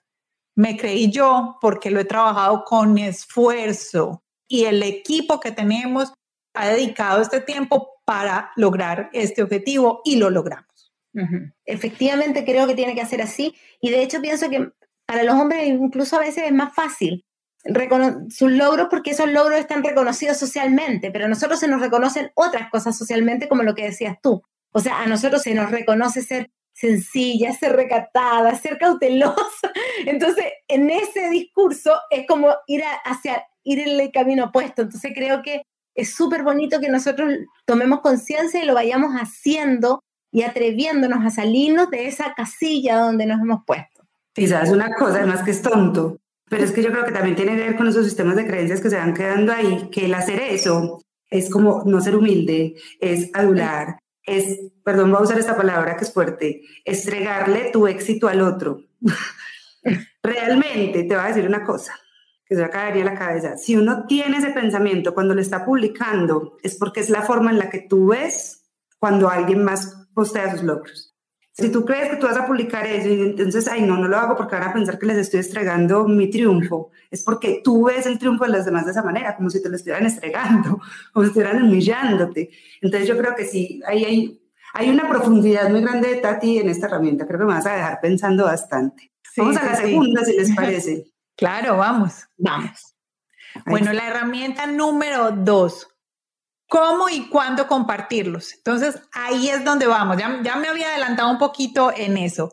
Me 0.54 0.78
creí 0.78 1.10
yo 1.10 1.58
porque 1.60 1.90
lo 1.90 2.00
he 2.00 2.06
trabajado 2.06 2.64
con 2.64 2.96
esfuerzo 2.96 4.22
y 4.48 4.64
el 4.64 4.82
equipo 4.82 5.40
que 5.40 5.52
tenemos 5.52 6.14
ha 6.54 6.68
dedicado 6.68 7.20
este 7.20 7.42
tiempo 7.42 8.00
para 8.06 8.50
lograr 8.56 9.10
este 9.12 9.42
objetivo 9.42 10.00
y 10.06 10.16
lo 10.16 10.30
logramos. 10.30 10.94
Efectivamente, 11.66 12.46
creo 12.46 12.66
que 12.66 12.74
tiene 12.74 12.94
que 12.94 13.04
ser 13.04 13.20
así. 13.20 13.54
Y 13.80 13.90
de 13.90 14.02
hecho 14.02 14.22
pienso 14.22 14.48
que 14.48 14.70
para 15.08 15.22
los 15.22 15.34
hombres 15.34 15.66
incluso 15.66 16.16
a 16.16 16.20
veces 16.20 16.44
es 16.44 16.52
más 16.52 16.74
fácil 16.74 17.24
sus 18.30 18.52
logros 18.52 18.88
porque 18.90 19.10
esos 19.10 19.30
logros 19.30 19.58
están 19.58 19.82
reconocidos 19.82 20.36
socialmente, 20.36 21.10
pero 21.10 21.24
a 21.26 21.28
nosotros 21.28 21.58
se 21.58 21.68
nos 21.68 21.80
reconocen 21.80 22.30
otras 22.34 22.70
cosas 22.70 22.96
socialmente 22.96 23.48
como 23.48 23.62
lo 23.62 23.74
que 23.74 23.84
decías 23.84 24.16
tú. 24.22 24.42
O 24.72 24.80
sea, 24.80 25.00
a 25.00 25.06
nosotros 25.06 25.42
se 25.42 25.54
nos 25.54 25.70
reconoce 25.70 26.22
ser 26.22 26.50
sencilla, 26.72 27.52
ser 27.52 27.74
recatada, 27.74 28.54
ser 28.54 28.78
cautelosa. 28.78 29.72
Entonces, 30.06 30.44
en 30.68 30.90
ese 30.90 31.28
discurso 31.30 31.98
es 32.10 32.26
como 32.26 32.54
ir 32.66 32.82
hacia 33.04 33.44
ir 33.64 33.80
en 33.80 34.00
el 34.00 34.12
camino 34.12 34.46
opuesto. 34.46 34.82
Entonces, 34.82 35.12
creo 35.14 35.42
que 35.42 35.62
es 35.94 36.14
súper 36.14 36.44
bonito 36.44 36.80
que 36.80 36.88
nosotros 36.88 37.32
tomemos 37.66 38.00
conciencia 38.00 38.62
y 38.62 38.66
lo 38.66 38.74
vayamos 38.74 39.14
haciendo 39.14 40.00
y 40.30 40.42
atreviéndonos 40.42 41.24
a 41.24 41.30
salirnos 41.30 41.90
de 41.90 42.06
esa 42.06 42.34
casilla 42.34 42.98
donde 42.98 43.26
nos 43.26 43.40
hemos 43.40 43.64
puesto. 43.66 43.97
Sabes 44.46 44.70
una 44.70 44.94
cosa, 44.94 45.18
además 45.18 45.42
que 45.42 45.50
es 45.50 45.62
tonto, 45.62 46.18
pero 46.48 46.64
es 46.64 46.72
que 46.72 46.82
yo 46.82 46.90
creo 46.90 47.04
que 47.04 47.12
también 47.12 47.36
tiene 47.36 47.56
que 47.56 47.62
ver 47.62 47.76
con 47.76 47.88
esos 47.88 48.04
sistemas 48.04 48.36
de 48.36 48.46
creencias 48.46 48.80
que 48.80 48.90
se 48.90 48.96
van 48.96 49.14
quedando 49.14 49.52
ahí, 49.52 49.88
que 49.90 50.06
el 50.06 50.14
hacer 50.14 50.40
eso 50.40 51.02
es 51.30 51.50
como 51.50 51.82
no 51.84 52.00
ser 52.00 52.16
humilde, 52.16 52.76
es 53.00 53.30
adular, 53.34 53.98
es, 54.22 54.58
perdón, 54.84 55.10
voy 55.10 55.20
a 55.20 55.24
usar 55.24 55.38
esta 55.38 55.56
palabra 55.56 55.96
que 55.96 56.04
es 56.04 56.12
fuerte, 56.12 56.62
estregarle 56.84 57.70
tu 57.72 57.86
éxito 57.86 58.28
al 58.28 58.40
otro. 58.40 58.82
Realmente 60.22 61.04
te 61.04 61.14
voy 61.14 61.24
a 61.24 61.28
decir 61.28 61.46
una 61.46 61.64
cosa 61.64 61.94
que 62.44 62.54
se 62.54 62.60
va 62.62 62.68
a 62.68 62.70
caer 62.70 62.96
en 62.96 63.04
la 63.04 63.14
cabeza. 63.14 63.56
Si 63.58 63.76
uno 63.76 64.06
tiene 64.06 64.38
ese 64.38 64.50
pensamiento 64.50 65.12
cuando 65.12 65.34
lo 65.34 65.40
está 65.40 65.64
publicando, 65.64 66.56
es 66.62 66.76
porque 66.76 67.00
es 67.00 67.10
la 67.10 67.22
forma 67.22 67.50
en 67.50 67.58
la 67.58 67.68
que 67.68 67.80
tú 67.80 68.08
ves 68.08 68.64
cuando 68.98 69.28
alguien 69.28 69.62
más 69.62 70.08
postea 70.14 70.52
sus 70.52 70.62
logros. 70.62 71.07
Si 71.60 71.72
tú 71.72 71.84
crees 71.84 72.08
que 72.08 72.16
tú 72.16 72.26
vas 72.26 72.36
a 72.36 72.46
publicar 72.46 72.86
eso 72.86 73.08
y 73.08 73.20
entonces, 73.20 73.66
ay, 73.66 73.82
no, 73.82 73.96
no 73.96 74.06
lo 74.06 74.16
hago 74.16 74.36
porque 74.36 74.54
van 74.54 74.68
a 74.68 74.72
pensar 74.72 74.96
que 74.96 75.06
les 75.06 75.16
estoy 75.16 75.40
estregando 75.40 76.06
mi 76.06 76.30
triunfo, 76.30 76.92
es 77.10 77.24
porque 77.24 77.62
tú 77.64 77.86
ves 77.86 78.06
el 78.06 78.16
triunfo 78.16 78.44
de 78.44 78.50
los 78.50 78.64
demás 78.64 78.84
de 78.84 78.92
esa 78.92 79.02
manera, 79.02 79.34
como 79.34 79.50
si 79.50 79.60
te 79.60 79.68
lo 79.68 79.74
estuvieran 79.74 80.06
estregando, 80.06 80.80
o 81.14 81.22
estuvieran 81.24 81.60
humillándote. 81.60 82.50
Entonces 82.80 83.08
yo 83.08 83.18
creo 83.18 83.34
que 83.34 83.44
sí, 83.44 83.82
ahí 83.84 84.04
hay, 84.04 84.40
hay 84.72 84.88
una 84.88 85.08
profundidad 85.08 85.68
muy 85.68 85.80
grande 85.80 86.10
de 86.10 86.16
Tati 86.20 86.58
en 86.58 86.68
esta 86.68 86.86
herramienta. 86.86 87.26
Creo 87.26 87.40
que 87.40 87.46
me 87.46 87.54
vas 87.54 87.66
a 87.66 87.74
dejar 87.74 88.00
pensando 88.00 88.44
bastante. 88.44 89.10
vamos 89.36 89.56
a 89.56 89.64
la 89.64 89.74
segunda, 89.74 90.24
si 90.24 90.36
les 90.36 90.54
parece. 90.54 91.06
Claro, 91.36 91.76
vamos. 91.76 92.26
Vamos. 92.36 92.96
Bueno, 93.64 93.92
la 93.92 94.08
herramienta 94.08 94.66
número 94.66 95.30
dos, 95.30 95.86
cómo 96.68 97.08
y 97.08 97.28
cuándo 97.28 97.66
compartirlos. 97.66 98.54
Entonces, 98.54 99.00
ahí 99.12 99.48
es 99.48 99.64
donde 99.64 99.86
vamos. 99.86 100.18
Ya, 100.18 100.56
me 100.56 100.68
había 100.68 100.90
adelantado 100.90 101.30
un 101.30 101.38
poquito 101.38 101.92
en 101.94 102.16
eso. 102.16 102.50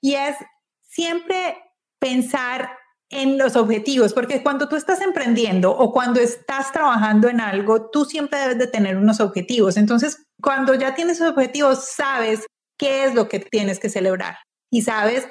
Y 0.00 0.14
es 0.14 0.36
siempre 0.82 1.56
pensar 2.00 2.70
en 3.10 3.38
los 3.38 3.56
objetivos, 3.56 4.12
porque 4.12 4.42
cuando 4.42 4.68
tú 4.68 4.76
estás 4.76 5.00
emprendiendo 5.00 5.70
o 5.70 5.92
cuando 5.92 6.20
estás 6.20 6.72
trabajando 6.72 7.28
en 7.28 7.40
algo, 7.40 7.90
tú 7.90 8.04
siempre 8.04 8.38
debes 8.38 8.58
de 8.58 8.66
tener 8.66 8.96
unos 8.96 9.20
objetivos. 9.20 9.76
Entonces, 9.76 10.24
cuando 10.42 10.74
ya 10.74 10.94
tienes 10.94 11.20
objetivos, 11.20 11.86
sabes 11.86 12.46
qué 12.78 13.04
es 13.04 13.14
lo 13.14 13.28
que 13.28 13.40
tienes 13.40 13.80
que 13.80 13.88
celebrar 13.88 14.36
y 14.70 14.82
sabes 14.82 15.26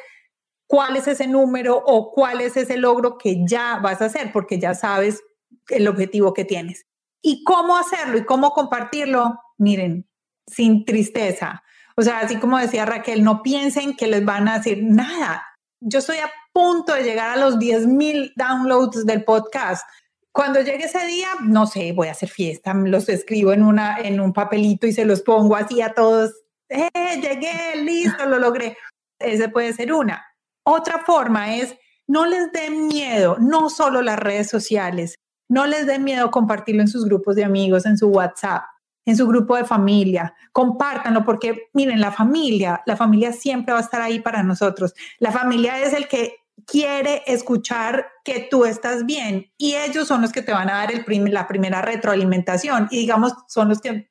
cuál 0.67 0.97
es 0.97 1.07
ese 1.07 1.27
número 1.27 1.81
o 1.85 2.11
cuál 2.11 2.41
es 2.41 2.57
ese 2.57 2.77
logro 2.77 3.17
que 3.17 3.45
ya 3.47 3.79
vas 3.79 4.01
a 4.01 4.05
hacer, 4.05 4.31
porque 4.33 4.59
ya 4.59 4.73
sabes 4.73 5.21
el 5.69 5.87
objetivo 5.87 6.33
que 6.33 6.45
tienes. 6.45 6.86
¿Y 7.21 7.43
cómo 7.43 7.77
hacerlo 7.77 8.17
y 8.17 8.25
cómo 8.25 8.51
compartirlo? 8.51 9.39
Miren, 9.57 10.07
sin 10.47 10.85
tristeza. 10.85 11.63
O 11.95 12.01
sea, 12.01 12.19
así 12.19 12.37
como 12.37 12.57
decía 12.57 12.85
Raquel, 12.85 13.23
no 13.23 13.41
piensen 13.41 13.95
que 13.95 14.07
les 14.07 14.23
van 14.23 14.47
a 14.47 14.59
decir 14.59 14.83
nada. 14.83 15.43
Yo 15.79 15.99
estoy 15.99 16.17
a 16.17 16.31
punto 16.53 16.93
de 16.93 17.03
llegar 17.03 17.29
a 17.29 17.41
los 17.41 17.57
10.000 17.57 18.33
downloads 18.35 19.05
del 19.05 19.23
podcast. 19.23 19.87
Cuando 20.31 20.61
llegue 20.61 20.85
ese 20.85 21.05
día, 21.07 21.29
no 21.41 21.65
sé, 21.65 21.93
voy 21.93 22.09
a 22.09 22.11
hacer 22.11 22.29
fiesta, 22.29 22.73
los 22.73 23.09
escribo 23.09 23.53
en, 23.53 23.63
una, 23.63 23.97
en 23.97 24.19
un 24.19 24.33
papelito 24.33 24.85
y 24.85 24.93
se 24.93 25.05
los 25.05 25.21
pongo 25.23 25.55
así 25.55 25.81
a 25.81 25.93
todos. 25.93 26.31
¡Eh, 26.69 26.89
llegué, 27.19 27.75
listo, 27.83 28.25
lo 28.25 28.37
logré! 28.37 28.77
Ese 29.19 29.49
puede 29.49 29.73
ser 29.73 29.93
una. 29.93 30.23
Otra 30.63 31.03
forma 31.05 31.55
es, 31.55 31.75
no 32.07 32.25
les 32.25 32.51
den 32.51 32.87
miedo, 32.87 33.37
no 33.39 33.69
solo 33.71 34.01
las 34.01 34.19
redes 34.19 34.49
sociales, 34.49 35.15
no 35.49 35.65
les 35.65 35.85
den 35.85 36.03
miedo 36.03 36.31
compartirlo 36.31 36.81
en 36.81 36.87
sus 36.87 37.05
grupos 37.05 37.35
de 37.35 37.43
amigos, 37.43 37.85
en 37.85 37.97
su 37.97 38.09
WhatsApp, 38.09 38.63
en 39.05 39.15
su 39.15 39.27
grupo 39.27 39.55
de 39.55 39.65
familia. 39.65 40.33
Compártanlo 40.51 41.23
porque, 41.23 41.69
miren, 41.73 42.01
la 42.01 42.11
familia, 42.11 42.81
la 42.85 42.97
familia 42.97 43.31
siempre 43.31 43.73
va 43.73 43.79
a 43.79 43.83
estar 43.83 44.01
ahí 44.01 44.19
para 44.19 44.43
nosotros. 44.43 44.93
La 45.19 45.31
familia 45.31 45.81
es 45.81 45.93
el 45.93 46.07
que 46.07 46.35
quiere 46.65 47.23
escuchar 47.27 48.07
que 48.25 48.47
tú 48.49 48.65
estás 48.65 49.05
bien 49.05 49.51
y 49.57 49.75
ellos 49.75 50.07
son 50.07 50.21
los 50.21 50.31
que 50.31 50.41
te 50.41 50.51
van 50.51 50.69
a 50.69 50.73
dar 50.73 50.91
el 50.91 51.05
la 51.31 51.47
primera 51.47 51.81
retroalimentación 51.81 52.87
y 52.91 52.97
digamos, 52.97 53.33
son 53.47 53.69
los 53.69 53.79
que 53.79 54.09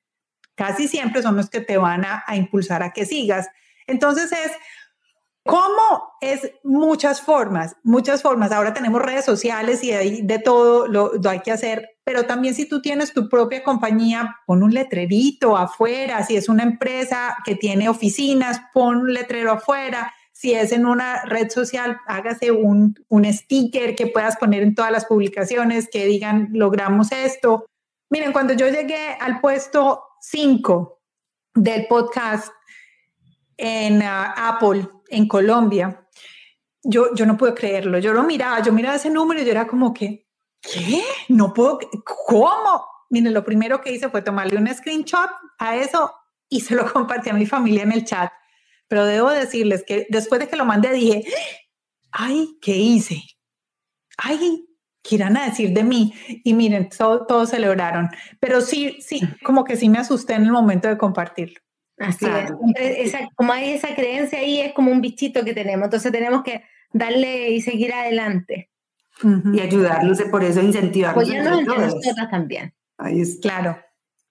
casi 0.54 0.88
siempre 0.88 1.22
son 1.22 1.36
los 1.36 1.50
que 1.50 1.60
te 1.60 1.76
van 1.76 2.04
a 2.04 2.36
impulsar 2.36 2.82
a 2.82 2.92
que 2.92 3.04
sigas. 3.04 3.48
Entonces 3.86 4.32
es 4.32 4.52
¿Cómo? 5.46 6.16
Es 6.20 6.50
muchas 6.64 7.20
formas, 7.20 7.76
muchas 7.84 8.22
formas. 8.22 8.52
Ahora 8.52 8.74
tenemos 8.74 9.00
redes 9.00 9.24
sociales 9.24 9.82
y 9.84 10.22
de 10.22 10.38
todo 10.38 10.88
lo, 10.88 11.12
hay 11.28 11.40
que 11.40 11.52
hacer, 11.52 11.90
pero 12.04 12.26
también 12.26 12.54
si 12.54 12.68
tú 12.68 12.82
tienes 12.82 13.12
tu 13.12 13.28
propia 13.28 13.62
compañía, 13.62 14.36
pon 14.46 14.62
un 14.62 14.74
letrerito 14.74 15.56
afuera. 15.56 16.24
Si 16.24 16.36
es 16.36 16.48
una 16.48 16.64
empresa 16.64 17.36
que 17.44 17.54
tiene 17.54 17.88
oficinas, 17.88 18.60
pon 18.74 18.96
un 18.96 19.14
letrero 19.14 19.52
afuera. 19.52 20.12
Si 20.32 20.52
es 20.52 20.72
en 20.72 20.84
una 20.84 21.22
red 21.24 21.48
social, 21.50 21.98
hágase 22.06 22.50
un, 22.50 22.94
un 23.08 23.24
sticker 23.32 23.94
que 23.94 24.08
puedas 24.08 24.36
poner 24.36 24.62
en 24.62 24.74
todas 24.74 24.90
las 24.90 25.06
publicaciones 25.06 25.88
que 25.90 26.06
digan, 26.06 26.48
logramos 26.52 27.12
esto. 27.12 27.66
Miren, 28.10 28.32
cuando 28.32 28.52
yo 28.52 28.68
llegué 28.68 29.16
al 29.20 29.40
puesto 29.40 30.02
5 30.20 31.00
del 31.54 31.86
podcast 31.86 32.52
en 33.56 34.02
uh, 34.02 34.32
Apple, 34.36 34.88
en 35.08 35.28
Colombia, 35.28 36.06
yo, 36.82 37.14
yo 37.14 37.26
no 37.26 37.36
puedo 37.36 37.54
creerlo. 37.54 37.98
Yo 37.98 38.12
lo 38.12 38.22
miraba, 38.22 38.62
yo 38.62 38.72
miraba 38.72 38.96
ese 38.96 39.10
número 39.10 39.40
y 39.40 39.44
yo 39.44 39.50
era 39.50 39.66
como 39.66 39.92
que, 39.92 40.26
¿qué? 40.60 41.02
No 41.28 41.52
puedo, 41.52 41.78
¿cómo? 42.04 42.84
Miren, 43.10 43.34
lo 43.34 43.44
primero 43.44 43.80
que 43.80 43.92
hice 43.92 44.08
fue 44.08 44.22
tomarle 44.22 44.56
un 44.56 44.72
screenshot 44.72 45.30
a 45.58 45.76
eso 45.76 46.12
y 46.48 46.60
se 46.60 46.74
lo 46.74 46.90
compartí 46.92 47.30
a 47.30 47.34
mi 47.34 47.46
familia 47.46 47.82
en 47.82 47.92
el 47.92 48.04
chat. 48.04 48.30
Pero 48.88 49.04
debo 49.04 49.30
decirles 49.30 49.84
que 49.86 50.06
después 50.10 50.40
de 50.40 50.48
que 50.48 50.56
lo 50.56 50.64
mandé 50.64 50.92
dije, 50.92 51.24
ay, 52.12 52.56
¿qué 52.60 52.76
hice? 52.76 53.20
Ay, 54.16 54.66
¿qué 55.02 55.16
irán 55.16 55.36
a 55.36 55.46
decir 55.46 55.72
de 55.72 55.82
mí? 55.82 56.14
Y 56.44 56.54
miren, 56.54 56.88
todos 56.88 57.50
celebraron. 57.50 58.08
Pero 58.40 58.60
sí, 58.60 58.98
sí, 59.00 59.20
como 59.44 59.64
que 59.64 59.76
sí 59.76 59.88
me 59.88 59.98
asusté 59.98 60.34
en 60.34 60.44
el 60.44 60.52
momento 60.52 60.88
de 60.88 60.96
compartirlo. 60.96 61.60
Así 61.98 62.26
es. 62.26 63.12
como 63.34 63.52
hay 63.52 63.70
esa 63.70 63.94
creencia 63.94 64.38
ahí, 64.38 64.60
es 64.60 64.72
como 64.74 64.90
un 64.90 65.00
bichito 65.00 65.44
que 65.44 65.54
tenemos. 65.54 65.86
Entonces 65.86 66.12
tenemos 66.12 66.42
que 66.42 66.64
darle 66.92 67.50
y 67.50 67.60
seguir 67.60 67.92
adelante. 67.92 68.70
Y 69.22 69.60
ayudarnos, 69.60 70.20
por 70.30 70.44
eso 70.44 70.60
incentivarnos. 70.60 71.24
Apoyarnos 71.24 71.60
entre 71.60 71.78
nosotras 71.78 72.30
también. 72.30 72.74
Ahí 72.98 73.20
es. 73.20 73.38
Claro. 73.40 73.78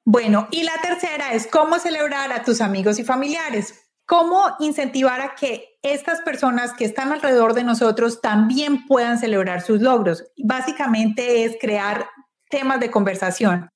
Bueno, 0.03 0.47
y 0.51 0.63
la 0.63 0.79
tercera 0.81 1.33
es 1.33 1.47
cómo 1.47 1.79
celebrar 1.79 2.31
a 2.31 2.43
tus 2.43 2.61
amigos 2.61 2.99
y 2.99 3.03
familiares. 3.03 3.81
Cómo 4.05 4.43
incentivar 4.59 5.19
a 5.21 5.33
que 5.33 5.79
estas 5.81 6.21
personas 6.21 6.73
que 6.73 6.85
están 6.85 7.11
alrededor 7.11 7.55
de 7.55 7.63
nosotros 7.63 8.21
también 8.21 8.85
puedan 8.85 9.17
celebrar 9.17 9.61
sus 9.61 9.81
logros. 9.81 10.23
Básicamente 10.37 11.43
es 11.43 11.57
crear 11.59 12.05
temas 12.51 12.79
de 12.79 12.91
conversación. 12.91 13.71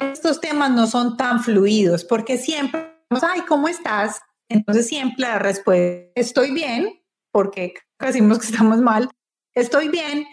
Estos 0.00 0.40
temas 0.40 0.70
no 0.70 0.86
son 0.86 1.18
tan 1.18 1.42
fluidos 1.42 2.04
porque 2.04 2.38
siempre 2.38 2.93
ay, 3.10 3.42
¿cómo 3.42 3.68
estás? 3.68 4.20
Entonces 4.48 4.86
siempre 4.86 5.26
la 5.26 5.38
respuesta, 5.38 6.10
estoy 6.14 6.52
bien, 6.52 7.00
porque 7.30 7.74
decimos 7.98 8.38
que 8.38 8.46
estamos 8.46 8.78
mal, 8.78 9.08
estoy 9.54 9.88
bien. 9.88 10.26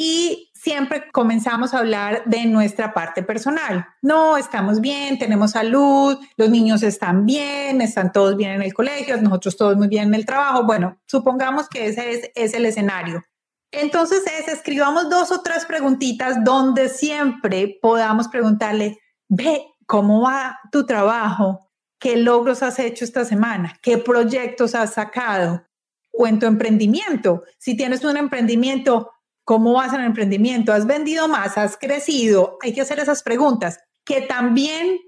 Y 0.00 0.52
siempre 0.54 1.10
comenzamos 1.10 1.74
a 1.74 1.78
hablar 1.78 2.22
de 2.24 2.46
nuestra 2.46 2.94
parte 2.94 3.24
personal. 3.24 3.84
No, 4.00 4.36
estamos 4.36 4.80
bien, 4.80 5.18
tenemos 5.18 5.50
salud, 5.50 6.16
los 6.36 6.50
niños 6.50 6.84
están 6.84 7.26
bien, 7.26 7.80
están 7.80 8.12
todos 8.12 8.36
bien 8.36 8.52
en 8.52 8.62
el 8.62 8.72
colegio, 8.72 9.20
nosotros 9.20 9.56
todos 9.56 9.76
muy 9.76 9.88
bien 9.88 10.08
en 10.08 10.14
el 10.14 10.24
trabajo. 10.24 10.62
Bueno, 10.62 11.00
supongamos 11.06 11.68
que 11.68 11.88
ese 11.88 12.12
es, 12.12 12.30
es 12.36 12.54
el 12.54 12.66
escenario. 12.66 13.24
Entonces 13.72 14.22
es, 14.38 14.46
escribamos 14.46 15.10
dos 15.10 15.32
o 15.32 15.42
tres 15.42 15.66
preguntitas 15.66 16.44
donde 16.44 16.88
siempre 16.88 17.78
podamos 17.82 18.28
preguntarle, 18.28 18.98
ve, 19.28 19.66
¿cómo 19.84 20.22
va 20.22 20.60
tu 20.70 20.86
trabajo? 20.86 21.67
¿Qué 21.98 22.16
logros 22.16 22.62
has 22.62 22.78
hecho 22.78 23.04
esta 23.04 23.24
semana? 23.24 23.76
¿Qué 23.82 23.98
proyectos 23.98 24.74
has 24.74 24.94
sacado? 24.94 25.66
O 26.12 26.26
en 26.26 26.38
tu 26.38 26.46
emprendimiento. 26.46 27.42
Si 27.58 27.76
tienes 27.76 28.04
un 28.04 28.16
emprendimiento, 28.16 29.10
¿cómo 29.44 29.74
vas 29.74 29.92
en 29.92 30.00
el 30.00 30.06
emprendimiento? 30.06 30.72
¿Has 30.72 30.86
vendido 30.86 31.26
más? 31.26 31.58
¿Has 31.58 31.76
crecido? 31.76 32.58
Hay 32.62 32.72
que 32.72 32.82
hacer 32.82 33.00
esas 33.00 33.22
preguntas 33.22 33.80
que 34.04 34.22
también 34.22 34.98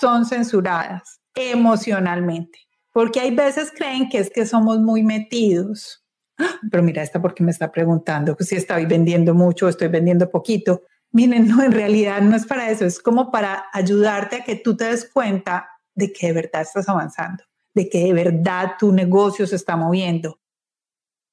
son 0.00 0.24
censuradas 0.24 1.20
emocionalmente. 1.34 2.58
Porque 2.92 3.20
hay 3.20 3.34
veces 3.34 3.72
creen 3.76 4.08
que 4.08 4.18
es 4.18 4.30
que 4.30 4.46
somos 4.46 4.80
muy 4.80 5.02
metidos. 5.02 6.04
¡Ah! 6.38 6.58
Pero 6.70 6.82
mira, 6.82 7.02
esta 7.02 7.20
porque 7.20 7.44
me 7.44 7.50
está 7.50 7.70
preguntando 7.70 8.36
si 8.40 8.56
estoy 8.56 8.86
vendiendo 8.86 9.34
mucho 9.34 9.66
o 9.66 9.68
estoy 9.68 9.88
vendiendo 9.88 10.30
poquito. 10.30 10.82
Miren, 11.12 11.48
no, 11.48 11.62
en 11.62 11.72
realidad 11.72 12.20
no 12.22 12.36
es 12.36 12.46
para 12.46 12.70
eso, 12.70 12.84
es 12.84 13.00
como 13.00 13.30
para 13.30 13.66
ayudarte 13.72 14.36
a 14.36 14.44
que 14.44 14.56
tú 14.56 14.76
te 14.76 14.84
des 14.84 15.10
cuenta 15.10 15.68
de 15.96 16.12
que 16.12 16.28
de 16.28 16.32
verdad 16.34 16.62
estás 16.62 16.88
avanzando, 16.88 17.42
de 17.74 17.88
que 17.88 18.04
de 18.04 18.12
verdad 18.12 18.74
tu 18.78 18.92
negocio 18.92 19.46
se 19.46 19.56
está 19.56 19.76
moviendo. 19.76 20.38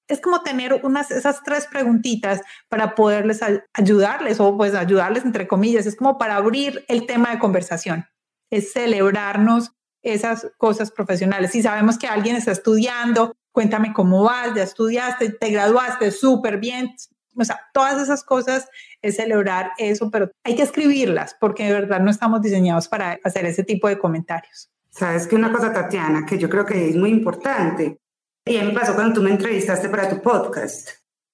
Es 0.07 0.19
como 0.19 0.41
tener 0.41 0.81
unas, 0.83 1.11
esas 1.11 1.43
tres 1.43 1.67
preguntitas 1.67 2.41
para 2.69 2.95
poderles 2.95 3.41
ayudarles 3.73 4.39
o 4.39 4.57
pues 4.57 4.73
ayudarles 4.73 5.23
entre 5.23 5.47
comillas, 5.47 5.85
es 5.85 5.95
como 5.95 6.17
para 6.17 6.35
abrir 6.35 6.83
el 6.87 7.05
tema 7.05 7.31
de 7.31 7.39
conversación, 7.39 8.05
es 8.49 8.73
celebrarnos 8.73 9.71
esas 10.01 10.51
cosas 10.57 10.91
profesionales. 10.91 11.51
Si 11.51 11.61
sabemos 11.61 11.97
que 11.97 12.07
alguien 12.07 12.35
está 12.35 12.51
estudiando, 12.51 13.35
cuéntame 13.51 13.93
cómo 13.93 14.23
vas, 14.23 14.53
ya 14.55 14.63
estudiaste, 14.63 15.29
te 15.29 15.49
graduaste 15.49 16.11
súper 16.11 16.57
bien. 16.57 16.95
O 17.35 17.45
sea, 17.45 17.59
todas 17.73 18.01
esas 18.01 18.23
cosas 18.23 18.67
es 19.03 19.17
celebrar 19.17 19.71
eso, 19.77 20.09
pero 20.09 20.31
hay 20.43 20.55
que 20.55 20.63
escribirlas 20.63 21.35
porque 21.39 21.65
de 21.65 21.73
verdad 21.73 21.99
no 21.99 22.09
estamos 22.09 22.41
diseñados 22.41 22.87
para 22.87 23.19
hacer 23.23 23.45
ese 23.45 23.63
tipo 23.63 23.87
de 23.87 23.99
comentarios. 23.99 24.71
Sabes 24.89 25.27
que 25.27 25.35
una 25.35 25.51
cosa, 25.51 25.71
Tatiana, 25.73 26.25
que 26.25 26.37
yo 26.37 26.49
creo 26.49 26.65
que 26.65 26.89
es 26.89 26.95
muy 26.95 27.09
importante, 27.09 27.99
y 28.45 28.57
me 28.57 28.71
pasó 28.71 28.95
cuando 28.95 29.15
tú 29.15 29.21
me 29.21 29.31
entrevistaste 29.31 29.89
para 29.89 30.09
tu 30.09 30.21
podcast, 30.21 30.89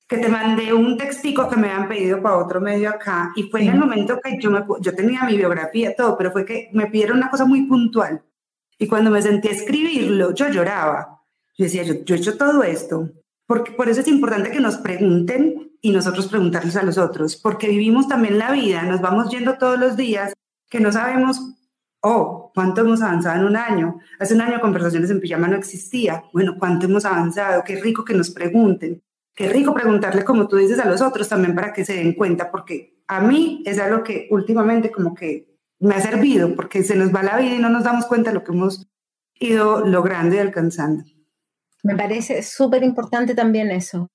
que 0.08 0.18
te 0.18 0.28
mandé 0.28 0.74
un 0.74 0.98
textico 0.98 1.48
que 1.48 1.58
me 1.58 1.70
habían 1.70 1.88
pedido 1.88 2.22
para 2.22 2.38
otro 2.38 2.60
medio 2.60 2.90
acá, 2.90 3.32
y 3.36 3.44
fue 3.44 3.62
en 3.62 3.70
el 3.70 3.80
momento 3.80 4.20
que 4.24 4.40
yo, 4.40 4.50
me, 4.50 4.64
yo 4.82 4.96
tenía 4.96 5.24
mi 5.24 5.38
biografía, 5.38 5.96
todo, 5.96 6.18
pero 6.18 6.32
fue 6.32 6.46
que 6.46 6.70
me 6.74 6.88
pidieron 6.88 7.18
una 7.18 7.30
cosa 7.30 7.46
muy 7.46 7.68
puntual. 7.68 8.24
Y 8.78 8.88
cuando 8.88 9.12
me 9.12 9.22
sentí 9.22 9.50
a 9.50 9.52
escribirlo, 9.52 10.34
yo 10.34 10.50
lloraba. 10.50 11.22
Yo 11.58 11.66
decía, 11.66 11.84
yo, 11.84 11.96
yo 12.06 12.16
he 12.16 12.18
hecho 12.18 12.38
todo 12.38 12.64
esto. 12.64 13.10
Porque 13.46 13.74
por 13.74 13.90
eso 13.90 14.00
es 14.00 14.08
importante 14.08 14.52
que 14.52 14.62
nos 14.62 14.78
pregunten 14.78 15.69
y 15.82 15.92
nosotros 15.92 16.28
preguntarles 16.28 16.76
a 16.76 16.84
los 16.84 16.98
otros, 16.98 17.36
porque 17.36 17.70
vivimos 17.70 18.08
también 18.08 18.38
la 18.38 18.52
vida, 18.52 18.84
nos 18.84 19.02
vamos 19.02 19.30
yendo 19.30 19.58
todos 19.58 19.80
los 19.80 19.96
días, 19.96 20.34
que 20.70 20.80
no 20.80 20.92
sabemos 20.92 21.56
oh, 22.02 22.52
¿cuánto 22.54 22.82
hemos 22.82 23.02
avanzado 23.02 23.40
en 23.40 23.46
un 23.46 23.56
año? 23.56 24.00
Hace 24.20 24.34
un 24.34 24.42
año 24.42 24.60
conversaciones 24.62 25.10
en 25.10 25.20
pijama 25.20 25.48
no 25.48 25.58
existía. 25.58 26.24
Bueno, 26.34 26.56
¿cuánto 26.58 26.86
hemos 26.86 27.06
avanzado? 27.06 27.64
Qué 27.64 27.80
rico 27.82 28.06
que 28.06 28.14
nos 28.14 28.30
pregunten. 28.30 29.02
Qué 29.36 29.50
rico 29.50 29.74
preguntarle, 29.74 30.26
como 30.26 30.48
tú 30.48 30.58
dices, 30.58 30.80
a 30.80 30.90
los 30.90 31.02
otros 31.02 31.30
también 31.30 31.56
para 31.56 31.72
que 31.72 31.86
se 31.86 31.94
den 31.94 32.14
cuenta, 32.14 32.52
porque 32.52 33.00
a 33.08 33.22
mí 33.22 33.64
es 33.66 33.80
algo 33.80 34.04
que 34.04 34.28
últimamente 34.32 34.92
como 34.92 35.14
que 35.14 35.58
me 35.80 35.96
ha 35.96 36.02
servido, 36.02 36.56
porque 36.56 36.84
se 36.84 36.96
nos 36.96 37.14
va 37.14 37.24
la 37.24 37.38
vida 37.38 37.56
y 37.56 37.60
no 37.60 37.70
nos 37.70 37.86
damos 37.86 38.06
cuenta 38.06 38.32
de 38.32 38.36
lo 38.36 38.44
que 38.44 38.52
hemos 38.52 38.90
ido 39.36 39.86
logrando 39.86 40.36
y 40.36 40.40
alcanzando. 40.40 41.06
Me 41.84 41.96
parece 41.96 42.44
súper 42.44 42.84
importante 42.84 43.34
también 43.34 43.72
eso, 43.72 44.10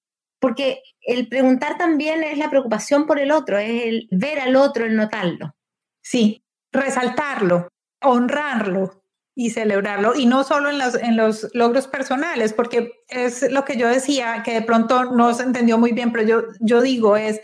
porque 0.44 0.82
el 1.00 1.26
preguntar 1.26 1.78
también 1.78 2.22
es 2.22 2.36
la 2.36 2.50
preocupación 2.50 3.06
por 3.06 3.18
el 3.18 3.32
otro, 3.32 3.56
es 3.56 3.84
el 3.84 4.08
ver 4.10 4.40
al 4.40 4.56
otro, 4.56 4.84
el 4.84 4.94
notarlo. 4.94 5.56
Sí, 6.02 6.44
resaltarlo, 6.70 7.68
honrarlo 8.02 9.02
y 9.34 9.48
celebrarlo, 9.48 10.14
y 10.14 10.26
no 10.26 10.44
solo 10.44 10.68
en 10.68 10.78
los, 10.78 10.96
en 10.96 11.16
los 11.16 11.48
logros 11.54 11.86
personales, 11.86 12.52
porque 12.52 12.92
es 13.08 13.50
lo 13.50 13.64
que 13.64 13.78
yo 13.78 13.88
decía, 13.88 14.42
que 14.44 14.52
de 14.52 14.60
pronto 14.60 15.06
no 15.06 15.32
se 15.32 15.44
entendió 15.44 15.78
muy 15.78 15.92
bien, 15.92 16.12
pero 16.12 16.26
yo, 16.26 16.42
yo 16.60 16.82
digo 16.82 17.16
es, 17.16 17.40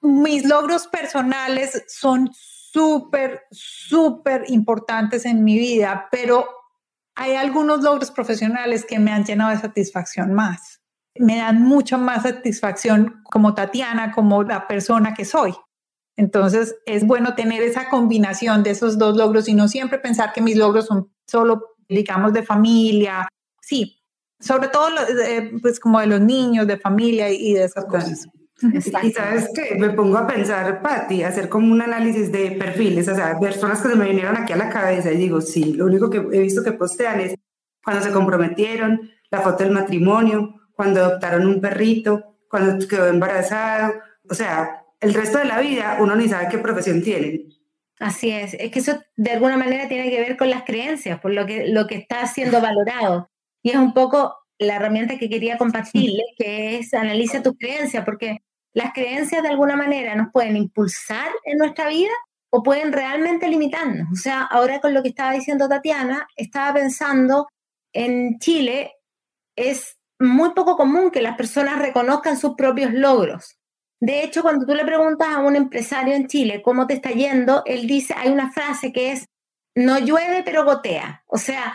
mis 0.00 0.44
logros 0.44 0.86
personales 0.86 1.82
son 1.88 2.30
súper, 2.32 3.46
súper 3.50 4.44
importantes 4.46 5.26
en 5.26 5.42
mi 5.42 5.58
vida, 5.58 6.06
pero 6.12 6.46
hay 7.16 7.34
algunos 7.34 7.82
logros 7.82 8.12
profesionales 8.12 8.84
que 8.84 9.00
me 9.00 9.10
han 9.10 9.24
llenado 9.24 9.50
de 9.50 9.58
satisfacción 9.58 10.32
más. 10.32 10.81
Me 11.16 11.36
dan 11.36 11.62
mucha 11.62 11.98
más 11.98 12.22
satisfacción 12.22 13.22
como 13.24 13.54
Tatiana, 13.54 14.12
como 14.12 14.42
la 14.42 14.66
persona 14.66 15.14
que 15.14 15.24
soy. 15.24 15.54
Entonces, 16.16 16.76
es 16.86 17.06
bueno 17.06 17.34
tener 17.34 17.62
esa 17.62 17.88
combinación 17.88 18.62
de 18.62 18.70
esos 18.70 18.98
dos 18.98 19.16
logros 19.16 19.48
y 19.48 19.54
no 19.54 19.68
siempre 19.68 19.98
pensar 19.98 20.32
que 20.32 20.42
mis 20.42 20.56
logros 20.56 20.86
son 20.86 21.10
solo, 21.26 21.76
digamos, 21.88 22.32
de 22.32 22.42
familia. 22.42 23.28
Sí, 23.60 24.02
sobre 24.40 24.68
todo, 24.68 24.88
eh, 25.26 25.52
pues 25.60 25.80
como 25.80 26.00
de 26.00 26.06
los 26.06 26.20
niños, 26.20 26.66
de 26.66 26.76
familia 26.76 27.30
y 27.30 27.54
de 27.54 27.64
esas 27.64 27.84
cosas. 27.86 28.26
Y 28.62 28.80
sabes 29.12 29.48
que 29.54 29.74
me 29.76 29.90
pongo 29.90 30.18
a 30.18 30.26
pensar, 30.26 30.82
Patti, 30.82 31.22
hacer 31.22 31.48
como 31.48 31.72
un 31.72 31.82
análisis 31.82 32.30
de 32.30 32.52
perfiles, 32.52 33.08
o 33.08 33.14
sea, 33.14 33.38
personas 33.38 33.80
que 33.80 33.88
se 33.88 33.96
me 33.96 34.06
vinieron 34.06 34.36
aquí 34.36 34.52
a 34.52 34.56
la 34.56 34.68
cabeza 34.68 35.10
y 35.10 35.16
digo, 35.16 35.40
sí, 35.40 35.72
lo 35.72 35.86
único 35.86 36.08
que 36.10 36.18
he 36.18 36.40
visto 36.40 36.62
que 36.62 36.72
postean 36.72 37.20
es 37.20 37.34
cuando 37.82 38.02
se 38.04 38.12
comprometieron, 38.12 39.10
la 39.30 39.40
foto 39.40 39.64
del 39.64 39.72
matrimonio, 39.72 40.60
cuando 40.74 41.04
adoptaron 41.04 41.46
un 41.46 41.60
perrito, 41.60 42.36
cuando 42.48 42.86
quedó 42.86 43.08
embarazado, 43.08 43.94
o 44.28 44.34
sea, 44.34 44.84
el 45.00 45.14
resto 45.14 45.38
de 45.38 45.46
la 45.46 45.60
vida 45.60 45.98
uno 46.00 46.14
ni 46.14 46.28
sabe 46.28 46.48
qué 46.50 46.58
profesión 46.58 47.02
tiene. 47.02 47.46
Así 47.98 48.30
es, 48.30 48.54
es 48.54 48.70
que 48.70 48.80
eso 48.80 49.00
de 49.16 49.30
alguna 49.30 49.56
manera 49.56 49.88
tiene 49.88 50.10
que 50.10 50.20
ver 50.20 50.36
con 50.36 50.50
las 50.50 50.64
creencias, 50.64 51.20
por 51.20 51.32
lo 51.32 51.46
que, 51.46 51.68
lo 51.68 51.86
que 51.86 51.96
está 51.96 52.26
siendo 52.26 52.60
valorado. 52.60 53.30
Y 53.62 53.70
es 53.70 53.76
un 53.76 53.94
poco 53.94 54.34
la 54.58 54.76
herramienta 54.76 55.18
que 55.18 55.28
quería 55.28 55.56
compartirles, 55.56 56.26
que 56.36 56.78
es 56.78 56.94
analiza 56.94 57.42
tus 57.42 57.56
creencias, 57.56 58.04
porque 58.04 58.38
las 58.74 58.92
creencias 58.92 59.42
de 59.42 59.48
alguna 59.48 59.76
manera 59.76 60.14
nos 60.14 60.32
pueden 60.32 60.56
impulsar 60.56 61.30
en 61.44 61.58
nuestra 61.58 61.88
vida 61.88 62.10
o 62.50 62.62
pueden 62.62 62.92
realmente 62.92 63.48
limitarnos. 63.48 64.08
O 64.12 64.16
sea, 64.16 64.42
ahora 64.42 64.80
con 64.80 64.94
lo 64.94 65.02
que 65.02 65.08
estaba 65.08 65.32
diciendo 65.32 65.68
Tatiana, 65.68 66.26
estaba 66.36 66.74
pensando 66.74 67.48
en 67.92 68.38
Chile, 68.38 68.92
es 69.56 69.96
muy 70.22 70.50
poco 70.54 70.76
común 70.76 71.10
que 71.10 71.22
las 71.22 71.36
personas 71.36 71.78
reconozcan 71.78 72.38
sus 72.38 72.54
propios 72.54 72.92
logros. 72.92 73.58
De 74.00 74.24
hecho, 74.24 74.42
cuando 74.42 74.66
tú 74.66 74.74
le 74.74 74.84
preguntas 74.84 75.28
a 75.28 75.38
un 75.38 75.54
empresario 75.54 76.14
en 76.14 76.26
Chile 76.26 76.60
cómo 76.62 76.86
te 76.86 76.94
está 76.94 77.10
yendo, 77.10 77.62
él 77.66 77.86
dice, 77.86 78.14
hay 78.16 78.30
una 78.30 78.50
frase 78.50 78.92
que 78.92 79.12
es, 79.12 79.26
no 79.76 79.98
llueve 79.98 80.42
pero 80.44 80.64
gotea. 80.64 81.22
O 81.26 81.38
sea, 81.38 81.74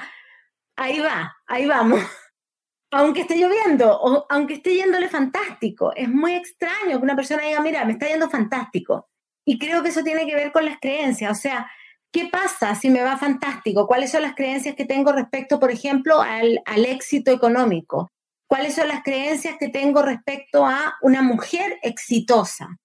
ahí 0.76 1.00
va, 1.00 1.38
ahí 1.48 1.66
vamos. 1.66 2.02
Aunque 2.92 3.22
esté 3.22 3.36
lloviendo 3.38 4.00
o 4.00 4.26
aunque 4.30 4.54
esté 4.54 4.74
yéndole 4.74 5.10
fantástico, 5.10 5.92
es 5.94 6.08
muy 6.08 6.36
extraño 6.36 6.98
que 6.98 7.04
una 7.04 7.18
persona 7.18 7.44
diga, 7.44 7.60
mira, 7.60 7.84
me 7.84 7.92
está 7.92 8.08
yendo 8.08 8.30
fantástico. 8.30 9.10
Y 9.46 9.60
creo 9.60 9.84
que 9.84 9.90
eso 9.90 10.04
tiene 10.04 10.26
que 10.26 10.36
ver 10.36 10.54
con 10.54 10.64
las 10.64 10.80
creencias. 10.80 11.38
O 11.38 11.42
sea, 11.42 11.70
¿qué 12.14 12.30
pasa 12.32 12.76
si 12.76 12.90
me 12.90 13.04
va 13.04 13.18
fantástico? 13.18 13.88
¿Cuáles 13.88 14.12
son 14.12 14.22
las 14.22 14.36
creencias 14.36 14.74
que 14.76 14.86
tengo 14.86 15.12
respecto, 15.12 15.60
por 15.60 15.70
ejemplo, 15.70 16.22
al, 16.22 16.62
al 16.66 16.86
éxito 16.86 17.32
económico? 17.32 18.10
Cuáles 18.48 18.76
son 18.76 18.88
las 18.88 19.04
creencias 19.04 19.58
que 19.60 19.70
tengo 19.70 20.02
respecto 20.02 20.66
a 20.66 20.96
una 21.02 21.22
mujer 21.22 21.78
exitosa. 21.84 22.78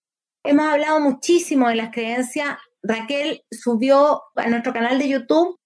Hemos 0.45 0.67
hablado 0.67 1.01
muchísimo 1.01 1.69
de 1.69 1.77
las 1.77 1.91
creencias. 1.91 2.59
Raquel 2.83 3.45
subió 3.51 4.23
a 4.35 4.49
nuestro 4.49 4.73
canal 4.73 4.99
de 4.99 5.09
YouTube 5.09 5.57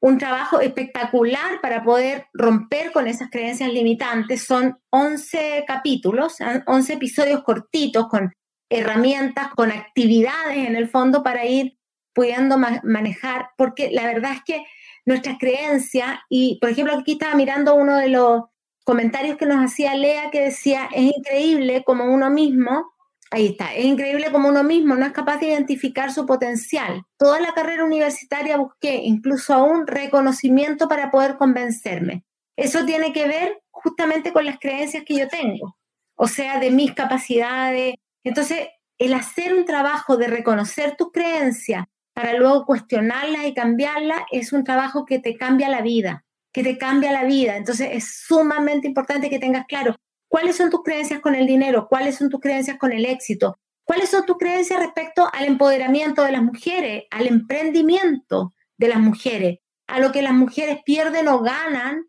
un 0.00 0.18
trabajo 0.18 0.60
espectacular 0.60 1.62
para 1.62 1.82
poder 1.82 2.26
romper 2.34 2.92
con 2.92 3.06
esas 3.06 3.30
creencias 3.30 3.72
limitantes. 3.72 4.44
Son 4.44 4.76
11 4.90 5.64
capítulos, 5.66 6.36
11 6.66 6.92
episodios 6.92 7.42
cortitos 7.42 8.08
con 8.08 8.30
herramientas, 8.68 9.48
con 9.54 9.70
actividades 9.70 10.68
en 10.68 10.76
el 10.76 10.88
fondo 10.88 11.22
para 11.22 11.46
ir 11.46 11.78
pudiendo 12.12 12.58
manejar, 12.58 13.48
porque 13.56 13.90
la 13.92 14.04
verdad 14.06 14.32
es 14.32 14.42
que 14.44 14.66
nuestras 15.06 15.38
creencias, 15.38 16.18
y 16.28 16.58
por 16.60 16.70
ejemplo 16.70 16.98
aquí 16.98 17.12
estaba 17.12 17.34
mirando 17.34 17.74
uno 17.74 17.96
de 17.96 18.08
los 18.08 18.42
comentarios 18.84 19.36
que 19.36 19.46
nos 19.46 19.64
hacía 19.64 19.96
Lea 19.96 20.30
que 20.30 20.42
decía, 20.42 20.88
es 20.92 21.12
increíble 21.16 21.82
como 21.84 22.04
uno 22.04 22.30
mismo, 22.30 22.92
ahí 23.30 23.48
está, 23.48 23.74
es 23.74 23.84
increíble 23.84 24.30
como 24.30 24.48
uno 24.48 24.62
mismo 24.62 24.94
no 24.94 25.06
es 25.06 25.12
capaz 25.12 25.38
de 25.38 25.48
identificar 25.48 26.12
su 26.12 26.26
potencial. 26.26 27.02
Toda 27.18 27.40
la 27.40 27.52
carrera 27.54 27.84
universitaria 27.84 28.56
busqué 28.56 28.96
incluso 28.96 29.54
aún 29.54 29.86
reconocimiento 29.86 30.88
para 30.88 31.10
poder 31.10 31.36
convencerme. 31.36 32.24
Eso 32.56 32.84
tiene 32.84 33.12
que 33.12 33.26
ver 33.26 33.62
justamente 33.70 34.32
con 34.32 34.44
las 34.44 34.58
creencias 34.60 35.02
que 35.04 35.16
yo 35.16 35.28
tengo, 35.28 35.76
o 36.14 36.28
sea, 36.28 36.60
de 36.60 36.70
mis 36.70 36.94
capacidades. 36.94 37.94
Entonces, 38.22 38.68
el 38.98 39.14
hacer 39.14 39.54
un 39.54 39.64
trabajo 39.64 40.16
de 40.16 40.28
reconocer 40.28 40.94
tus 40.96 41.10
creencias 41.10 41.86
para 42.12 42.34
luego 42.34 42.64
cuestionarlas 42.64 43.44
y 43.46 43.54
cambiarlas 43.54 44.20
es 44.30 44.52
un 44.52 44.62
trabajo 44.62 45.04
que 45.04 45.18
te 45.18 45.36
cambia 45.36 45.68
la 45.68 45.82
vida 45.82 46.23
que 46.54 46.62
te 46.62 46.78
cambia 46.78 47.12
la 47.12 47.24
vida. 47.24 47.56
Entonces 47.56 47.88
es 47.92 48.22
sumamente 48.26 48.86
importante 48.86 49.28
que 49.28 49.40
tengas 49.40 49.66
claro 49.66 49.96
cuáles 50.28 50.56
son 50.56 50.70
tus 50.70 50.82
creencias 50.82 51.20
con 51.20 51.34
el 51.34 51.46
dinero, 51.46 51.88
cuáles 51.90 52.16
son 52.16 52.30
tus 52.30 52.40
creencias 52.40 52.78
con 52.78 52.92
el 52.92 53.04
éxito, 53.04 53.58
cuáles 53.82 54.08
son 54.08 54.24
tus 54.24 54.38
creencias 54.38 54.78
respecto 54.80 55.28
al 55.32 55.44
empoderamiento 55.44 56.22
de 56.22 56.32
las 56.32 56.42
mujeres, 56.42 57.04
al 57.10 57.26
emprendimiento 57.26 58.54
de 58.78 58.88
las 58.88 59.00
mujeres, 59.00 59.58
a 59.88 59.98
lo 59.98 60.12
que 60.12 60.22
las 60.22 60.32
mujeres 60.32 60.78
pierden 60.84 61.26
o 61.28 61.40
ganan 61.40 62.06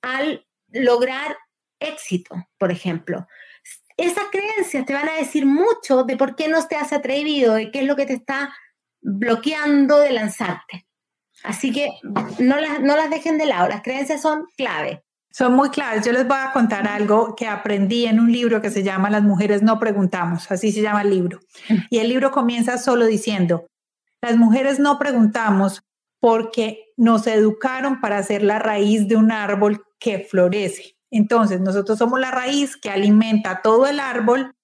al 0.00 0.46
lograr 0.68 1.36
éxito, 1.80 2.36
por 2.58 2.70
ejemplo. 2.70 3.26
Esas 3.96 4.24
creencias 4.30 4.86
te 4.86 4.94
van 4.94 5.08
a 5.08 5.18
decir 5.18 5.44
mucho 5.44 6.04
de 6.04 6.16
por 6.16 6.36
qué 6.36 6.46
no 6.46 6.64
te 6.66 6.76
has 6.76 6.92
atrevido, 6.92 7.54
de 7.54 7.72
qué 7.72 7.80
es 7.80 7.86
lo 7.86 7.96
que 7.96 8.06
te 8.06 8.14
está 8.14 8.54
bloqueando 9.00 9.98
de 9.98 10.12
lanzarte. 10.12 10.86
Así 11.44 11.72
que 11.72 11.88
no 12.38 12.60
las, 12.60 12.80
no 12.80 12.96
las 12.96 13.10
dejen 13.10 13.38
de 13.38 13.46
lado, 13.46 13.68
las 13.68 13.82
creencias 13.82 14.22
son 14.22 14.46
clave. 14.56 15.02
Son 15.30 15.54
muy 15.54 15.70
claves. 15.70 16.04
Yo 16.04 16.12
les 16.12 16.28
voy 16.28 16.36
a 16.38 16.52
contar 16.52 16.86
algo 16.86 17.34
que 17.34 17.46
aprendí 17.46 18.04
en 18.04 18.20
un 18.20 18.30
libro 18.30 18.60
que 18.60 18.70
se 18.70 18.82
llama 18.82 19.08
Las 19.08 19.22
mujeres 19.22 19.62
no 19.62 19.78
preguntamos, 19.78 20.50
así 20.50 20.72
se 20.72 20.82
llama 20.82 21.02
el 21.02 21.10
libro. 21.10 21.40
Y 21.88 21.98
el 21.98 22.08
libro 22.08 22.30
comienza 22.30 22.76
solo 22.76 23.06
diciendo, 23.06 23.66
las 24.20 24.36
mujeres 24.36 24.78
no 24.78 24.98
preguntamos 24.98 25.82
porque 26.20 26.92
nos 26.96 27.26
educaron 27.26 28.00
para 28.00 28.22
ser 28.22 28.42
la 28.42 28.58
raíz 28.58 29.08
de 29.08 29.16
un 29.16 29.32
árbol 29.32 29.84
que 29.98 30.20
florece. 30.20 30.96
Entonces, 31.10 31.60
nosotros 31.60 31.98
somos 31.98 32.20
la 32.20 32.30
raíz 32.30 32.76
que 32.76 32.90
alimenta 32.90 33.60
todo 33.62 33.86
el 33.86 34.00
árbol 34.00 34.54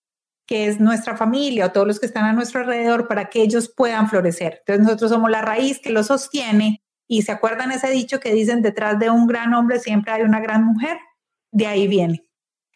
que 0.48 0.66
es 0.66 0.80
nuestra 0.80 1.14
familia 1.14 1.66
o 1.66 1.72
todos 1.72 1.86
los 1.86 2.00
que 2.00 2.06
están 2.06 2.24
a 2.24 2.32
nuestro 2.32 2.60
alrededor 2.60 3.06
para 3.06 3.28
que 3.28 3.42
ellos 3.42 3.68
puedan 3.68 4.08
florecer. 4.08 4.56
Entonces 4.60 4.82
nosotros 4.84 5.10
somos 5.10 5.30
la 5.30 5.42
raíz 5.42 5.78
que 5.78 5.90
lo 5.90 6.02
sostiene 6.02 6.82
y 7.06 7.22
se 7.22 7.32
acuerdan 7.32 7.70
ese 7.70 7.90
dicho 7.90 8.18
que 8.18 8.32
dicen 8.32 8.62
detrás 8.62 8.98
de 8.98 9.10
un 9.10 9.26
gran 9.26 9.52
hombre 9.52 9.78
siempre 9.78 10.10
hay 10.10 10.22
una 10.22 10.40
gran 10.40 10.64
mujer. 10.64 10.98
De 11.52 11.66
ahí 11.66 11.86
viene. 11.86 12.26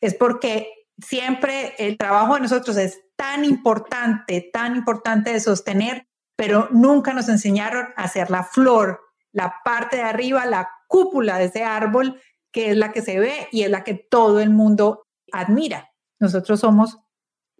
Es 0.02 0.14
porque 0.14 0.68
siempre 0.98 1.74
el 1.78 1.96
trabajo 1.96 2.34
de 2.34 2.42
nosotros 2.42 2.76
es 2.76 3.00
tan 3.16 3.44
importante, 3.46 4.50
tan 4.52 4.76
importante 4.76 5.32
de 5.32 5.40
sostener, 5.40 6.06
pero 6.36 6.68
nunca 6.72 7.14
nos 7.14 7.30
enseñaron 7.30 7.86
a 7.96 8.04
hacer 8.04 8.30
la 8.30 8.44
flor 8.44 9.00
la 9.32 9.54
parte 9.64 9.96
de 9.96 10.02
arriba, 10.02 10.44
la 10.44 10.68
cúpula 10.88 11.38
de 11.38 11.46
ese 11.46 11.64
árbol, 11.64 12.20
que 12.52 12.70
es 12.70 12.76
la 12.76 12.92
que 12.92 13.00
se 13.00 13.18
ve 13.18 13.48
y 13.50 13.62
es 13.62 13.70
la 13.70 13.82
que 13.82 13.94
todo 13.94 14.40
el 14.40 14.50
mundo 14.50 15.06
admira. 15.32 15.90
Nosotros 16.20 16.60
somos 16.60 16.98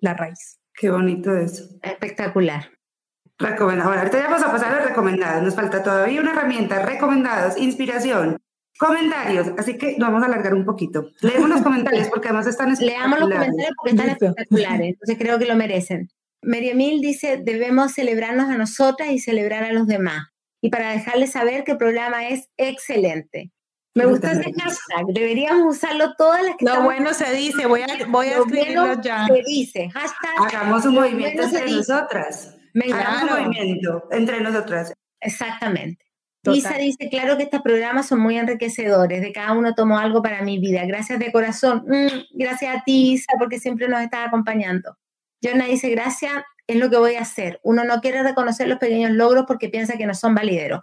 la 0.03 0.15
raíz. 0.15 0.59
Qué 0.75 0.91
bonito 0.91 1.35
eso. 1.35 1.65
Espectacular. 1.83 2.71
Recomendado. 3.39 3.89
Bueno, 3.89 4.01
ahorita 4.01 4.19
ya 4.19 4.29
vamos 4.29 4.43
a 4.43 4.53
pasar 4.53 4.75
a 4.75 4.77
los 4.79 4.89
recomendados. 4.89 5.43
Nos 5.43 5.55
falta 5.55 5.83
todavía 5.83 6.21
una 6.21 6.33
herramienta. 6.33 6.85
Recomendados, 6.85 7.57
inspiración, 7.57 8.37
comentarios. 8.79 9.49
Así 9.59 9.79
que 9.79 9.97
nos 9.99 10.11
vamos 10.11 10.23
a 10.23 10.27
alargar 10.27 10.55
un 10.55 10.65
poquito. 10.65 11.11
Leemos 11.21 11.49
los 11.49 11.63
comentarios 11.63 12.09
porque 12.09 12.29
además 12.29 12.47
están 12.47 12.75
Leamos 12.81 13.21
los 13.21 13.31
comentarios 13.31 13.73
porque 13.77 13.91
están 13.91 14.11
espectaculares. 14.11 14.89
Entonces 14.89 15.17
creo 15.19 15.39
que 15.39 15.47
lo 15.47 15.57
merecen. 15.57 16.09
Miriamil 16.43 17.01
dice, 17.01 17.41
debemos 17.43 17.93
celebrarnos 17.93 18.51
a 18.51 18.59
nosotras 18.59 19.11
y 19.11 19.21
celebrar 19.21 19.65
a 19.65 19.73
los 19.73 19.87
demás. 19.87 20.27
Y 20.61 20.71
para 20.71 20.91
dejarles 20.91 21.33
saber 21.33 21.65
que 21.65 21.73
el 21.73 21.79
programa 21.79 22.29
es 22.29 22.49
excelente. 22.57 23.53
Me 23.95 24.07
gusta 24.07 24.33
ese 24.33 24.53
hashtag, 24.55 25.07
deberíamos 25.13 25.77
usarlo 25.77 26.15
todas 26.15 26.43
las 26.43 26.57
que 26.57 26.65
Lo 26.65 26.83
bueno 26.83 27.13
se 27.13 27.31
dice, 27.35 27.67
voy 27.67 27.83
a, 27.83 27.87
voy 28.09 28.29
a 28.29 28.39
escribirlo 28.39 29.01
ya. 29.03 29.27
Se 29.27 29.43
dice, 29.47 29.91
hashtag. 29.91 30.31
Hagamos 30.39 30.87
un 30.87 30.95
movimiento 30.95 31.43
entre 31.43 31.71
nosotras. 31.71 32.57
Hagamos 32.75 33.23
un 33.23 33.29
movimiento 33.29 34.09
entre 34.11 34.41
nosotras. 34.41 34.95
Exactamente. 35.21 36.07
Isa 36.45 36.77
dice, 36.77 37.09
claro 37.09 37.37
que 37.37 37.45
estos 37.45 37.61
programas 37.61 38.07
son 38.07 38.19
muy 38.19 38.37
enriquecedores, 38.37 39.21
de 39.21 39.33
cada 39.33 39.53
uno 39.53 39.75
tomó 39.75 39.99
algo 39.99 40.23
para 40.23 40.43
mi 40.43 40.59
vida. 40.59 40.85
Gracias 40.87 41.19
de 41.19 41.31
corazón. 41.31 41.85
Mm, 41.87 42.37
gracias 42.37 42.77
a 42.77 42.83
ti, 42.85 43.13
Isa, 43.13 43.35
porque 43.39 43.61
siempre 43.61 43.89
nos 43.89 44.01
estás 44.01 44.27
acompañando. 44.27 44.97
Jonah 45.43 45.67
dice, 45.67 45.91
gracias, 45.91 46.33
es 46.67 46.77
lo 46.77 46.91
que 46.91 46.97
voy 46.97 47.15
a 47.15 47.21
hacer. 47.21 47.61
Uno 47.63 47.85
no 47.85 48.01
quiere 48.01 48.23
reconocer 48.23 48.67
los 48.69 48.79
pequeños 48.79 49.13
logros 49.13 49.45
porque 49.47 49.69
piensa 49.69 49.97
que 49.97 50.07
no 50.07 50.15
son 50.15 50.35
valideros 50.35 50.81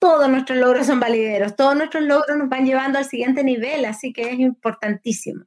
todos 0.00 0.28
nuestros 0.28 0.58
logros 0.58 0.86
son 0.86 0.98
valideros, 0.98 1.54
todos 1.54 1.76
nuestros 1.76 2.02
logros 2.02 2.36
nos 2.36 2.48
van 2.48 2.64
llevando 2.64 2.98
al 2.98 3.04
siguiente 3.04 3.44
nivel, 3.44 3.84
así 3.84 4.12
que 4.12 4.22
es 4.22 4.40
importantísimo. 4.40 5.44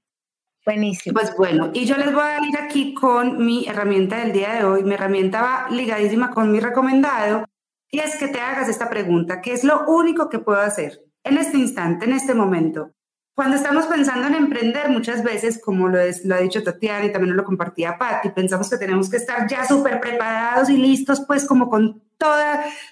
Buenísimo. 0.65 1.19
Pues 1.19 1.35
bueno, 1.35 1.71
y 1.73 1.85
yo 1.85 1.97
les 1.97 2.13
voy 2.13 2.23
a 2.23 2.39
ir 2.47 2.57
aquí 2.57 2.93
con 2.93 3.43
mi 3.43 3.67
herramienta 3.67 4.17
del 4.19 4.31
día 4.31 4.53
de 4.53 4.63
hoy. 4.63 4.83
Mi 4.83 4.93
herramienta 4.93 5.41
va 5.41 5.67
ligadísima 5.69 6.29
con 6.29 6.51
mi 6.51 6.61
recomendado 6.61 7.45
y 7.91 7.99
es 7.99 8.15
que 8.15 8.29
te 8.29 8.39
hagas 8.39 8.69
esta 8.69 8.89
pregunta, 8.89 9.41
¿qué 9.41 9.51
es 9.51 9.63
lo 9.63 9.85
único 9.87 10.29
que 10.29 10.39
puedo 10.39 10.61
hacer 10.61 11.03
en 11.23 11.37
este 11.37 11.57
instante, 11.57 12.05
en 12.05 12.13
este 12.13 12.33
momento? 12.33 12.91
Cuando 13.35 13.57
estamos 13.57 13.87
pensando 13.87 14.27
en 14.27 14.35
emprender, 14.35 14.89
muchas 14.89 15.23
veces, 15.23 15.59
como 15.59 15.89
lo, 15.89 15.99
es, 15.99 16.23
lo 16.23 16.35
ha 16.35 16.39
dicho 16.39 16.63
Tatiana 16.63 17.05
y 17.05 17.11
también 17.11 17.35
lo 17.35 17.43
compartía 17.43 17.97
Patti, 17.97 18.29
pensamos 18.29 18.69
que 18.69 18.77
tenemos 18.77 19.09
que 19.09 19.17
estar 19.17 19.47
ya 19.47 19.67
súper 19.67 19.99
preparados 19.99 20.69
y 20.69 20.77
listos, 20.77 21.23
pues 21.27 21.45
como 21.47 21.67
con 21.67 22.03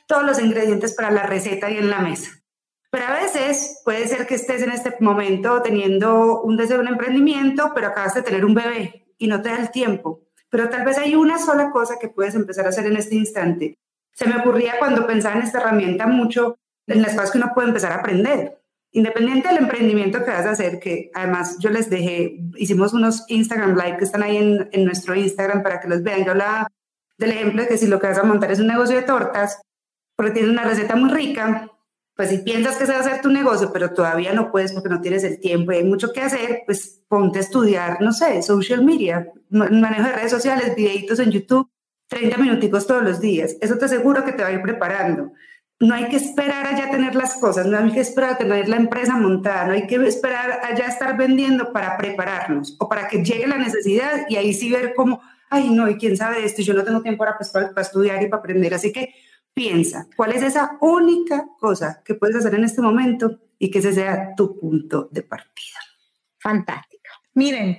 todos 0.07 0.23
los 0.23 0.39
ingredientes 0.39 0.93
para 0.93 1.11
la 1.11 1.23
receta 1.23 1.69
y 1.69 1.77
en 1.77 1.89
la 1.89 1.99
mesa. 1.99 2.31
Pero 2.89 3.05
a 3.05 3.13
veces 3.13 3.81
puede 3.85 4.07
ser 4.07 4.27
que 4.27 4.35
estés 4.35 4.61
en 4.61 4.71
este 4.71 4.93
momento 4.99 5.61
teniendo 5.61 6.41
un 6.41 6.57
deseo 6.57 6.77
de 6.77 6.83
un 6.83 6.89
emprendimiento, 6.89 7.71
pero 7.73 7.87
acabas 7.87 8.13
de 8.15 8.21
tener 8.21 8.43
un 8.43 8.53
bebé 8.53 9.05
y 9.17 9.27
no 9.27 9.41
te 9.41 9.49
da 9.49 9.57
el 9.57 9.71
tiempo. 9.71 10.21
Pero 10.49 10.69
tal 10.69 10.83
vez 10.83 10.97
hay 10.97 11.15
una 11.15 11.37
sola 11.37 11.71
cosa 11.71 11.97
que 11.99 12.09
puedes 12.09 12.35
empezar 12.35 12.65
a 12.65 12.69
hacer 12.69 12.85
en 12.85 12.97
este 12.97 13.15
instante. 13.15 13.77
Se 14.13 14.27
me 14.27 14.35
ocurría 14.37 14.77
cuando 14.77 15.07
pensaba 15.07 15.35
en 15.35 15.43
esta 15.43 15.59
herramienta 15.59 16.05
mucho 16.05 16.57
en 16.85 17.01
las 17.01 17.13
cosas 17.13 17.31
que 17.31 17.37
uno 17.37 17.51
puede 17.55 17.69
empezar 17.69 17.93
a 17.93 17.95
aprender 17.95 18.61
independiente 18.91 19.47
del 19.47 19.57
emprendimiento 19.57 20.23
que 20.23 20.31
vas 20.31 20.45
a 20.45 20.51
hacer, 20.51 20.79
que 20.79 21.11
además 21.13 21.57
yo 21.59 21.69
les 21.69 21.89
dejé, 21.89 22.39
hicimos 22.57 22.93
unos 22.93 23.23
Instagram 23.29 23.75
Live 23.75 23.97
que 23.97 24.03
están 24.03 24.23
ahí 24.23 24.37
en, 24.37 24.69
en 24.71 24.85
nuestro 24.85 25.15
Instagram 25.15 25.63
para 25.63 25.79
que 25.79 25.87
los 25.87 26.03
vean. 26.03 26.25
Yo 26.25 26.31
hablaba 26.31 26.67
del 27.21 27.31
ejemplo 27.31 27.61
de 27.61 27.69
que 27.69 27.77
si 27.77 27.87
lo 27.87 27.99
que 27.99 28.07
vas 28.07 28.17
a 28.17 28.23
montar 28.23 28.51
es 28.51 28.59
un 28.59 28.67
negocio 28.67 28.95
de 28.95 29.03
tortas, 29.03 29.61
porque 30.17 30.33
tienes 30.33 30.51
una 30.51 30.63
receta 30.63 30.95
muy 30.95 31.09
rica, 31.09 31.69
pues 32.15 32.29
si 32.29 32.39
piensas 32.39 32.75
que 32.75 32.85
se 32.85 32.91
va 32.91 32.97
a 32.97 33.01
hacer 33.01 33.21
tu 33.21 33.29
negocio, 33.29 33.71
pero 33.71 33.93
todavía 33.93 34.33
no 34.33 34.51
puedes 34.51 34.73
porque 34.73 34.89
no 34.89 34.99
tienes 34.99 35.23
el 35.23 35.39
tiempo 35.39 35.71
y 35.71 35.77
hay 35.77 35.83
mucho 35.83 36.11
que 36.11 36.21
hacer, 36.21 36.63
pues 36.65 37.01
ponte 37.07 37.39
a 37.39 37.41
estudiar, 37.41 38.01
no 38.01 38.11
sé, 38.11 38.41
social 38.43 38.83
media, 38.83 39.31
manejo 39.49 40.03
de 40.03 40.11
redes 40.11 40.31
sociales, 40.31 40.75
videitos 40.75 41.19
en 41.19 41.31
YouTube, 41.31 41.69
30 42.09 42.37
minuticos 42.37 42.85
todos 42.85 43.03
los 43.03 43.21
días. 43.21 43.55
Eso 43.61 43.77
te 43.77 43.85
aseguro 43.85 44.25
que 44.25 44.33
te 44.33 44.43
va 44.43 44.49
a 44.49 44.53
ir 44.53 44.61
preparando 44.61 45.31
no 45.81 45.95
hay 45.95 46.07
que 46.09 46.15
esperar 46.15 46.67
allá 46.67 46.91
tener 46.91 47.15
las 47.15 47.35
cosas, 47.35 47.65
no 47.65 47.77
hay 47.77 47.91
que 47.91 48.01
esperar 48.01 48.33
a 48.33 48.37
tener 48.37 48.69
la 48.69 48.75
empresa 48.75 49.17
montada, 49.17 49.65
no 49.65 49.73
hay 49.73 49.87
que 49.87 49.95
esperar 49.95 50.61
allá 50.63 50.85
estar 50.85 51.17
vendiendo 51.17 51.73
para 51.73 51.97
prepararnos 51.97 52.75
o 52.79 52.87
para 52.87 53.07
que 53.07 53.23
llegue 53.23 53.47
la 53.47 53.57
necesidad 53.57 54.25
y 54.29 54.35
ahí 54.35 54.53
sí 54.53 54.71
ver 54.71 54.93
cómo, 54.95 55.21
ay 55.51 55.69
no, 55.69 55.87
y 55.87 55.97
quién 55.97 56.17
sabe 56.17 56.39
de 56.39 56.45
esto, 56.45 56.63
yo 56.63 56.73
no 56.73 56.83
tengo 56.83 57.03
tiempo 57.03 57.23
ahora 57.23 57.37
pues, 57.37 57.51
para, 57.51 57.69
para 57.69 57.81
estudiar 57.81 58.23
y 58.23 58.27
para 58.27 58.39
aprender, 58.39 58.73
así 58.73 58.91
que 58.91 59.13
piensa, 59.53 60.07
¿cuál 60.15 60.31
es 60.31 60.41
esa 60.41 60.77
única 60.81 61.45
cosa 61.59 62.01
que 62.03 62.15
puedes 62.15 62.37
hacer 62.37 62.55
en 62.55 62.63
este 62.63 62.81
momento 62.81 63.39
y 63.59 63.69
que 63.69 63.79
ese 63.79 63.93
sea 63.93 64.33
tu 64.35 64.57
punto 64.59 65.07
de 65.11 65.21
partida? 65.21 65.77
Fantástico. 66.39 67.03
Miren, 67.35 67.77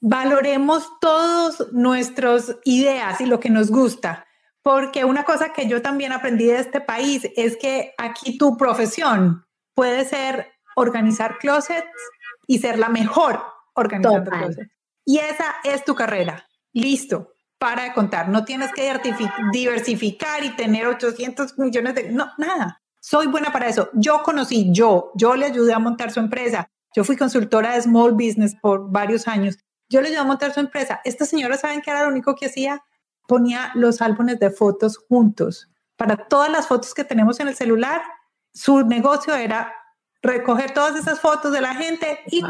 valoremos 0.00 0.98
todos 1.00 1.72
nuestras 1.72 2.56
ideas 2.64 3.20
y 3.20 3.26
lo 3.26 3.38
que 3.38 3.50
nos 3.50 3.70
gusta 3.70 4.26
porque 4.64 5.04
una 5.04 5.24
cosa 5.24 5.52
que 5.52 5.68
yo 5.68 5.82
también 5.82 6.12
aprendí 6.12 6.46
de 6.46 6.58
este 6.58 6.80
país 6.80 7.28
es 7.36 7.58
que 7.58 7.92
aquí 7.98 8.38
tu 8.38 8.56
profesión 8.56 9.46
puede 9.74 10.06
ser 10.06 10.52
organizar 10.74 11.36
closets 11.36 11.86
y 12.46 12.58
ser 12.60 12.78
la 12.78 12.88
mejor 12.88 13.40
organizando 13.74 14.30
closets. 14.30 14.72
Y 15.04 15.18
esa 15.18 15.56
es 15.64 15.84
tu 15.84 15.94
carrera. 15.94 16.48
Listo, 16.74 17.32
para 17.58 17.84
de 17.84 17.94
contar. 17.94 18.28
No 18.28 18.44
tienes 18.44 18.70
que 18.72 18.92
diversificar 19.52 20.44
y 20.44 20.50
tener 20.56 20.86
800 20.86 21.58
millones 21.58 21.94
de... 21.94 22.10
No, 22.12 22.30
nada. 22.36 22.82
Soy 23.00 23.26
buena 23.26 23.52
para 23.52 23.68
eso. 23.68 23.88
Yo 23.94 24.22
conocí, 24.22 24.68
yo, 24.70 25.12
yo 25.14 25.34
le 25.36 25.46
ayudé 25.46 25.72
a 25.72 25.78
montar 25.78 26.10
su 26.10 26.20
empresa. 26.20 26.68
Yo 26.94 27.04
fui 27.04 27.16
consultora 27.16 27.74
de 27.74 27.82
small 27.82 28.12
business 28.12 28.54
por 28.60 28.90
varios 28.90 29.26
años. 29.26 29.56
Yo 29.88 30.02
le 30.02 30.08
ayudé 30.08 30.20
a 30.20 30.24
montar 30.24 30.52
su 30.52 30.60
empresa. 30.60 31.00
Esta 31.04 31.24
señora, 31.24 31.56
¿saben 31.56 31.80
qué 31.80 31.90
era 31.90 32.02
lo 32.02 32.08
único 32.10 32.34
que 32.34 32.46
hacía? 32.46 32.82
ponía 33.26 33.70
los 33.74 34.02
álbumes 34.02 34.38
de 34.38 34.50
fotos 34.50 34.98
juntos. 35.08 35.70
Para 35.96 36.16
todas 36.16 36.50
las 36.50 36.66
fotos 36.66 36.94
que 36.94 37.04
tenemos 37.04 37.40
en 37.40 37.48
el 37.48 37.54
celular, 37.54 38.02
su 38.52 38.84
negocio 38.84 39.34
era 39.34 39.72
recoger 40.22 40.72
todas 40.72 40.96
esas 40.96 41.20
fotos 41.20 41.52
de 41.52 41.60
la 41.60 41.74
gente 41.74 42.20
y 42.26 42.42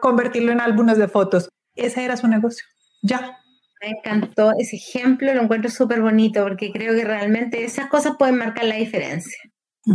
convertirlo 0.00 0.52
en 0.52 0.60
álbumes 0.60 0.98
de 0.98 1.08
fotos. 1.08 1.48
Ese 1.74 2.04
era 2.04 2.16
su 2.16 2.28
negocio. 2.28 2.64
Ya. 3.02 3.38
Me 3.86 3.92
encantó 3.92 4.50
ese 4.58 4.74
ejemplo, 4.74 5.32
lo 5.32 5.42
encuentro 5.42 5.70
súper 5.70 6.02
bonito 6.02 6.42
porque 6.42 6.72
creo 6.72 6.92
que 6.92 7.04
realmente 7.04 7.64
esas 7.64 7.86
cosas 7.86 8.16
pueden 8.18 8.36
marcar 8.36 8.64
la 8.64 8.74
diferencia. 8.74 9.38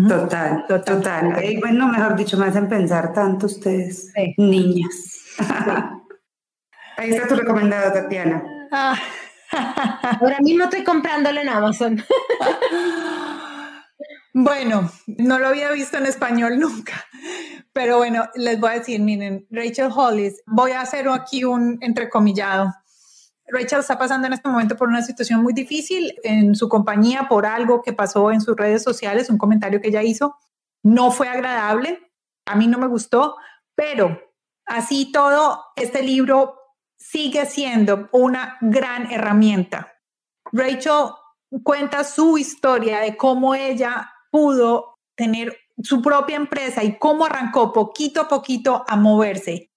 Total, 0.07 0.63
total. 0.65 1.35
bueno, 1.59 1.89
mejor 1.89 2.15
dicho, 2.15 2.37
me 2.37 2.45
hacen 2.45 2.69
pensar 2.69 3.11
tanto 3.11 3.47
ustedes, 3.47 4.13
niñas. 4.37 5.35
Ahí 6.95 7.09
está 7.09 7.27
tu 7.27 7.35
recomendado, 7.35 7.91
Tatiana. 7.91 8.41
Ah. 8.71 8.97
Ahora 10.21 10.39
mismo 10.39 10.63
estoy 10.63 10.85
comprándolo 10.85 11.41
en 11.41 11.49
Amazon. 11.49 12.01
Bueno, 14.33 14.89
no 15.07 15.39
lo 15.39 15.49
había 15.49 15.69
visto 15.71 15.97
en 15.97 16.05
español 16.05 16.57
nunca, 16.57 17.05
pero 17.73 17.97
bueno, 17.97 18.29
les 18.35 18.57
voy 18.61 18.69
a 18.69 18.79
decir, 18.79 19.01
miren, 19.01 19.45
Rachel 19.49 19.89
Hollis, 19.93 20.41
voy 20.45 20.71
a 20.71 20.79
hacer 20.79 21.09
aquí 21.09 21.43
un 21.43 21.77
entrecomillado. 21.81 22.73
Rachel 23.51 23.79
está 23.79 23.97
pasando 23.97 24.27
en 24.27 24.33
este 24.33 24.47
momento 24.47 24.77
por 24.77 24.87
una 24.87 25.01
situación 25.01 25.41
muy 25.43 25.53
difícil 25.53 26.13
en 26.23 26.55
su 26.55 26.69
compañía 26.69 27.27
por 27.27 27.45
algo 27.45 27.81
que 27.81 27.93
pasó 27.93 28.31
en 28.31 28.41
sus 28.41 28.55
redes 28.55 28.83
sociales, 28.83 29.29
un 29.29 29.37
comentario 29.37 29.81
que 29.81 29.89
ella 29.89 30.03
hizo. 30.03 30.37
No 30.83 31.11
fue 31.11 31.27
agradable, 31.27 32.11
a 32.45 32.55
mí 32.55 32.67
no 32.67 32.77
me 32.77 32.87
gustó, 32.87 33.35
pero 33.75 34.19
así 34.65 35.11
todo, 35.11 35.65
este 35.75 36.01
libro 36.01 36.55
sigue 36.97 37.45
siendo 37.45 38.09
una 38.11 38.57
gran 38.61 39.11
herramienta. 39.11 39.91
Rachel 40.51 41.11
cuenta 41.63 42.03
su 42.03 42.37
historia 42.37 42.99
de 42.99 43.17
cómo 43.17 43.53
ella 43.53 44.11
pudo 44.31 44.99
tener 45.15 45.57
su 45.83 46.01
propia 46.01 46.35
empresa 46.35 46.83
y 46.83 46.97
cómo 46.97 47.25
arrancó 47.25 47.73
poquito 47.73 48.21
a 48.21 48.27
poquito 48.27 48.85
a 48.87 48.95
moverse. 48.95 49.70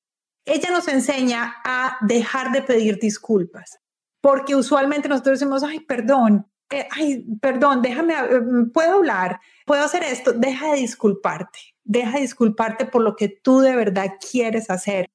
Ella 0.45 0.71
nos 0.71 0.89
enseña 0.89 1.57
a 1.65 1.97
dejar 2.03 2.53
de 2.53 2.63
pedir 2.63 2.99
disculpas, 2.99 3.79
porque 4.21 4.55
usualmente 4.55 5.09
nosotros 5.09 5.39
decimos, 5.39 5.63
ay, 5.63 5.81
perdón, 5.81 6.47
eh, 6.71 6.87
ay, 6.91 7.25
perdón, 7.41 7.83
déjame, 7.83 8.15
eh, 8.15 8.41
puedo 8.73 8.95
hablar, 8.97 9.41
puedo 9.67 9.83
hacer 9.83 10.03
esto, 10.05 10.33
deja 10.33 10.73
de 10.73 10.81
disculparte, 10.81 11.59
deja 11.83 12.13
de 12.13 12.21
disculparte 12.21 12.87
por 12.87 13.03
lo 13.03 13.17
que 13.17 13.29
tú 13.29 13.61
de 13.61 13.75
verdad 13.75 14.13
quieres 14.31 14.71
hacer 14.71 15.09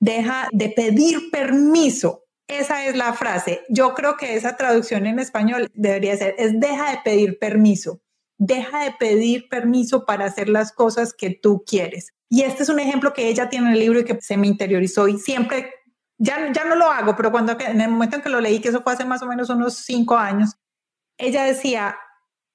deja 0.00 0.48
de 0.52 0.70
pedir 0.70 1.30
permiso. 1.30 2.24
Esa 2.48 2.86
es 2.86 2.96
la 2.96 3.12
frase. 3.12 3.62
Yo 3.68 3.94
creo 3.94 4.16
que 4.16 4.36
esa 4.36 4.56
traducción 4.56 5.06
en 5.06 5.18
español 5.18 5.70
debería 5.74 6.16
ser, 6.16 6.34
es 6.38 6.58
deja 6.60 6.90
de 6.90 6.98
pedir 7.04 7.38
permiso. 7.38 8.00
Deja 8.38 8.84
de 8.84 8.92
pedir 8.92 9.48
permiso 9.48 10.04
para 10.04 10.26
hacer 10.26 10.48
las 10.48 10.72
cosas 10.72 11.12
que 11.14 11.30
tú 11.30 11.64
quieres. 11.66 12.12
Y 12.28 12.42
este 12.42 12.62
es 12.62 12.68
un 12.68 12.80
ejemplo 12.80 13.12
que 13.12 13.28
ella 13.28 13.48
tiene 13.48 13.68
en 13.68 13.72
el 13.74 13.80
libro 13.80 14.00
y 14.00 14.04
que 14.04 14.20
se 14.20 14.36
me 14.36 14.46
interiorizó 14.46 15.06
y 15.08 15.18
siempre, 15.18 15.70
ya, 16.18 16.52
ya 16.52 16.64
no 16.64 16.74
lo 16.74 16.90
hago, 16.90 17.14
pero 17.16 17.30
cuando 17.30 17.56
en 17.58 17.80
el 17.80 17.90
momento 17.90 18.16
en 18.16 18.22
que 18.22 18.28
lo 18.28 18.40
leí, 18.40 18.60
que 18.60 18.68
eso 18.68 18.82
fue 18.82 18.92
hace 18.92 19.04
más 19.04 19.22
o 19.22 19.26
menos 19.26 19.48
unos 19.50 19.74
cinco 19.76 20.16
años, 20.16 20.56
ella 21.18 21.44
decía, 21.44 21.96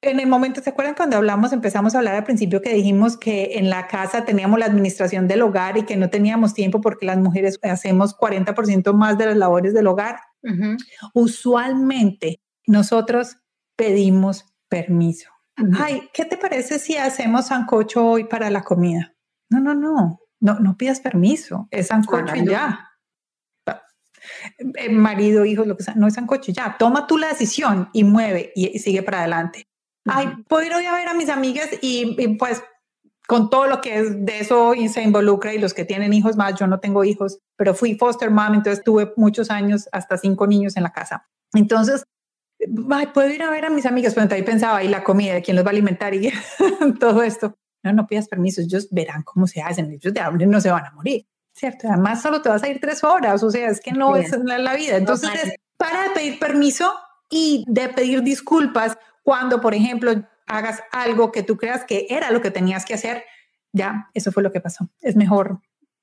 en 0.01 0.19
el 0.19 0.28
momento, 0.28 0.61
¿se 0.61 0.72
acuerdan 0.72 0.95
cuando 0.95 1.17
hablamos, 1.17 1.53
empezamos 1.53 1.93
a 1.93 1.99
hablar 1.99 2.15
al 2.15 2.24
principio 2.24 2.61
que 2.61 2.74
dijimos 2.74 3.17
que 3.17 3.51
en 3.53 3.69
la 3.69 3.88
casa 3.88 4.26
teníamos 4.26 4.59
la 4.59 4.65
administración 4.65 5.28
del 5.28 5.43
hogar 5.43 5.78
y 5.78 5.84
que 5.84 5.95
no 5.95 6.09
teníamos 6.09 6.53
tiempo 6.53 6.82
porque 6.82 7.05
las 7.05 7.17
mujeres 7.17 7.59
hacemos 7.61 8.17
40% 8.17 8.93
más 8.93 9.17
de 9.17 9.28
las 9.28 9.38
labores 9.38 9.74
del 9.74 9.88
hogar? 9.88 10.19
Usualmente 11.13 12.41
nosotros 12.65 13.38
pedimos 13.76 14.45
permiso. 14.67 15.30
Ay, 15.78 16.09
¿qué 16.13 16.26
te 16.26 16.38
parece 16.38 16.80
si 16.80 16.97
hacemos 16.97 17.47
sancocho 17.47 18.03
hoy 18.03 18.24
para 18.24 18.49
la 18.49 18.63
comida? 18.63 19.13
No, 19.51 19.59
no, 19.59 19.75
no, 19.75 20.19
no, 20.39 20.59
no 20.59 20.77
pidas 20.77 21.01
permiso, 21.01 21.67
es 21.71 21.87
sancocho 21.87 22.35
y 22.35 22.45
ya. 22.45 22.87
Eh, 24.75 24.89
marido, 24.89 25.45
hijos, 25.45 25.67
lo 25.67 25.75
que 25.75 25.83
sea, 25.83 25.93
no 25.95 26.07
es 26.07 26.13
sancocho, 26.13 26.51
ya, 26.51 26.77
toma 26.79 27.05
tú 27.05 27.17
la 27.17 27.27
decisión 27.27 27.89
y 27.91 28.03
mueve 28.05 28.53
y, 28.55 28.79
sigue 28.79 29.03
para 29.03 29.19
adelante. 29.19 29.67
Ay, 30.05 30.29
puedo 30.47 30.63
ir 30.63 30.87
a 30.87 30.95
ver 30.95 31.09
a 31.09 31.13
mis 31.13 31.29
amigas 31.29 31.69
y, 31.81 32.15
y, 32.17 32.37
pues 32.37 32.63
con 33.27 33.49
todo 33.49 33.67
lo 33.67 33.81
que 33.81 33.99
es 33.99 34.25
de 34.25 34.39
eso 34.39 34.73
se 34.89 35.03
involucra 35.03 35.53
y 35.53 35.59
los 35.59 35.73
que 35.73 35.85
tienen 35.85 36.13
hijos 36.13 36.37
más, 36.37 36.55
yo 36.55 36.65
no 36.67 36.79
tengo 36.79 37.03
hijos, 37.03 37.39
pero 37.57 37.73
fui 37.73 37.95
foster 37.95 38.31
mom, 38.31 38.53
entonces 38.53 38.83
tuve 38.83 39.11
muchos 39.15 39.51
años, 39.51 39.89
hasta 39.91 40.17
cinco 40.17 40.47
niños 40.47 40.77
en 40.77 40.83
la 40.83 40.91
casa. 40.91 41.27
Entonces, 41.53 42.05
ay, 42.91 43.07
puedo 43.13 43.29
ir 43.29 43.43
a 43.43 43.49
ver 43.49 43.65
a 43.65 43.69
mis 43.69 43.85
amigas, 43.85 44.13
pero 44.13 44.33
ahí 44.33 44.43
pensaba, 44.43 44.83
y 44.83 44.87
la 44.87 45.03
comida, 45.03 45.41
quién 45.41 45.55
los 45.55 45.65
va 45.65 45.69
a 45.69 45.71
alimentar 45.71 46.13
y 46.15 46.31
todo 46.99 47.21
esto. 47.23 47.55
No, 47.84 47.93
no 47.93 48.07
pidas 48.07 48.27
permiso, 48.27 48.61
ellos 48.61 48.88
verán 48.91 49.23
cómo 49.23 49.47
se 49.47 49.61
hacen, 49.61 49.91
ellos 49.91 50.13
de 50.13 50.19
hambre 50.19 50.45
no 50.45 50.61
se 50.61 50.69
van 50.69 50.86
a 50.86 50.91
morir, 50.91 51.25
¿cierto? 51.53 51.88
Además, 51.88 52.21
solo 52.21 52.41
te 52.41 52.49
vas 52.49 52.63
a 52.63 52.69
ir 52.69 52.79
tres 52.79 53.03
horas, 53.03 53.41
o 53.43 53.49
sea, 53.49 53.69
es 53.69 53.79
que 53.79 53.91
no 53.91 54.15
es 54.15 54.32
la, 54.32 54.75
vida. 54.75 54.97
Entonces, 54.97 55.53
para 55.77 56.03
de 56.03 56.09
pedir 56.11 56.39
permiso 56.39 56.93
y 57.29 57.65
de 57.67 57.89
pedir 57.89 58.21
disculpas 58.21 58.97
cuando, 59.23 59.61
por 59.61 59.73
ejemplo, 59.73 60.11
hagas 60.47 60.84
algo 60.91 61.32
que 61.32 61.43
tú 61.43 61.57
creas 61.57 61.86
que 61.86 62.07
era 62.09 62.29
lo 62.32 62.41
que 62.41 62.51
tenías 62.51 62.86
que 62.86 62.93
hacer, 62.93 63.23
ya, 63.73 64.09
eso 64.13 64.32
fue 64.32 64.43
lo 64.43 64.51
que 64.51 64.61
pasó. 64.61 64.89
Es 64.99 65.15
mejor 65.15 65.61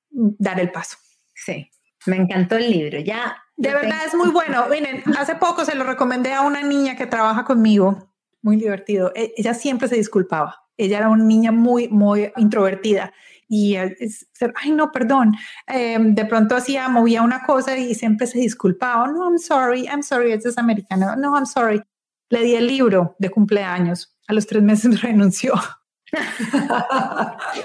dar 0.09 0.59
el 0.59 0.71
paso. 0.71 0.97
Sí, 1.35 1.69
me 2.05 2.17
encantó 2.17 2.57
el 2.57 2.69
libro. 2.69 2.99
Ya. 2.99 3.37
De 3.57 3.73
verdad 3.73 3.99
es 4.05 4.15
muy 4.15 4.29
bueno. 4.29 4.67
Miren, 4.69 5.03
hace 5.17 5.35
poco 5.35 5.65
se 5.65 5.75
lo 5.75 5.83
recomendé 5.83 6.33
a 6.33 6.41
una 6.41 6.63
niña 6.63 6.95
que 6.95 7.05
trabaja 7.05 7.43
conmigo. 7.43 8.11
Muy 8.41 8.55
divertido. 8.55 9.11
E, 9.15 9.33
ella 9.37 9.53
siempre 9.53 9.87
se 9.87 9.95
disculpaba. 9.95 10.63
Ella 10.79 10.99
era 10.99 11.09
una 11.09 11.25
niña 11.25 11.51
muy, 11.51 11.89
muy 11.89 12.31
introvertida. 12.37 13.11
Y, 13.49 13.75
ay, 13.75 14.71
no, 14.71 14.91
perdón. 14.91 15.35
Em, 15.67 16.15
de 16.15 16.25
pronto 16.25 16.55
hacía, 16.55 16.87
movía 16.87 17.21
una 17.21 17.43
cosa 17.43 17.75
y 17.77 17.93
siempre 17.95 18.27
se 18.27 18.39
disculpaba. 18.39 19.07
No, 19.07 19.25
I'm 19.25 19.39
sorry, 19.39 19.87
I'm 19.87 20.03
sorry, 20.03 20.31
es 20.31 20.57
americano. 20.57 21.15
No, 21.17 21.35
I'm 21.35 21.45
sorry. 21.45 21.81
Le 22.29 22.43
di 22.43 22.55
el 22.55 22.67
libro 22.67 23.15
de 23.19 23.29
cumpleaños. 23.29 24.15
A 24.27 24.33
los 24.33 24.47
tres 24.47 24.63
meses 24.63 25.01
renunció. 25.01 25.53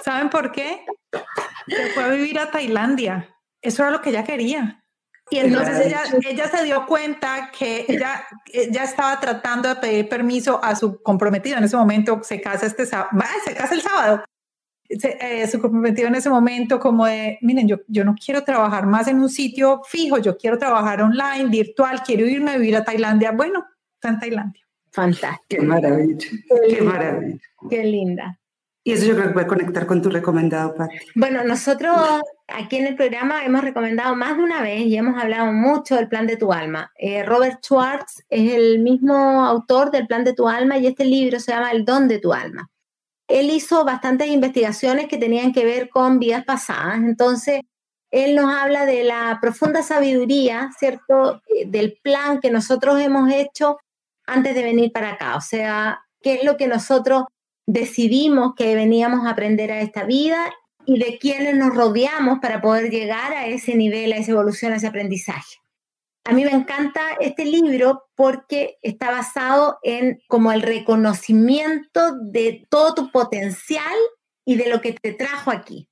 ¿Saben 0.04 0.28
por 0.28 0.50
qué? 0.50 0.84
Se 1.68 1.90
fue 1.90 2.02
a 2.02 2.08
vivir 2.08 2.38
a 2.38 2.50
Tailandia. 2.50 3.28
Eso 3.62 3.82
era 3.82 3.92
lo 3.92 4.00
que 4.00 4.10
ella 4.10 4.24
quería. 4.24 4.83
Y 5.30 5.38
entonces 5.38 5.86
ella, 5.86 6.02
ella, 6.28 6.48
se 6.48 6.64
dio 6.64 6.84
cuenta 6.86 7.50
que 7.56 7.86
ella, 7.88 8.24
ella 8.52 8.84
estaba 8.84 9.18
tratando 9.20 9.68
de 9.68 9.76
pedir 9.76 10.08
permiso 10.08 10.62
a 10.62 10.76
su 10.76 11.02
comprometido. 11.02 11.58
En 11.58 11.64
ese 11.64 11.76
momento 11.76 12.20
se 12.22 12.40
casa 12.40 12.66
este 12.66 12.84
sábado, 12.84 13.10
se 13.44 13.54
casa 13.54 13.74
el 13.74 13.80
sábado. 13.80 14.24
Eh, 14.88 15.48
su 15.48 15.60
comprometido 15.60 16.08
en 16.08 16.14
ese 16.14 16.28
momento 16.28 16.78
como 16.78 17.06
de, 17.06 17.38
miren, 17.40 17.66
yo, 17.66 17.78
yo 17.88 18.04
no 18.04 18.14
quiero 18.14 18.44
trabajar 18.44 18.86
más 18.86 19.08
en 19.08 19.18
un 19.18 19.30
sitio 19.30 19.80
fijo, 19.88 20.18
yo 20.18 20.36
quiero 20.36 20.58
trabajar 20.58 21.00
online, 21.00 21.46
virtual, 21.46 22.02
quiero 22.04 22.26
irme 22.26 22.52
a 22.52 22.58
vivir 22.58 22.76
a 22.76 22.84
Tailandia. 22.84 23.32
Bueno, 23.32 23.64
está 23.94 24.10
en 24.10 24.20
Tailandia. 24.20 24.62
Fantástico. 24.92 25.40
Qué 25.48 25.60
maravilla. 25.62 26.28
Qué, 26.68 26.82
maravilla. 26.82 27.38
Qué 27.70 27.84
linda. 27.84 28.38
Y 28.84 28.92
eso 28.92 29.06
yo 29.06 29.14
creo 29.14 29.28
que 29.28 29.32
puede 29.32 29.46
conectar 29.46 29.86
con 29.86 30.02
tu 30.02 30.10
recomendado, 30.10 30.74
Pati. 30.74 30.96
Bueno, 31.14 31.42
nosotros 31.42 32.20
aquí 32.48 32.76
en 32.76 32.86
el 32.86 32.96
programa 32.96 33.44
hemos 33.44 33.62
recomendado 33.62 34.14
más 34.14 34.36
de 34.36 34.42
una 34.42 34.62
vez 34.62 34.82
y 34.82 34.96
hemos 34.96 35.20
hablado 35.20 35.52
mucho 35.52 35.96
del 35.96 36.08
plan 36.08 36.26
de 36.26 36.36
tu 36.36 36.52
alma. 36.52 36.92
Eh, 36.96 37.22
Robert 37.22 37.64
Schwartz 37.64 38.22
es 38.28 38.52
el 38.52 38.80
mismo 38.80 39.14
autor 39.44 39.90
del 39.90 40.06
plan 40.06 40.24
de 40.24 40.34
tu 40.34 40.48
alma 40.48 40.78
y 40.78 40.86
este 40.86 41.04
libro 41.04 41.40
se 41.40 41.52
llama 41.52 41.72
El 41.72 41.84
don 41.84 42.08
de 42.08 42.18
tu 42.18 42.32
alma. 42.32 42.70
Él 43.26 43.50
hizo 43.50 43.84
bastantes 43.84 44.28
investigaciones 44.28 45.08
que 45.08 45.16
tenían 45.16 45.52
que 45.52 45.64
ver 45.64 45.88
con 45.88 46.18
vidas 46.18 46.44
pasadas, 46.44 46.96
entonces 46.96 47.60
él 48.10 48.36
nos 48.36 48.54
habla 48.54 48.84
de 48.84 49.02
la 49.02 49.38
profunda 49.40 49.82
sabiduría, 49.82 50.70
¿cierto? 50.78 51.42
Eh, 51.48 51.64
del 51.66 51.98
plan 52.02 52.40
que 52.40 52.50
nosotros 52.50 53.00
hemos 53.00 53.32
hecho 53.32 53.78
antes 54.26 54.54
de 54.54 54.62
venir 54.62 54.92
para 54.92 55.12
acá, 55.12 55.36
o 55.36 55.40
sea, 55.40 56.04
qué 56.20 56.34
es 56.34 56.44
lo 56.44 56.56
que 56.56 56.68
nosotros 56.68 57.24
decidimos 57.66 58.54
que 58.54 58.74
veníamos 58.74 59.26
a 59.26 59.30
aprender 59.30 59.72
a 59.72 59.80
esta 59.80 60.04
vida 60.04 60.52
y 60.86 60.98
de 60.98 61.18
quiénes 61.18 61.56
nos 61.56 61.74
rodeamos 61.74 62.38
para 62.40 62.60
poder 62.60 62.90
llegar 62.90 63.32
a 63.32 63.46
ese 63.46 63.74
nivel, 63.74 64.12
a 64.12 64.16
esa 64.16 64.32
evolución, 64.32 64.72
a 64.72 64.76
ese 64.76 64.86
aprendizaje. 64.86 65.56
A 66.26 66.32
mí 66.32 66.42
me 66.44 66.52
encanta 66.52 67.02
este 67.20 67.44
libro 67.44 68.04
porque 68.14 68.78
está 68.80 69.10
basado 69.10 69.78
en 69.82 70.22
como 70.26 70.52
el 70.52 70.62
reconocimiento 70.62 72.16
de 72.18 72.66
todo 72.70 72.94
tu 72.94 73.10
potencial 73.10 73.94
y 74.46 74.56
de 74.56 74.68
lo 74.68 74.80
que 74.80 74.92
te 74.94 75.12
trajo 75.12 75.50
aquí. 75.50 75.88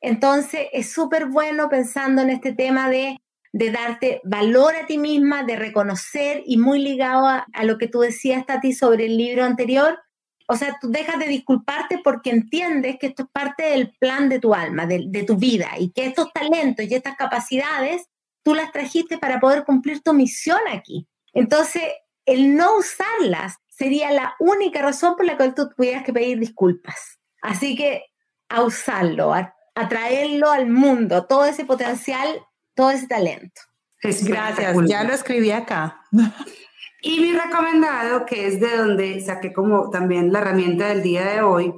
Entonces 0.00 0.66
es 0.72 0.92
súper 0.92 1.26
bueno 1.26 1.68
pensando 1.68 2.22
en 2.22 2.30
este 2.30 2.52
tema 2.52 2.90
de, 2.90 3.18
de, 3.52 3.70
darte 3.70 4.20
valor 4.24 4.74
a 4.74 4.86
ti 4.86 4.98
misma, 4.98 5.44
de 5.44 5.56
reconocer 5.56 6.42
y 6.44 6.58
muy 6.58 6.82
ligado 6.82 7.26
a, 7.26 7.46
a 7.52 7.64
lo 7.64 7.78
que 7.78 7.88
tú 7.88 8.00
decías, 8.00 8.44
Tati, 8.44 8.72
sobre 8.72 9.06
el 9.06 9.16
libro 9.16 9.44
anterior, 9.44 9.98
o 10.46 10.56
sea, 10.56 10.78
tú 10.80 10.90
dejas 10.90 11.18
de 11.18 11.26
disculparte 11.26 12.00
porque 12.02 12.30
entiendes 12.30 12.96
que 12.98 13.08
esto 13.08 13.24
es 13.24 13.28
parte 13.30 13.64
del 13.64 13.94
plan 13.98 14.28
de 14.28 14.38
tu 14.38 14.54
alma, 14.54 14.86
de, 14.86 15.24
tu 15.26 15.36
vida, 15.36 15.70
y 15.78 15.90
que 15.90 16.06
estos 16.06 16.32
talentos 16.32 16.86
y 16.86 16.94
estas 16.94 17.16
capacidades 17.16 18.08
tú 18.42 18.54
las 18.54 18.70
trajiste 18.70 19.18
para 19.18 19.40
poder 19.40 19.64
cumplir 19.64 20.02
tu 20.02 20.14
misión 20.14 20.60
aquí. 20.72 21.08
Entonces, 21.32 21.82
el 22.24 22.54
no 22.56 22.76
usarlas 22.76 23.56
sería 23.68 24.12
la 24.12 24.36
única 24.38 24.82
razón 24.82 25.16
por 25.16 25.26
la 25.26 25.36
cual 25.36 25.54
tú 25.54 25.68
tuvieras 25.68 26.04
que 26.04 26.12
pedir 26.12 26.38
disculpas. 26.38 27.18
Así 27.42 27.74
que 27.74 28.04
a 28.48 28.62
usarlo, 28.62 29.34
a, 29.34 29.52
traerlo 29.88 30.50
al 30.50 30.68
mundo, 30.68 31.26
todo 31.26 31.44
ese 31.44 31.64
potencial, 31.64 32.40
todo 32.74 32.90
ese 32.90 33.08
talento. 33.08 33.60
Gracias, 34.00 34.76
ya 34.86 35.02
lo 35.02 35.12
escribí 35.12 35.50
acá. 35.50 36.00
Y 37.06 37.20
mi 37.20 37.32
recomendado, 37.32 38.26
que 38.26 38.48
es 38.48 38.58
de 38.58 38.76
donde 38.76 39.20
saqué 39.20 39.52
como 39.52 39.90
también 39.90 40.32
la 40.32 40.40
herramienta 40.40 40.88
del 40.88 41.04
día 41.04 41.24
de 41.24 41.40
hoy, 41.40 41.72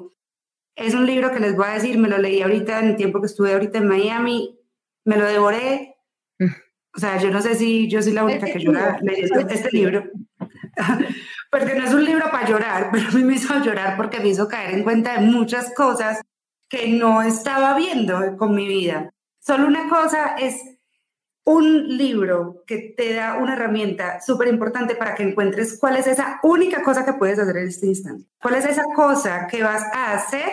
es 0.74 0.94
un 0.94 1.04
libro 1.04 1.30
que 1.30 1.38
les 1.38 1.54
voy 1.54 1.66
a 1.66 1.74
decir, 1.74 1.98
me 1.98 2.08
lo 2.08 2.16
leí 2.16 2.40
ahorita 2.40 2.78
en 2.78 2.86
el 2.86 2.96
tiempo 2.96 3.20
que 3.20 3.26
estuve 3.26 3.52
ahorita 3.52 3.76
en 3.76 3.88
Miami, 3.88 4.58
me 5.04 5.18
lo 5.18 5.26
devoré. 5.26 5.96
Mm. 6.38 6.46
O 6.96 6.98
sea, 6.98 7.18
yo 7.18 7.30
no 7.30 7.42
sé 7.42 7.56
si 7.56 7.88
yo 7.88 8.00
soy 8.00 8.14
la 8.14 8.24
única 8.24 8.46
que 8.46 8.58
llora 8.58 8.98
leyendo 9.02 9.40
este 9.50 9.68
libro. 9.70 10.04
porque 11.50 11.74
no 11.74 11.84
es 11.84 11.92
un 11.92 12.06
libro 12.06 12.30
para 12.30 12.48
llorar, 12.48 12.88
pero 12.90 13.08
a 13.08 13.12
mí 13.12 13.22
me 13.22 13.34
hizo 13.34 13.62
llorar 13.62 13.98
porque 13.98 14.20
me 14.20 14.28
hizo 14.28 14.48
caer 14.48 14.78
en 14.78 14.82
cuenta 14.82 15.12
de 15.12 15.26
muchas 15.26 15.74
cosas 15.74 16.22
que 16.70 16.88
no 16.88 17.20
estaba 17.20 17.76
viendo 17.76 18.34
con 18.38 18.54
mi 18.54 18.66
vida. 18.66 19.10
Solo 19.40 19.66
una 19.66 19.90
cosa 19.90 20.36
es 20.36 20.77
un 21.48 21.96
libro 21.96 22.62
que 22.66 22.94
te 22.94 23.14
da 23.14 23.38
una 23.38 23.54
herramienta 23.54 24.20
súper 24.20 24.48
importante 24.48 24.94
para 24.94 25.14
que 25.14 25.22
encuentres 25.22 25.78
cuál 25.78 25.96
es 25.96 26.06
esa 26.06 26.40
única 26.42 26.82
cosa 26.82 27.06
que 27.06 27.14
puedes 27.14 27.38
hacer 27.38 27.56
en 27.56 27.68
este 27.68 27.86
instante. 27.86 28.28
¿Cuál 28.38 28.56
es 28.56 28.66
esa 28.66 28.84
cosa 28.94 29.46
que 29.50 29.62
vas 29.62 29.82
a 29.94 30.12
hacer 30.12 30.44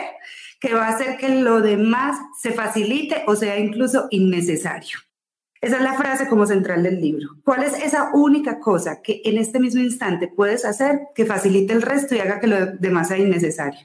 que 0.57 0.73
va 0.73 0.87
a 0.87 0.91
hacer 0.91 1.17
que 1.17 1.27
lo 1.27 1.59
demás 1.59 2.17
se 2.39 2.53
facilite 2.53 3.23
o 3.27 3.35
sea 3.35 3.59
incluso 3.59 4.07
innecesario? 4.09 4.97
Esa 5.59 5.77
es 5.77 5.81
la 5.81 5.95
frase 5.95 6.29
como 6.29 6.45
central 6.45 6.83
del 6.83 7.01
libro. 7.01 7.27
¿Cuál 7.43 7.63
es 7.63 7.73
esa 7.83 8.11
única 8.13 8.61
cosa 8.61 9.01
que 9.01 9.21
en 9.25 9.37
este 9.37 9.59
mismo 9.59 9.81
instante 9.81 10.29
puedes 10.33 10.63
hacer 10.63 11.07
que 11.13 11.25
facilite 11.25 11.73
el 11.73 11.81
resto 11.81 12.15
y 12.15 12.19
haga 12.19 12.39
que 12.39 12.47
lo 12.47 12.67
demás 12.67 13.09
sea 13.09 13.17
innecesario? 13.17 13.81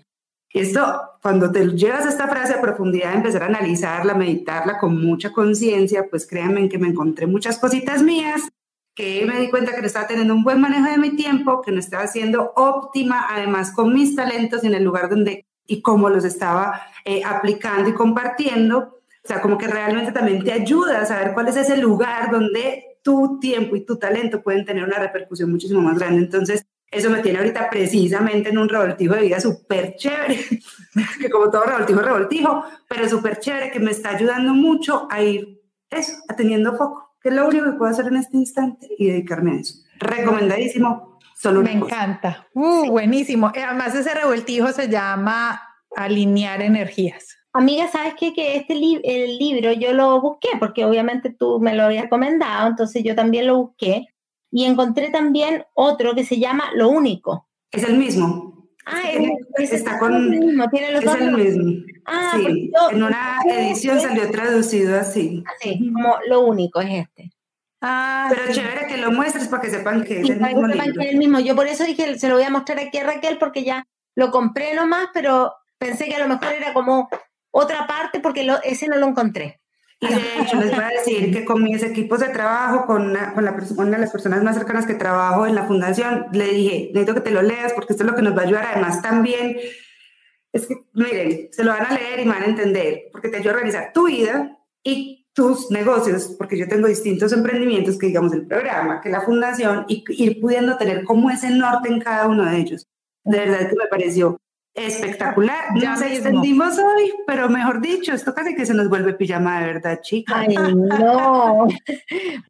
Esto, 0.53 1.01
cuando 1.23 1.51
te 1.53 1.65
llevas 1.69 2.07
esta 2.07 2.27
frase 2.27 2.55
a 2.55 2.61
profundidad, 2.61 3.15
empezar 3.15 3.45
a 3.45 3.47
analizarla, 3.47 4.15
meditarla 4.15 4.79
con 4.79 5.01
mucha 5.01 5.33
conciencia, 5.33 6.09
pues 6.11 6.27
créanme 6.27 6.69
que 6.69 6.79
me 6.79 6.89
encontré 6.89 7.27
muchas 7.27 7.59
cositas 7.59 8.03
mías, 8.03 8.49
que 8.95 9.25
me 9.27 9.39
di 9.39 9.49
cuenta 9.49 9.75
que 9.75 9.81
no 9.81 9.87
estaba 9.87 10.09
teniendo 10.09 10.35
un 10.35 10.43
buen 10.43 10.61
manejo 10.61 10.91
de 10.91 10.99
mi 10.99 11.15
tiempo, 11.15 11.63
que 11.63 11.71
no 11.71 11.79
estaba 11.79 12.07
siendo 12.09 12.53
óptima, 12.57 13.27
además 13.31 13.73
con 13.73 13.95
mis 13.95 14.17
talentos 14.17 14.65
en 14.65 14.75
el 14.75 14.83
lugar 14.83 15.09
donde 15.09 15.47
y 15.71 15.83
cómo 15.83 16.09
los 16.11 16.25
estaba 16.25 16.83
eh, 17.05 17.23
aplicando 17.25 17.89
y 17.89 17.95
compartiendo. 17.95 18.99
O 19.23 19.29
sea, 19.29 19.41
como 19.41 19.57
que 19.57 19.69
realmente 19.69 20.11
también 20.11 20.43
te 20.43 20.53
ayuda 20.53 21.01
a 21.01 21.07
saber 21.07 21.33
cuál 21.33 21.47
es 21.47 21.57
ese 21.57 21.77
lugar 21.77 22.31
donde 22.33 22.99
tu 23.03 23.39
tiempo 23.39 23.77
y 23.77 23.85
tu 23.85 23.97
talento 23.97 24.43
pueden 24.43 24.65
tener 24.65 24.83
una 24.83 24.99
repercusión 24.99 25.51
muchísimo 25.51 25.81
más 25.81 25.99
grande. 25.99 26.23
Entonces, 26.23 26.67
eso 26.91 27.09
me 27.11 27.21
tiene 27.21 27.39
ahorita 27.39 27.71
precisamente 27.71 28.49
en 28.51 28.59
un 28.59 28.69
revoltijo 28.69 29.15
de 29.15 29.23
vida 29.23 29.41
súper 29.41 29.95
chévere, 29.97 30.39
que 31.21 31.31
como 31.31 31.51
todo 31.51 31.65
revoltijo, 31.65 32.01
revoltijo, 32.01 32.65
pero 32.89 33.09
súper 33.09 33.39
chévere, 33.39 33.71
que 33.71 33.81
me 33.81 33.91
está 33.93 34.11
ayudando 34.11 34.55
mucho 34.55 35.07
a 35.11 35.23
ir 35.23 35.61
eso, 35.91 36.13
atendiendo 36.29 36.77
foco, 36.77 37.15
que 37.23 37.29
es 37.31 37.35
lo 37.35 37.47
único 37.49 37.65
que 37.67 37.73
puedo 37.73 37.91
hacer 37.91 38.07
en 38.07 38.17
este 38.17 38.37
instante 38.37 38.89
y 38.99 39.07
dedicarme 39.11 39.53
a 39.53 39.55
eso. 39.61 39.75
recomendadísimo. 39.99 41.19
Solo 41.37 41.63
Me 41.63 41.73
encanta. 41.73 42.47
Uh, 42.55 42.91
Buenísimo. 42.91 43.51
Eh, 43.55 43.63
Además, 43.63 43.95
ese 43.95 44.13
revoltijo 44.15 44.71
se 44.73 44.89
llama 44.89 45.61
alinear 45.97 46.61
energías. 46.61 47.37
Amiga, 47.53 47.89
¿sabes 47.89 48.15
qué? 48.19 48.33
Que 48.35 48.57
este 48.57 48.75
li- 48.75 49.01
el 49.03 49.39
libro 49.39 49.73
yo 49.73 49.93
lo 49.95 50.21
busqué, 50.21 50.51
porque 50.59 50.85
obviamente 50.85 51.31
tú 51.31 51.59
me 51.59 51.75
lo 51.75 51.85
habías 51.85 52.05
recomendado, 52.05 52.69
entonces 52.69 53.03
yo 53.03 53.15
también 53.17 53.47
lo 53.47 53.57
busqué 53.57 54.07
y 54.51 54.65
encontré 54.65 55.11
también 55.11 55.65
otro 55.75 56.15
que 56.15 56.25
se 56.25 56.39
llama 56.39 56.71
Lo 56.75 56.89
Único. 56.89 57.47
Es 57.71 57.85
el 57.85 57.97
mismo. 57.99 58.69
Ah, 58.87 59.03
es, 59.59 59.73
está 59.73 59.93
es 59.95 59.99
con- 59.99 60.15
el 60.15 60.31
mismo, 60.31 60.69
tiene 60.71 60.93
los 60.93 61.05
Es 61.05 61.21
el 61.21 61.33
mismo. 61.33 61.83
Ah, 62.07 62.37
yo- 62.39 62.91
en 62.91 63.03
una 63.03 63.39
edición 63.47 64.01
salió 64.01 64.31
traducido 64.31 64.99
así. 64.99 65.45
así, 65.59 65.93
como 65.93 66.17
Lo 66.29 66.41
Único 66.41 66.81
es 66.81 66.91
este. 67.07 67.31
Ah, 67.83 68.27
Pero 68.31 68.47
sí. 68.49 68.53
chévere 68.61 68.87
que 68.89 68.97
lo 68.99 69.11
muestres 69.13 69.49
para 69.49 69.63
que 69.63 69.71
sepan 69.71 70.05
que 70.05 70.21
es 70.21 70.29
el 70.31 70.39
para 70.39 70.49
que 70.51 70.55
mismo 70.57 70.69
sepan 70.73 70.87
libro. 70.87 71.01
que 71.01 71.07
es 71.07 71.13
el 71.13 71.19
mismo. 71.19 71.41
Yo 71.41 71.55
por 71.57 71.67
eso 71.67 71.85
dije, 71.85 72.19
se 72.19 72.29
lo 72.29 72.35
voy 72.35 72.45
a 72.45 72.51
mostrar 72.51 72.79
aquí 72.79 72.99
a 72.99 73.05
Raquel 73.05 73.39
porque 73.39 73.65
ya 73.65 73.87
lo 74.17 74.31
compré 74.31 74.75
nomás, 74.75 75.09
pero 75.15 75.55
pensé 75.79 76.07
que 76.07 76.17
a 76.17 76.19
lo 76.19 76.29
mejor 76.29 76.53
era 76.53 76.75
como 76.75 77.09
otra 77.53 77.87
parte 77.87 78.21
porque 78.21 78.45
lo- 78.45 78.61
ese 78.63 78.89
no 78.89 78.97
lo 78.97 79.07
encontré. 79.07 79.60
Y 80.01 80.07
de 80.09 80.41
hecho, 80.41 80.57
les 80.57 80.71
voy 80.71 80.85
a 80.85 80.89
decir 80.89 81.31
que 81.33 81.45
con 81.45 81.63
mis 81.63 81.83
equipos 81.83 82.21
de 82.21 82.29
trabajo, 82.29 82.87
con, 82.87 83.11
una- 83.11 83.35
con 83.35 83.45
la, 83.45 83.53
las 83.99 84.11
personas 84.11 84.43
más 84.43 84.57
cercanas 84.57 84.87
que 84.87 84.95
trabajo 84.95 85.47
en 85.47 85.55
la 85.55 85.65
fundación, 85.67 86.27
le 86.33 86.49
dije, 86.49 86.91
necesito 86.95 87.15
que 87.15 87.21
te 87.21 87.31
lo 87.31 87.43
leas 87.43 87.73
porque 87.75 87.93
esto 87.93 88.05
es 88.05 88.11
lo 88.11 88.17
que 88.17 88.23
nos 88.23 88.35
va 88.37 88.43
a 88.43 88.45
ayudar. 88.47 88.67
Además, 88.73 89.03
también, 89.03 89.59
es 90.53 90.67
que, 90.67 90.75
miren, 90.95 91.49
se 91.53 91.65
lo 91.65 91.73
van 91.73 91.87
a 91.87 91.93
leer 91.95 92.21
y 92.21 92.29
van 92.29 92.43
a 92.43 92.47
entender, 92.47 93.03
porque 93.13 93.29
te 93.29 93.37
ayuda 93.37 93.51
a 93.53 93.55
organizar 93.57 93.93
tu 93.93 94.07
vida 94.07 94.59
y 94.83 95.29
tus 95.33 95.71
negocios, 95.71 96.35
porque 96.39 96.59
yo 96.59 96.67
tengo 96.67 96.89
distintos 96.89 97.33
emprendimientos, 97.33 97.99
que 97.99 98.07
digamos 98.09 98.33
el 98.33 98.47
programa, 98.47 99.01
que 99.01 99.11
la 99.11 99.21
fundación, 99.21 99.85
y 99.87 100.03
ir 100.09 100.41
pudiendo 100.41 100.77
tener 100.77 101.05
como 101.05 101.31
ese 101.31 101.51
norte 101.51 101.89
en 101.89 102.01
cada 102.01 102.27
uno 102.27 102.45
de 102.47 102.57
ellos. 102.59 102.89
De 103.25 103.39
verdad 103.39 103.69
que 103.69 103.77
me 103.77 103.87
pareció 103.87 104.41
espectacular. 104.87 105.65
Ya 105.77 105.93
Nos 105.93 106.03
extendimos 106.03 106.79
hoy, 106.79 107.13
pero 107.27 107.49
mejor 107.49 107.81
dicho, 107.81 108.13
esto 108.13 108.35
casi 108.35 108.55
que 108.55 108.67
se 108.67 108.75
nos 108.75 108.89
vuelve 108.89 109.15
pijama 109.15 109.61
de 109.61 109.67
verdad, 109.67 110.01
chicas. 110.03 110.37
Ay, 110.39 110.57
no. 110.57 111.67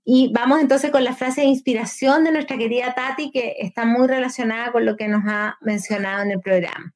Y 0.05 0.33
vamos 0.33 0.61
entonces 0.61 0.91
con 0.91 1.05
la 1.05 1.15
frase 1.15 1.43
de 1.43 1.49
inspiración 1.49 2.25
de 2.25 2.33
nuestra 2.33 2.57
querida 2.57 2.95
Tati, 2.95 3.31
que 3.31 3.57
está 3.59 3.85
muy 3.85 4.09
relacionada 4.09 4.73
con 4.73 4.85
lo 4.87 4.97
que 4.97 5.09
nos 5.09 5.23
ha 5.27 5.59
mencionado 5.61 6.23
en 6.23 6.33
el 6.33 6.41
programa. 6.41 6.93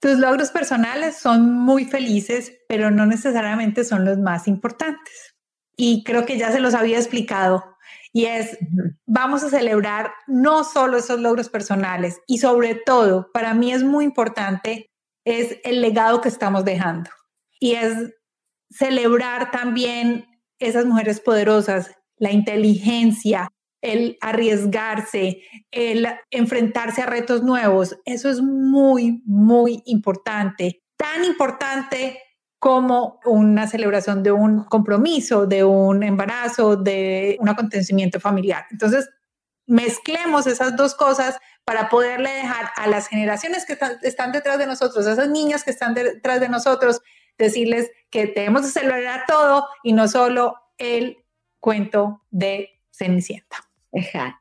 Tus 0.00 0.18
logros 0.18 0.50
personales 0.50 1.16
son 1.16 1.52
muy 1.52 1.84
felices, 1.84 2.52
pero 2.68 2.90
no 2.90 3.04
necesariamente 3.04 3.84
son 3.84 4.04
los 4.04 4.18
más 4.18 4.48
importantes. 4.48 5.36
Y 5.76 6.04
creo 6.04 6.24
que 6.24 6.38
ya 6.38 6.50
se 6.52 6.60
los 6.60 6.74
había 6.74 6.98
explicado. 6.98 7.64
Y 8.12 8.24
es, 8.24 8.58
vamos 9.06 9.44
a 9.44 9.50
celebrar 9.50 10.12
no 10.26 10.64
solo 10.64 10.98
esos 10.98 11.20
logros 11.20 11.48
personales 11.48 12.20
y 12.26 12.38
sobre 12.38 12.74
todo, 12.74 13.30
para 13.32 13.54
mí 13.54 13.72
es 13.72 13.84
muy 13.84 14.04
importante, 14.04 14.90
es 15.24 15.58
el 15.64 15.80
legado 15.80 16.20
que 16.20 16.28
estamos 16.28 16.64
dejando. 16.64 17.10
Y 17.60 17.74
es 17.74 18.14
celebrar 18.70 19.50
también 19.50 20.26
esas 20.58 20.86
mujeres 20.86 21.20
poderosas, 21.20 21.92
la 22.16 22.32
inteligencia, 22.32 23.48
el 23.82 24.18
arriesgarse, 24.20 25.42
el 25.70 26.06
enfrentarse 26.30 27.02
a 27.02 27.06
retos 27.06 27.42
nuevos. 27.42 27.98
Eso 28.04 28.28
es 28.28 28.40
muy, 28.40 29.22
muy 29.24 29.82
importante. 29.86 30.82
Tan 30.96 31.24
importante 31.24 32.18
como 32.60 33.20
una 33.24 33.66
celebración 33.66 34.22
de 34.22 34.32
un 34.32 34.64
compromiso, 34.64 35.46
de 35.46 35.64
un 35.64 36.02
embarazo, 36.02 36.76
de 36.76 37.38
un 37.40 37.48
acontecimiento 37.48 38.20
familiar. 38.20 38.66
Entonces, 38.70 39.08
mezclemos 39.66 40.46
esas 40.46 40.76
dos 40.76 40.94
cosas 40.94 41.38
para 41.64 41.88
poderle 41.88 42.30
dejar 42.30 42.70
a 42.76 42.86
las 42.86 43.08
generaciones 43.08 43.64
que 43.64 43.72
están, 43.72 43.96
están 44.02 44.30
detrás 44.30 44.58
de 44.58 44.66
nosotros, 44.66 45.06
a 45.06 45.12
esas 45.12 45.30
niñas 45.30 45.64
que 45.64 45.70
están 45.70 45.94
detrás 45.94 46.38
de 46.38 46.50
nosotros, 46.50 47.00
decirles 47.38 47.90
que 48.10 48.26
tenemos 48.26 48.60
que 48.60 48.68
celebrar 48.68 49.24
todo 49.26 49.66
y 49.82 49.94
no 49.94 50.06
solo 50.06 50.56
el 50.76 51.16
cuento 51.60 52.22
de 52.30 52.68
Cenicienta. 52.90 53.56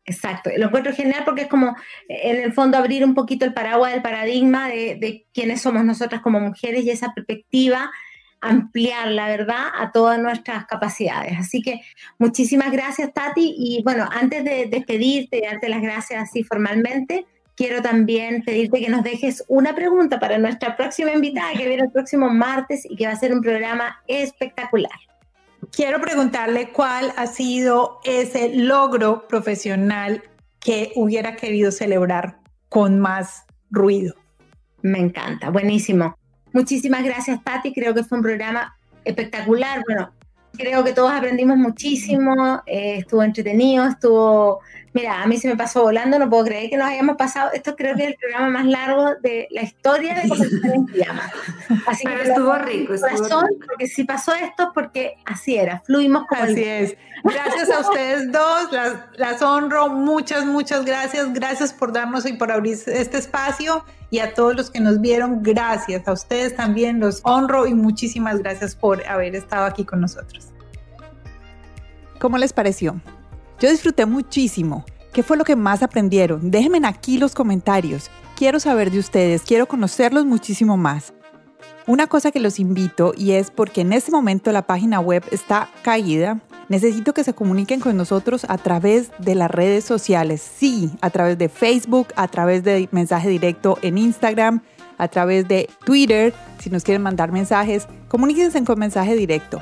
Exacto. 0.06 0.50
Lo 0.58 0.66
encuentro 0.66 0.94
genial 0.94 1.24
porque 1.24 1.44
es 1.44 1.48
como, 1.48 1.74
en 2.10 2.36
el 2.36 2.52
fondo, 2.52 2.78
abrir 2.78 3.06
un 3.06 3.16
poquito 3.16 3.46
el 3.46 3.54
paraguas 3.54 3.94
del 3.94 4.02
paradigma 4.02 4.68
de, 4.68 4.96
de 4.96 5.26
quiénes 5.34 5.62
somos 5.62 5.86
nosotras 5.86 6.22
como 6.22 6.42
mujeres 6.42 6.84
y 6.84 6.92
esa 6.92 7.14
perspectiva 7.14 7.90
ampliar 8.42 9.12
la 9.12 9.28
verdad 9.28 9.68
a 9.78 9.92
todas 9.92 10.20
nuestras 10.20 10.66
capacidades. 10.66 11.38
Así 11.38 11.62
que 11.62 11.82
muchísimas 12.18 12.72
gracias, 12.72 13.14
Tati. 13.14 13.56
Y 13.58 13.84
bueno, 13.84 14.08
antes 14.12 14.44
de 14.44 14.68
despedirte 14.68 15.38
y 15.38 15.42
darte 15.42 15.70
las 15.70 15.82
gracias 15.82 16.24
así 16.24 16.44
formalmente, 16.44 17.26
quiero 17.56 17.82
también 17.82 18.44
pedirte 18.44 18.80
que 18.80 18.90
nos 18.90 19.04
dejes 19.04 19.44
una 19.48 19.76
pregunta 19.76 20.20
para 20.20 20.38
nuestra 20.38 20.78
próxima 20.78 21.12
invitada 21.12 21.52
que 21.54 21.68
viene 21.68 21.84
el 21.84 21.92
próximo 21.92 22.30
martes 22.30 22.86
y 22.90 22.96
que 22.96 23.06
va 23.06 23.14
a 23.14 23.18
ser 23.18 23.34
un 23.34 23.42
programa 23.42 24.02
espectacular. 24.08 24.92
Quiero 25.72 26.00
preguntarle 26.00 26.70
cuál 26.70 27.12
ha 27.18 27.28
sido 27.28 28.00
ese 28.04 28.56
logro 28.56 29.28
profesional 29.28 30.24
que 30.60 30.92
hubiera 30.96 31.36
querido 31.36 31.72
celebrar 31.72 32.38
con 32.70 33.00
más 33.00 33.46
ruido. 33.70 34.16
Me 34.82 35.00
encanta, 35.00 35.50
buenísimo. 35.50 36.16
Muchísimas 36.54 37.04
gracias, 37.04 37.44
Tati. 37.44 37.74
Creo 37.74 37.94
que 37.94 38.04
fue 38.04 38.18
un 38.18 38.24
programa 38.24 38.76
espectacular. 39.04 39.84
Bueno, 39.88 40.12
creo 40.54 40.84
que 40.84 40.94
todos 40.94 41.12
aprendimos 41.12 41.58
muchísimo. 41.58 42.62
eh, 42.66 42.98
estuvo 43.00 43.24
entretenido, 43.24 43.86
estuvo. 43.86 44.60
Mira, 44.94 45.22
a 45.22 45.28
mí 45.28 45.38
se 45.38 45.48
me 45.48 45.56
pasó 45.56 45.84
volando, 45.84 46.18
no 46.18 46.30
puedo 46.30 46.46
creer 46.46 46.70
que 46.70 46.78
nos 46.78 46.88
hayamos 46.88 47.16
pasado. 47.16 47.52
Esto 47.54 47.76
creo 47.76 47.96
que 47.96 48.04
es 48.04 48.10
el 48.10 48.16
programa 48.16 48.50
más 48.50 48.66
largo 48.66 49.16
de 49.22 49.48
la 49.52 49.62
historia 49.62 50.16
de 50.16 50.28
Conversación 50.28 50.74
en 50.74 50.86
Pijama. 50.86 51.32
Así 51.86 52.04
Pero 52.04 52.24
que 52.24 52.30
estuvo 52.30 52.56
rico, 52.56 52.94
estuvo 52.94 53.42
rico. 53.42 53.66
porque 53.68 53.88
si 53.88 54.04
pasó 54.04 54.34
esto, 54.34 54.72
porque 54.74 55.16
así 55.26 55.56
era, 55.58 55.82
fluimos 55.86 56.26
como 56.28 56.44
el 56.44 56.52
Así 56.52 56.64
es. 56.64 56.98
Gracias 57.24 57.70
a 57.70 57.80
ustedes 57.82 58.32
dos, 58.32 58.72
las, 58.72 58.94
las 59.18 59.42
honro. 59.42 59.90
Muchas, 59.90 60.46
muchas 60.46 60.86
gracias. 60.86 61.34
Gracias 61.34 61.74
por 61.74 61.92
darnos 61.92 62.26
y 62.26 62.34
por 62.34 62.52
abrir 62.52 62.78
este 62.88 63.18
espacio. 63.18 63.84
Y 64.10 64.20
a 64.20 64.34
todos 64.34 64.56
los 64.56 64.72
que 64.72 64.80
nos 64.80 65.00
vieron, 65.02 65.44
gracias. 65.44 66.08
A 66.08 66.14
ustedes 66.14 66.56
también 66.56 67.00
los 67.00 67.22
honro 67.24 67.68
y 67.68 67.74
muchísimas 67.74 68.40
gracias 68.40 68.76
por 68.76 69.06
haber 69.08 69.36
estado 69.36 69.66
aquí 69.66 69.86
con 69.86 70.02
nosotros. 70.02 70.48
¿Cómo 72.20 72.38
les 72.38 72.54
pareció? 72.54 73.00
Yo 73.60 73.70
disfruté 73.70 74.06
muchísimo. 74.06 74.86
¿Qué 75.12 75.22
fue 75.22 75.36
lo 75.36 75.44
que 75.44 75.58
más 75.58 75.84
aprendieron? 75.84 76.50
Déjenme 76.50 76.80
aquí 76.86 77.18
los 77.18 77.34
comentarios. 77.34 78.10
Quiero 78.38 78.60
saber 78.62 78.90
de 78.90 79.00
ustedes, 79.00 79.42
quiero 79.42 79.68
conocerlos 79.68 80.26
muchísimo 80.26 80.78
más. 80.78 81.14
Una 81.86 82.08
cosa 82.08 82.32
que 82.32 82.40
los 82.40 82.58
invito 82.60 83.14
y 83.18 83.32
es 83.32 83.52
porque 83.52 83.82
en 83.82 83.92
este 83.92 84.12
momento 84.12 84.54
la 84.54 84.62
página 84.62 85.02
web 85.02 85.26
está 85.32 85.70
caída, 85.82 86.40
necesito 86.70 87.14
que 87.14 87.26
se 87.26 87.34
comuniquen 87.34 87.82
con 87.82 87.98
nosotros 87.98 88.46
a 88.48 88.58
través 88.58 89.12
de 89.20 89.36
las 89.36 89.52
redes 89.52 89.84
sociales. 89.84 90.42
Sí, 90.42 90.92
a 91.02 91.10
través 91.10 91.38
de 91.38 91.50
Facebook, 91.50 92.08
a 92.16 92.30
través 92.30 92.64
de 92.64 92.88
mensaje 92.92 93.28
directo 93.28 93.78
en 93.82 93.98
Instagram, 93.98 94.62
a 94.98 95.10
través 95.10 95.48
de 95.50 95.70
Twitter. 95.84 96.34
Si 96.60 96.70
nos 96.70 96.84
quieren 96.84 97.02
mandar 97.02 97.34
mensajes, 97.34 97.88
comuníquense 98.08 98.64
con 98.64 98.80
mensaje 98.80 99.16
directo 99.16 99.62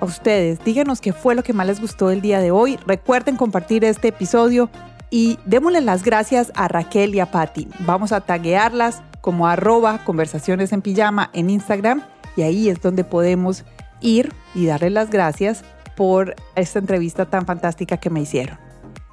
a 0.00 0.04
ustedes. 0.06 0.58
Díganos 0.64 1.00
qué 1.00 1.12
fue 1.12 1.34
lo 1.34 1.42
que 1.42 1.52
más 1.52 1.66
les 1.66 1.80
gustó 1.80 2.10
el 2.10 2.20
día 2.20 2.40
de 2.40 2.50
hoy. 2.50 2.78
Recuerden 2.86 3.36
compartir 3.36 3.84
este 3.84 4.08
episodio 4.08 4.70
y 5.10 5.38
démosle 5.44 5.82
las 5.82 6.02
gracias 6.02 6.50
a 6.54 6.68
Raquel 6.68 7.14
y 7.14 7.20
a 7.20 7.30
Patti. 7.30 7.68
Vamos 7.80 8.12
a 8.12 8.20
taguearlas 8.20 9.02
como 9.20 9.46
arroba 9.46 10.02
conversaciones 10.04 10.72
en 10.72 10.80
pijama 10.80 11.30
en 11.34 11.50
Instagram 11.50 12.02
y 12.36 12.42
ahí 12.42 12.70
es 12.70 12.80
donde 12.80 13.04
podemos 13.04 13.64
ir 14.00 14.32
y 14.54 14.66
darle 14.66 14.90
las 14.90 15.10
gracias 15.10 15.62
por 15.96 16.34
esta 16.54 16.78
entrevista 16.78 17.26
tan 17.26 17.44
fantástica 17.44 17.98
que 17.98 18.08
me 18.08 18.22
hicieron. 18.22 18.58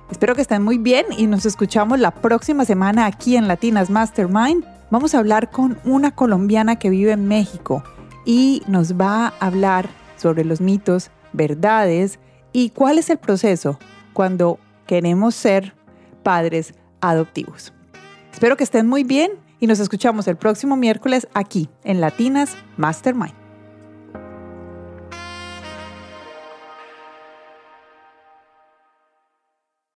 Espero 0.09 0.35
que 0.35 0.41
estén 0.41 0.63
muy 0.63 0.77
bien 0.77 1.05
y 1.17 1.27
nos 1.27 1.45
escuchamos 1.45 1.99
la 1.99 2.11
próxima 2.11 2.63
semana 2.63 3.05
aquí 3.05 3.35
en 3.35 3.49
Latinas 3.49 3.89
Mastermind. 3.89 4.63
Vamos 4.89 5.13
a 5.13 5.19
hablar 5.19 5.51
con 5.51 5.77
una 5.83 6.11
colombiana 6.11 6.77
que 6.77 6.89
vive 6.89 7.11
en 7.11 7.27
México 7.27 7.83
y 8.23 8.61
nos 8.67 8.93
va 8.93 9.27
a 9.27 9.33
hablar 9.45 9.89
sobre 10.17 10.43
los 10.43 10.61
mitos, 10.61 11.11
verdades 11.33 12.19
y 12.51 12.71
cuál 12.71 12.97
es 12.97 13.09
el 13.09 13.17
proceso 13.17 13.79
cuando 14.13 14.59
queremos 14.85 15.35
ser 15.35 15.73
padres 16.23 16.73
adoptivos. 17.01 17.73
Espero 18.33 18.57
que 18.57 18.63
estén 18.63 18.87
muy 18.87 19.03
bien 19.03 19.31
y 19.59 19.67
nos 19.67 19.79
escuchamos 19.79 20.27
el 20.27 20.37
próximo 20.37 20.75
miércoles 20.75 21.27
aquí 21.33 21.69
en 21.83 22.01
Latinas 22.01 22.55
Mastermind. 22.77 23.46